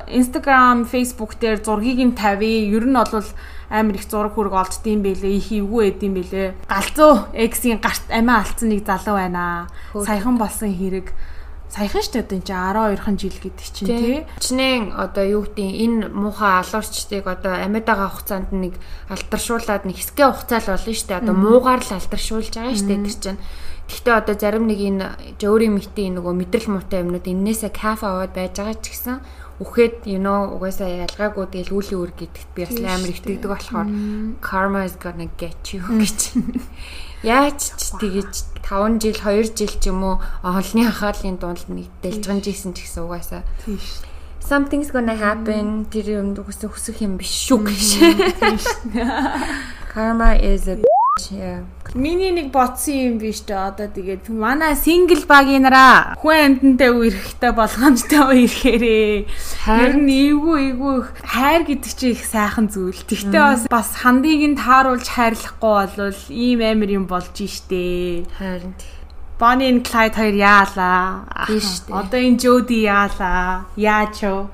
Instagram, 0.10 0.90
Facebook 0.90 1.38
дээр 1.38 1.62
зургийг 1.62 2.02
нь 2.02 2.18
тавья. 2.18 2.74
Ер 2.74 2.90
нь 2.90 2.98
бол 2.98 3.22
амар 3.70 3.96
их 3.96 4.10
зураг 4.10 4.34
хүрэг 4.34 4.54
олддсон 4.66 5.06
бэлээ. 5.06 5.38
Их 5.38 5.54
эвгүй 5.54 5.94
эдэм 5.94 6.18
бэлээ. 6.18 6.66
Галзуу 6.66 7.30
X-ийн 7.38 7.78
гарт 7.78 8.10
амиа 8.10 8.42
алдсан 8.42 8.74
нэг 8.74 8.82
залуу 8.82 9.14
байна. 9.14 9.70
Саяхан 9.94 10.42
болсон 10.42 10.74
хэрэг 10.74 11.14
саяхан 11.76 12.02
шүү 12.08 12.24
дээ 12.24 12.40
энэ 12.40 12.48
12хан 12.96 13.16
жил 13.20 13.36
гэдэг 13.36 13.68
чинь 13.68 13.88
тий. 13.92 14.24
Чинээ 14.40 14.96
одоо 14.96 15.26
юу 15.28 15.44
гэдэг 15.44 15.68
энэ 15.76 16.08
муухай 16.08 16.64
алуурчдыг 16.64 17.28
одоо 17.28 17.54
амьдаага 17.60 18.16
хугацаанд 18.16 18.50
нэг 18.56 18.80
алдаршуулад 19.12 19.84
нэг 19.84 20.00
хэсгээ 20.00 20.28
хугацаал 20.32 20.72
болно 20.72 20.94
шүү 20.96 21.08
дээ. 21.12 21.20
Одоо 21.20 21.36
муугаар 21.36 21.84
л 21.84 21.96
алдаршуулж 22.00 22.54
байгаа 22.56 22.76
шүү 22.80 22.88
дээ 22.88 23.04
тэр 23.04 23.18
чинь. 23.20 23.42
Гэхдээ 23.92 24.16
одоо 24.16 24.36
зарим 24.40 24.66
нэг 24.72 24.80
энэ 24.80 25.06
өөрийн 25.44 25.76
мэтийн 25.76 26.16
нөгөө 26.16 26.34
мэдрэл 26.48 26.72
муутай 26.72 27.04
юмнууд 27.04 27.28
эннээсээ 27.28 27.70
кафе 27.76 28.08
аваад 28.08 28.32
байж 28.32 28.56
байгаа 28.56 28.80
ч 28.80 28.96
гэсэн 28.96 29.20
үхээд 29.60 30.10
you 30.10 30.20
know 30.20 30.52
угаасаа 30.56 31.06
ялгаагүй 31.06 31.46
тэгэл 31.48 31.76
үлийн 31.76 32.02
үр 32.02 32.12
гэдэгт 32.18 32.50
би 32.56 32.62
бас 32.66 32.76
амар 32.82 33.12
итгэдэг 33.14 33.52
болохоор 33.52 33.88
karma 34.42 34.84
is 34.84 34.96
gonna 35.00 35.30
get 35.38 35.60
you 35.72 35.80
гэж. 35.86 36.40
Яаж 37.24 37.60
ч 37.78 37.94
тэгэж 37.96 38.55
5 38.66 39.02
жил 39.02 39.14
2 39.14 39.44
жил 39.54 39.54
ч 39.54 39.88
юм 39.88 40.04
уу 40.04 40.16
олонний 40.42 40.90
анхаарлын 40.90 41.38
дунд 41.38 41.70
нэг 41.70 41.88
дэлжгэнж 42.02 42.46
исэн 42.50 42.74
ч 42.74 42.90
гэсэн 42.90 43.06
угаасаа 43.06 43.44
тийш. 43.62 44.02
Something's 44.42 44.92
gonna 44.94 45.18
happen. 45.18 45.86
Тэр 45.90 46.22
юм 46.22 46.34
үгүйс 46.38 46.66
хүсэх 46.66 47.02
юм 47.02 47.18
биш 47.18 47.34
шүү 47.50 47.66
гэж. 47.66 47.86
Karma 49.94 50.38
is 50.38 50.70
a 50.70 50.78
Миний 51.96 52.36
нэг 52.36 52.52
ботсон 52.52 53.16
юм 53.16 53.16
биш 53.24 53.48
дээ. 53.48 53.72
Одоо 53.72 53.88
тэгээд 53.88 54.28
манай 54.28 54.76
сингл 54.76 55.24
багийнараа 55.24 56.20
хүн 56.20 56.60
амьтантай 56.76 56.92
үерхтэй 56.92 57.56
болгоомжтой 57.56 58.20
үерхээрээ. 58.36 59.32
Харин 59.64 60.04
эвгүй 60.04 60.76
эвгүй 60.76 60.98
хайр 61.24 61.64
гэдэг 61.64 61.92
чинь 61.96 62.20
их 62.20 62.28
сайхан 62.28 62.68
зүйл. 62.68 63.00
Тэгтээ 63.00 63.40
бас 63.40 63.64
бас 63.72 63.90
хандыг 63.96 64.44
нь 64.44 64.60
тааруулж 64.60 65.08
хайрлахгүй 65.08 65.72
болвол 65.96 66.20
ийм 66.36 66.60
амир 66.60 67.00
юм 67.00 67.08
болж 67.08 67.32
штэ. 67.32 68.28
Харин 68.28 68.76
Bonnie 69.40 69.68
and 69.68 69.84
Clyde 69.84 70.16
хоёр 70.16 70.36
яалаа. 70.36 71.28
Одоо 71.92 72.20
энэ 72.20 72.40
Jody 72.40 72.88
яалаа. 72.88 73.68
Яач 73.76 74.24
юу? 74.24 74.48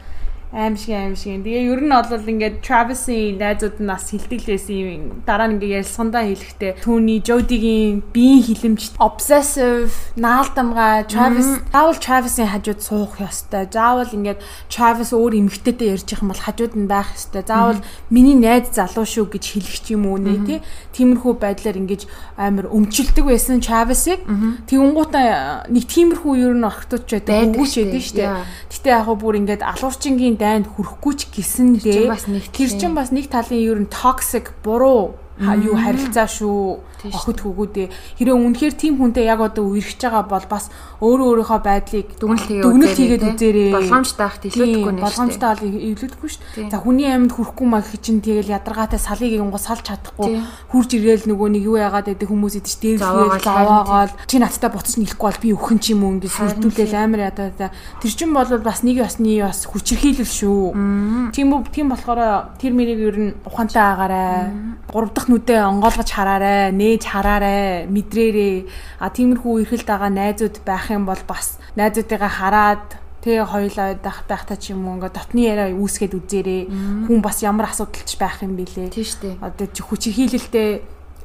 Аим 0.51 0.75
шиг 0.75 0.95
аим 0.95 1.15
шиг. 1.15 1.43
Тэгээ 1.47 1.71
ер 1.71 1.79
нь 1.79 1.95
бол 1.95 2.27
ингээд 2.27 2.59
Travis-ийн 2.59 3.39
найзууд 3.39 3.79
нь 3.79 3.87
бас 3.87 4.11
хилдэглээсэн 4.11 4.75
юм. 4.75 5.23
Дараа 5.23 5.47
нь 5.47 5.55
ингээд 5.55 5.79
ярилцсандаа 5.79 6.27
хэлэхдээ 6.27 6.83
түүний 6.83 7.23
Jody-гийн 7.23 8.03
биеийн 8.11 8.43
хилэмж 8.43 8.99
obsessive 8.99 9.95
наалдамгаа 10.19 11.07
Travis 11.07 11.63
заавал 11.71 11.95
Travis-ийн 11.95 12.51
хажууд 12.51 12.83
суух 12.83 13.23
ёстой. 13.23 13.63
Заавал 13.71 14.11
ингээд 14.11 14.43
Travis 14.67 15.15
өөр 15.15 15.39
эмгтээтэй 15.39 15.95
ярьж 15.95 16.11
их 16.11 16.19
юм 16.19 16.35
бол 16.35 16.43
хажууд 16.43 16.75
нь 16.75 16.91
байх 16.91 17.15
ёстой. 17.15 17.47
Заавал 17.47 17.79
миний 18.11 18.35
найз 18.35 18.75
залуу 18.75 19.07
шүү 19.07 19.31
гэж 19.31 19.55
хэлэх 19.55 19.79
ч 19.87 19.95
юм 19.95 20.11
уу 20.11 20.19
нэ 20.19 20.35
тий. 20.43 20.59
Тиймэрхүү 20.91 21.39
байдлаар 21.39 21.79
ингээд 21.79 22.11
амар 22.35 22.67
өмчлөдөг 22.67 23.23
байсан 23.23 23.63
Travis-ийг. 23.63 24.27
Тэгэнгუутаа 24.67 25.71
нэг 25.71 25.87
тиймэрхүү 25.87 26.33
ер 26.43 26.59
нь 26.59 26.67
охтууч 26.67 27.07
байдаг. 27.07 27.55
Үгүй 27.55 27.67
ч 27.71 27.75
байдэн 27.87 28.03
штэ. 28.03 28.25
Гэтэ 28.67 28.89
яг 28.99 29.07
бүр 29.07 29.39
ингээд 29.39 29.63
алуурчингийн 29.63 30.40
дайнд 30.41 30.65
хүрэхгүй 30.73 31.13
ч 31.13 31.21
гэсэндээ 31.29 32.09
тэр 32.49 32.69
чинь 32.73 32.97
бас 32.97 33.13
нэг 33.13 33.29
талын 33.29 33.61
ер 33.61 33.77
нь 33.85 33.93
токсик 33.93 34.57
буруу 34.65 35.13
юу 35.37 35.77
харилцаа 35.77 36.25
шүү 36.25 36.90
охид 37.09 37.39
хөгүүдээ 37.41 37.87
хэрэв 38.21 38.37
үнэхээр 38.37 38.75
тийм 38.77 38.93
хүнтэй 39.01 39.25
яг 39.25 39.41
одоо 39.41 39.65
үерхэж 39.73 40.01
байгаа 40.05 40.23
бол 40.29 40.45
бас 40.45 40.69
өөрөө 41.01 41.27
өөрийнхөө 41.41 41.59
байдлыг 41.65 42.07
дүгнэлт 42.21 42.97
хийгээд 42.97 43.23
үзээрэй 43.25 43.71
болгоомжтой 43.73 44.25
авах 44.29 44.45
илүүдэхгүй 44.45 44.93
нэ 44.93 45.01
болгоомжтой 45.01 45.49
бол 45.49 45.63
илүүдэхгүй 45.65 46.29
шүү 46.29 46.69
за 46.69 46.77
хүний 46.77 47.09
амьд 47.09 47.31
хүрэхгүй 47.33 47.67
маа 47.67 47.81
гэх 47.81 48.01
чинь 48.01 48.21
тэгэл 48.21 48.53
ядаргаатай 48.53 48.99
салыг 49.01 49.33
ингу 49.33 49.57
салж 49.57 49.83
чадахгүй. 49.87 50.41
Хурж 50.69 50.89
ирээл 50.93 51.25
нөгөө 51.25 51.49
нэг 51.57 51.63
юу 51.65 51.77
яагаад 51.81 52.13
гэдэг 52.13 52.29
хүмүүс 52.29 52.55
идэж 52.61 52.75
дээрлэгээл 53.01 53.41
заваагаал 53.41 54.13
чи 54.27 54.37
надтай 54.37 54.69
буцаж 54.69 54.95
нэлэхгүй 54.99 55.27
бол 55.27 55.41
би 55.41 55.49
өхөн 55.55 55.79
ч 55.81 55.85
юм 55.95 56.03
уу 56.05 56.13
ингэ 56.19 56.29
сүрдүүлэл 56.29 56.95
амар 56.95 57.21
ядаа 57.31 57.71
тэр 58.01 58.11
чинь 58.11 58.33
бол 58.35 58.49
бас 58.61 58.83
нэг 58.85 59.01
ясны 59.01 59.41
бас 59.41 59.65
хүчрхийлэл 59.65 60.27
шүү. 60.27 61.31
Тийм 61.33 61.47
үү? 61.55 61.61
Тийм 61.71 61.87
болохоор 61.89 62.55
тэр 62.59 62.73
мэрийг 62.75 62.99
ер 62.99 63.17
нь 63.17 63.33
ухаантай 63.45 63.81
агаарай. 63.81 64.51
Гурав 64.91 65.11
дахь 65.15 65.29
нүдээ 65.31 65.59
онгоолгож 65.65 66.09
хараарай 66.11 66.71
нээж 66.91 67.03
хараарай 67.07 67.87
мэдрээрээ 67.87 68.55
а 68.99 69.07
тиймэрхүү 69.07 69.63
эргэлт 69.63 69.87
байгаа 69.87 70.11
найзууд 70.11 70.55
байх 70.67 70.91
юм 70.91 71.07
бол 71.07 71.23
бас 71.23 71.55
найзуудыгаа 71.79 72.31
хараад 72.31 72.85
тэгээ 73.23 73.45
хоёлаа 73.47 73.87
байх 73.95 74.19
байхтай 74.27 74.57
ч 74.59 74.75
юм 74.75 74.83
уу 74.83 74.99
ингээ 74.99 75.15
дотны 75.15 75.41
яриа 75.47 75.71
үүсгээд 75.71 76.17
үзээрээ 76.19 76.61
хүн 77.07 77.19
бас 77.23 77.39
ямар 77.45 77.71
асуудалч 77.71 78.19
байх 78.19 78.43
юм 78.43 78.57
бэлээ. 78.59 78.91
Тийм 78.91 79.05
шүү 79.07 79.21
дээ 79.23 79.35
одоо 79.39 79.67
хүч 79.69 80.03
хийлэлтэй 80.11 80.69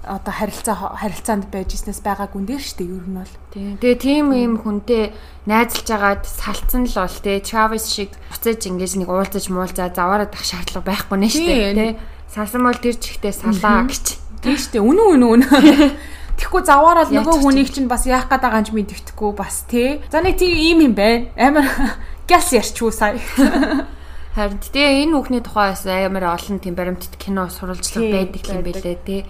одоо 0.06 0.32
харилцаа 0.32 0.76
харилцаанд 1.02 1.50
байж 1.50 1.74
ирснээс 1.74 2.04
байгаа 2.04 2.30
гүн 2.30 2.46
дээр 2.46 2.62
шүү 2.62 2.78
дээ 2.78 2.94
ер 2.94 3.06
нь 3.10 3.18
бол. 3.18 3.34
Тийм 3.50 3.74
тэгээ 3.82 3.98
тийм 3.98 4.26
юм 4.36 4.54
хүнтэй 4.62 5.10
найзалж 5.50 5.88
агаад 5.90 6.22
салцсан 6.22 6.86
л 6.86 6.94
бол 6.94 7.18
тий 7.24 7.36
Travis 7.42 7.86
шиг 7.90 8.14
буцаж 8.30 8.60
ингэж 8.70 8.92
нэг 9.02 9.08
уулзаж 9.10 9.50
муулзаа 9.50 9.90
заваарах 9.90 10.36
шаардлага 10.36 10.86
байхгүй 10.86 11.16
нэ 11.18 11.28
шүү 11.32 11.48
дээ 11.48 11.74
тий 11.74 11.92
салсан 12.30 12.62
бол 12.62 12.76
тэр 12.76 12.96
чихтэй 13.00 13.32
салаа 13.32 13.88
гэж 13.88 14.06
Тийм 14.46 14.58
шүү 14.62 14.72
дээ. 14.78 14.86
Үнэн 14.86 15.06
үнэн 15.10 15.26
үнэн. 15.26 15.90
Тэгэхгүй 16.38 16.62
заваарал 16.68 17.10
нөгөө 17.10 17.36
хүнийг 17.42 17.72
чинь 17.72 17.88
бас 17.90 18.04
яах 18.06 18.28
гээд 18.28 18.44
байгаа 18.44 18.60
юм 18.62 18.68
ч 18.68 18.70
мэддэхгүй 18.76 19.30
бас 19.34 19.64
тий. 19.66 20.04
За 20.12 20.20
нэг 20.20 20.36
тийм 20.38 20.54
ийм 20.54 20.78
юм 20.86 20.94
байна. 20.94 21.32
Амар 21.34 21.66
гяс 22.30 22.52
ярьчгүй 22.52 22.92
сая. 22.92 23.18
Харин 24.36 24.60
тэгээ 24.60 25.08
энэ 25.08 25.14
хүүхний 25.16 25.40
тухайс 25.40 25.88
амар 25.88 26.36
олон 26.36 26.60
тийм 26.60 26.76
баримтат 26.76 27.16
кино 27.16 27.48
сурвалжлага 27.48 28.12
байдаг 28.12 28.44
юм 28.52 28.60
байлээ 28.62 28.98
тий. 29.00 29.24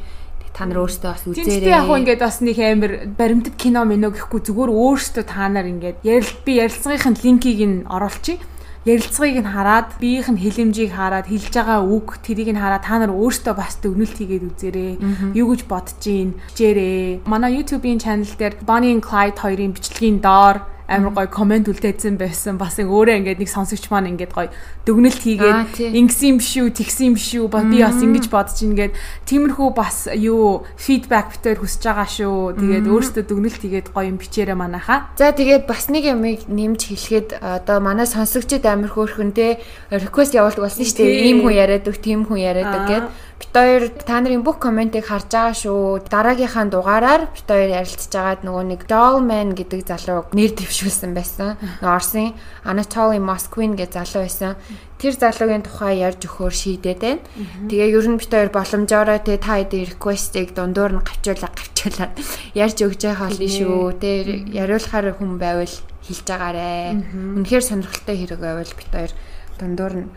Та 0.50 0.66
нар 0.66 0.82
өөрсдөө 0.82 1.10
бас 1.14 1.22
үзээрэй. 1.30 1.62
Тэгээ 1.62 1.78
яг 1.78 1.88
ингээд 1.94 2.20
бас 2.26 2.42
нэг 2.42 2.58
амар 2.58 2.92
баримтат 3.14 3.54
кино 3.54 3.86
мэнэ 3.86 4.10
гэхгүй 4.10 4.40
зүгээр 4.42 4.70
өөрсдөө 4.74 5.24
та 5.30 5.46
нар 5.46 5.70
ингээд 5.70 6.02
ярил 6.02 6.32
би 6.42 6.58
ярилцлагын 6.58 7.16
линкийг 7.22 7.60
нь 7.62 7.76
оруулчих 7.86 8.42
ярилцлагыг 8.86 9.42
нь 9.42 9.50
хараад 9.50 9.98
биеийнх 9.98 10.30
нь 10.30 10.42
хэлэмжийг 10.42 10.94
хараад 10.94 11.26
хэлж 11.26 11.50
байгаа 11.50 11.82
үг 11.82 12.22
тэрийг 12.22 12.54
нь 12.54 12.62
хараад 12.62 12.86
та 12.86 13.02
нар 13.02 13.10
өөрсдөө 13.10 13.54
бас 13.58 13.82
дүгнэлт 13.82 14.14
хийгээд 14.14 14.46
үзээрэй. 14.46 14.92
Юу 15.34 15.46
гэж 15.50 15.60
бодож 15.66 15.98
гин 15.98 16.38
хичээрээ. 16.54 17.26
Манай 17.26 17.58
YouTube-ийн 17.58 17.98
channel 17.98 18.30
дээр 18.38 18.54
Bonnie 18.62 18.94
and 18.94 19.02
Clyde 19.02 19.42
хоёрын 19.42 19.74
бичлэгийн 19.74 20.22
доор 20.22 20.62
амар 20.86 21.12
гоё 21.12 21.28
комент 21.30 21.66
үлдээсэн 21.66 22.14
байсан. 22.16 22.58
Бас 22.58 22.78
өөрөө 22.78 23.18
ингээд 23.22 23.42
нэг 23.42 23.50
сонсогч 23.50 23.90
маань 23.90 24.14
ингээд 24.14 24.32
гоё 24.32 24.50
дүгнэлт 24.86 25.20
хийгээд 25.22 25.98
ингэсэн 25.98 26.26
юм 26.30 26.38
биш 26.38 26.52
үү, 26.62 26.70
тэгсэн 26.70 27.04
юм 27.10 27.14
биш 27.18 27.30
үү, 27.34 27.46
би 27.50 27.78
бас 27.82 27.98
ингэж 27.98 28.26
бодож 28.30 28.58
ингээд 28.62 28.94
тиймэрхүү 29.26 29.68
бас 29.74 30.06
юу 30.14 30.62
фидбек 30.78 31.34
битээр 31.34 31.58
хүсэж 31.58 31.82
байгаа 31.90 32.06
шүү. 32.06 32.36
Тэгээд 32.62 32.86
өөрөөсөө 32.86 33.24
дүгнэлт 33.26 33.60
хийгээд 33.66 33.88
гоё 33.90 34.06
юм 34.14 34.18
бичээрэй 34.22 34.54
манайхаа. 34.54 35.10
За 35.18 35.34
тэгээд 35.34 35.66
бас 35.66 35.90
нэг 35.90 36.06
юмыг 36.06 36.46
нэмж 36.46 36.80
хэлэхэд 36.86 37.42
одоо 37.42 37.82
манай 37.82 38.06
сонсогчид 38.06 38.62
амар 38.62 38.94
хөөрхөн 38.94 39.34
те 39.34 39.58
request 39.90 40.38
явуулдаг 40.38 40.70
болсон 40.70 40.86
шүү 40.86 41.02
дээ. 41.02 41.26
Ийм 41.34 41.42
хүн 41.42 41.54
яриад 41.58 41.90
өг, 41.90 41.98
тийм 41.98 42.22
хүн 42.30 42.38
яриад 42.38 42.70
өг 42.70 42.86
гэдэг 42.86 43.25
Бит 43.36 43.52
хоёр 43.52 43.92
та 43.92 44.20
нарын 44.24 44.40
бүх 44.40 44.56
комментиг 44.56 45.04
харж 45.12 45.28
байгаа 45.28 45.52
шүү. 45.52 46.08
Дараагийнхаа 46.08 46.72
дугаараар 46.72 47.28
бит 47.28 47.44
хоёр 47.44 47.68
ярилцж 47.84 48.08
байгаад 48.08 48.48
нөгөө 48.48 48.64
нэг 48.64 48.80
Dollman 48.88 49.52
гэдэг 49.52 49.84
залууг 49.84 50.32
нэр 50.32 50.56
дэвшүүлсэн 50.56 51.12
байсан. 51.12 51.60
Нөгөө 51.84 51.96
Орсын 52.00 52.32
Anatoly 52.64 53.20
Moskvin 53.20 53.76
гэж 53.76 54.00
залуу 54.00 54.24
байсан. 54.24 54.56
Тэр 54.96 55.20
залуугийн 55.20 55.68
тухай 55.68 56.00
ярьж 56.00 56.24
өгөхөөр 56.24 56.54
шийдээд 56.56 57.00
байна. 57.04 57.20
Тэгээ 57.68 57.92
ер 57.92 58.06
нь 58.08 58.16
бит 58.16 58.32
хоёр 58.32 58.48
боломжоор 58.48 59.20
те 59.20 59.36
та 59.36 59.60
хэдийн 59.60 59.92
request-ийг 59.92 60.56
дундуур 60.56 60.96
нь 60.96 61.04
гавчуулаа 61.04 61.52
гавчуулаад 61.52 62.12
ярьж 62.64 62.78
өгч 62.88 63.00
байгаа 63.04 63.28
болно 63.28 63.48
шүү. 63.52 64.00
Тэ 64.00 64.48
яриулахаар 64.48 65.12
хүн 65.12 65.36
байвал 65.36 65.74
хэлж 66.08 66.26
агаарэ. 66.32 67.04
Үнэхээр 67.12 67.64
сонирхолтой 67.68 68.16
хэрэг 68.16 68.40
байвал 68.40 68.72
бит 68.72 68.88
хоёр 68.88 69.12
дундуур 69.60 69.94
нь 70.00 70.08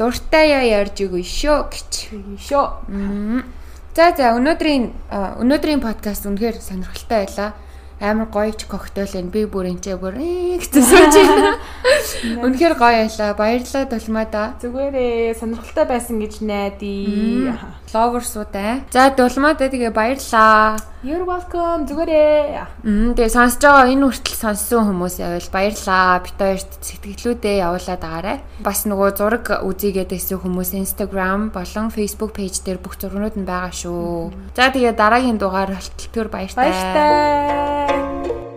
дуртай 0.00 0.48
яа 0.56 0.64
ярьж 0.80 1.04
өгөө 1.04 1.20
шүү 1.20 1.58
гэж. 1.68 1.92
Шүү. 2.40 2.64
За 3.92 4.06
за 4.16 4.32
өнөөдрийн 4.40 4.84
өнөөдрийн 5.44 5.84
подкаст 5.84 6.24
үнэхээр 6.24 6.56
сонирхолтой 6.56 7.28
байлаа 7.28 7.50
амар 8.00 8.32
гоё 8.32 8.52
ч 8.56 8.64
коктейл 8.64 9.12
энэ 9.12 9.28
би 9.28 9.44
бүр 9.44 9.68
энэ 9.76 10.00
бүр 10.00 10.16
гэсэн 10.56 10.84
сууж 10.88 11.14
байна. 11.20 11.60
Үнэхээр 12.48 12.74
гоё 12.80 13.04
байлаа. 13.04 13.36
Баярлалаа 13.36 13.84
дулмаада. 13.92 14.42
Зүгээрээ 14.64 15.36
сонирхолтой 15.36 15.84
байсан 15.84 16.16
гэж 16.16 16.40
найдаа. 16.40 17.76
Ловерсуудаа. 17.94 18.86
За 18.90 19.10
дулмаада 19.10 19.66
тэгээ 19.68 19.90
баярлалаа. 19.90 20.78
You're 21.02 21.24
welcome. 21.24 21.88
Зүгээрээ. 21.88 22.84
Мм 22.84 23.16
тэгээ 23.16 23.32
сонсож 23.32 23.64
байгаа 23.64 23.88
энэ 23.88 24.04
хүртэл 24.04 24.36
сонссон 24.36 24.82
хүмүүс 24.84 25.16
байвал 25.18 25.48
баярлалаа. 25.50 26.20
Бит 26.20 26.36
хоёрт 26.36 26.70
сэтгэлдээ 26.84 27.56
явуулаад 27.64 28.02
агаарай. 28.04 28.38
Бас 28.60 28.84
нөгөө 28.84 29.10
зураг 29.16 29.46
үзийгээд 29.64 30.12
байсан 30.12 30.38
хүмүүс 30.44 30.76
Instagram 30.76 31.50
болон 31.56 31.88
Facebook 31.88 32.36
пэйж 32.36 32.62
дээр 32.62 32.78
бүх 32.84 33.00
зургууд 33.00 33.40
нь 33.40 33.48
байгаа 33.48 33.72
шүү. 33.72 34.54
За 34.54 34.68
тэгээ 34.68 34.92
дараагийн 34.92 35.40
дугаар 35.40 35.72
болтол 35.72 36.08
төр 36.12 36.28
баяртай. 36.28 36.68
Баяртай. 36.68 38.49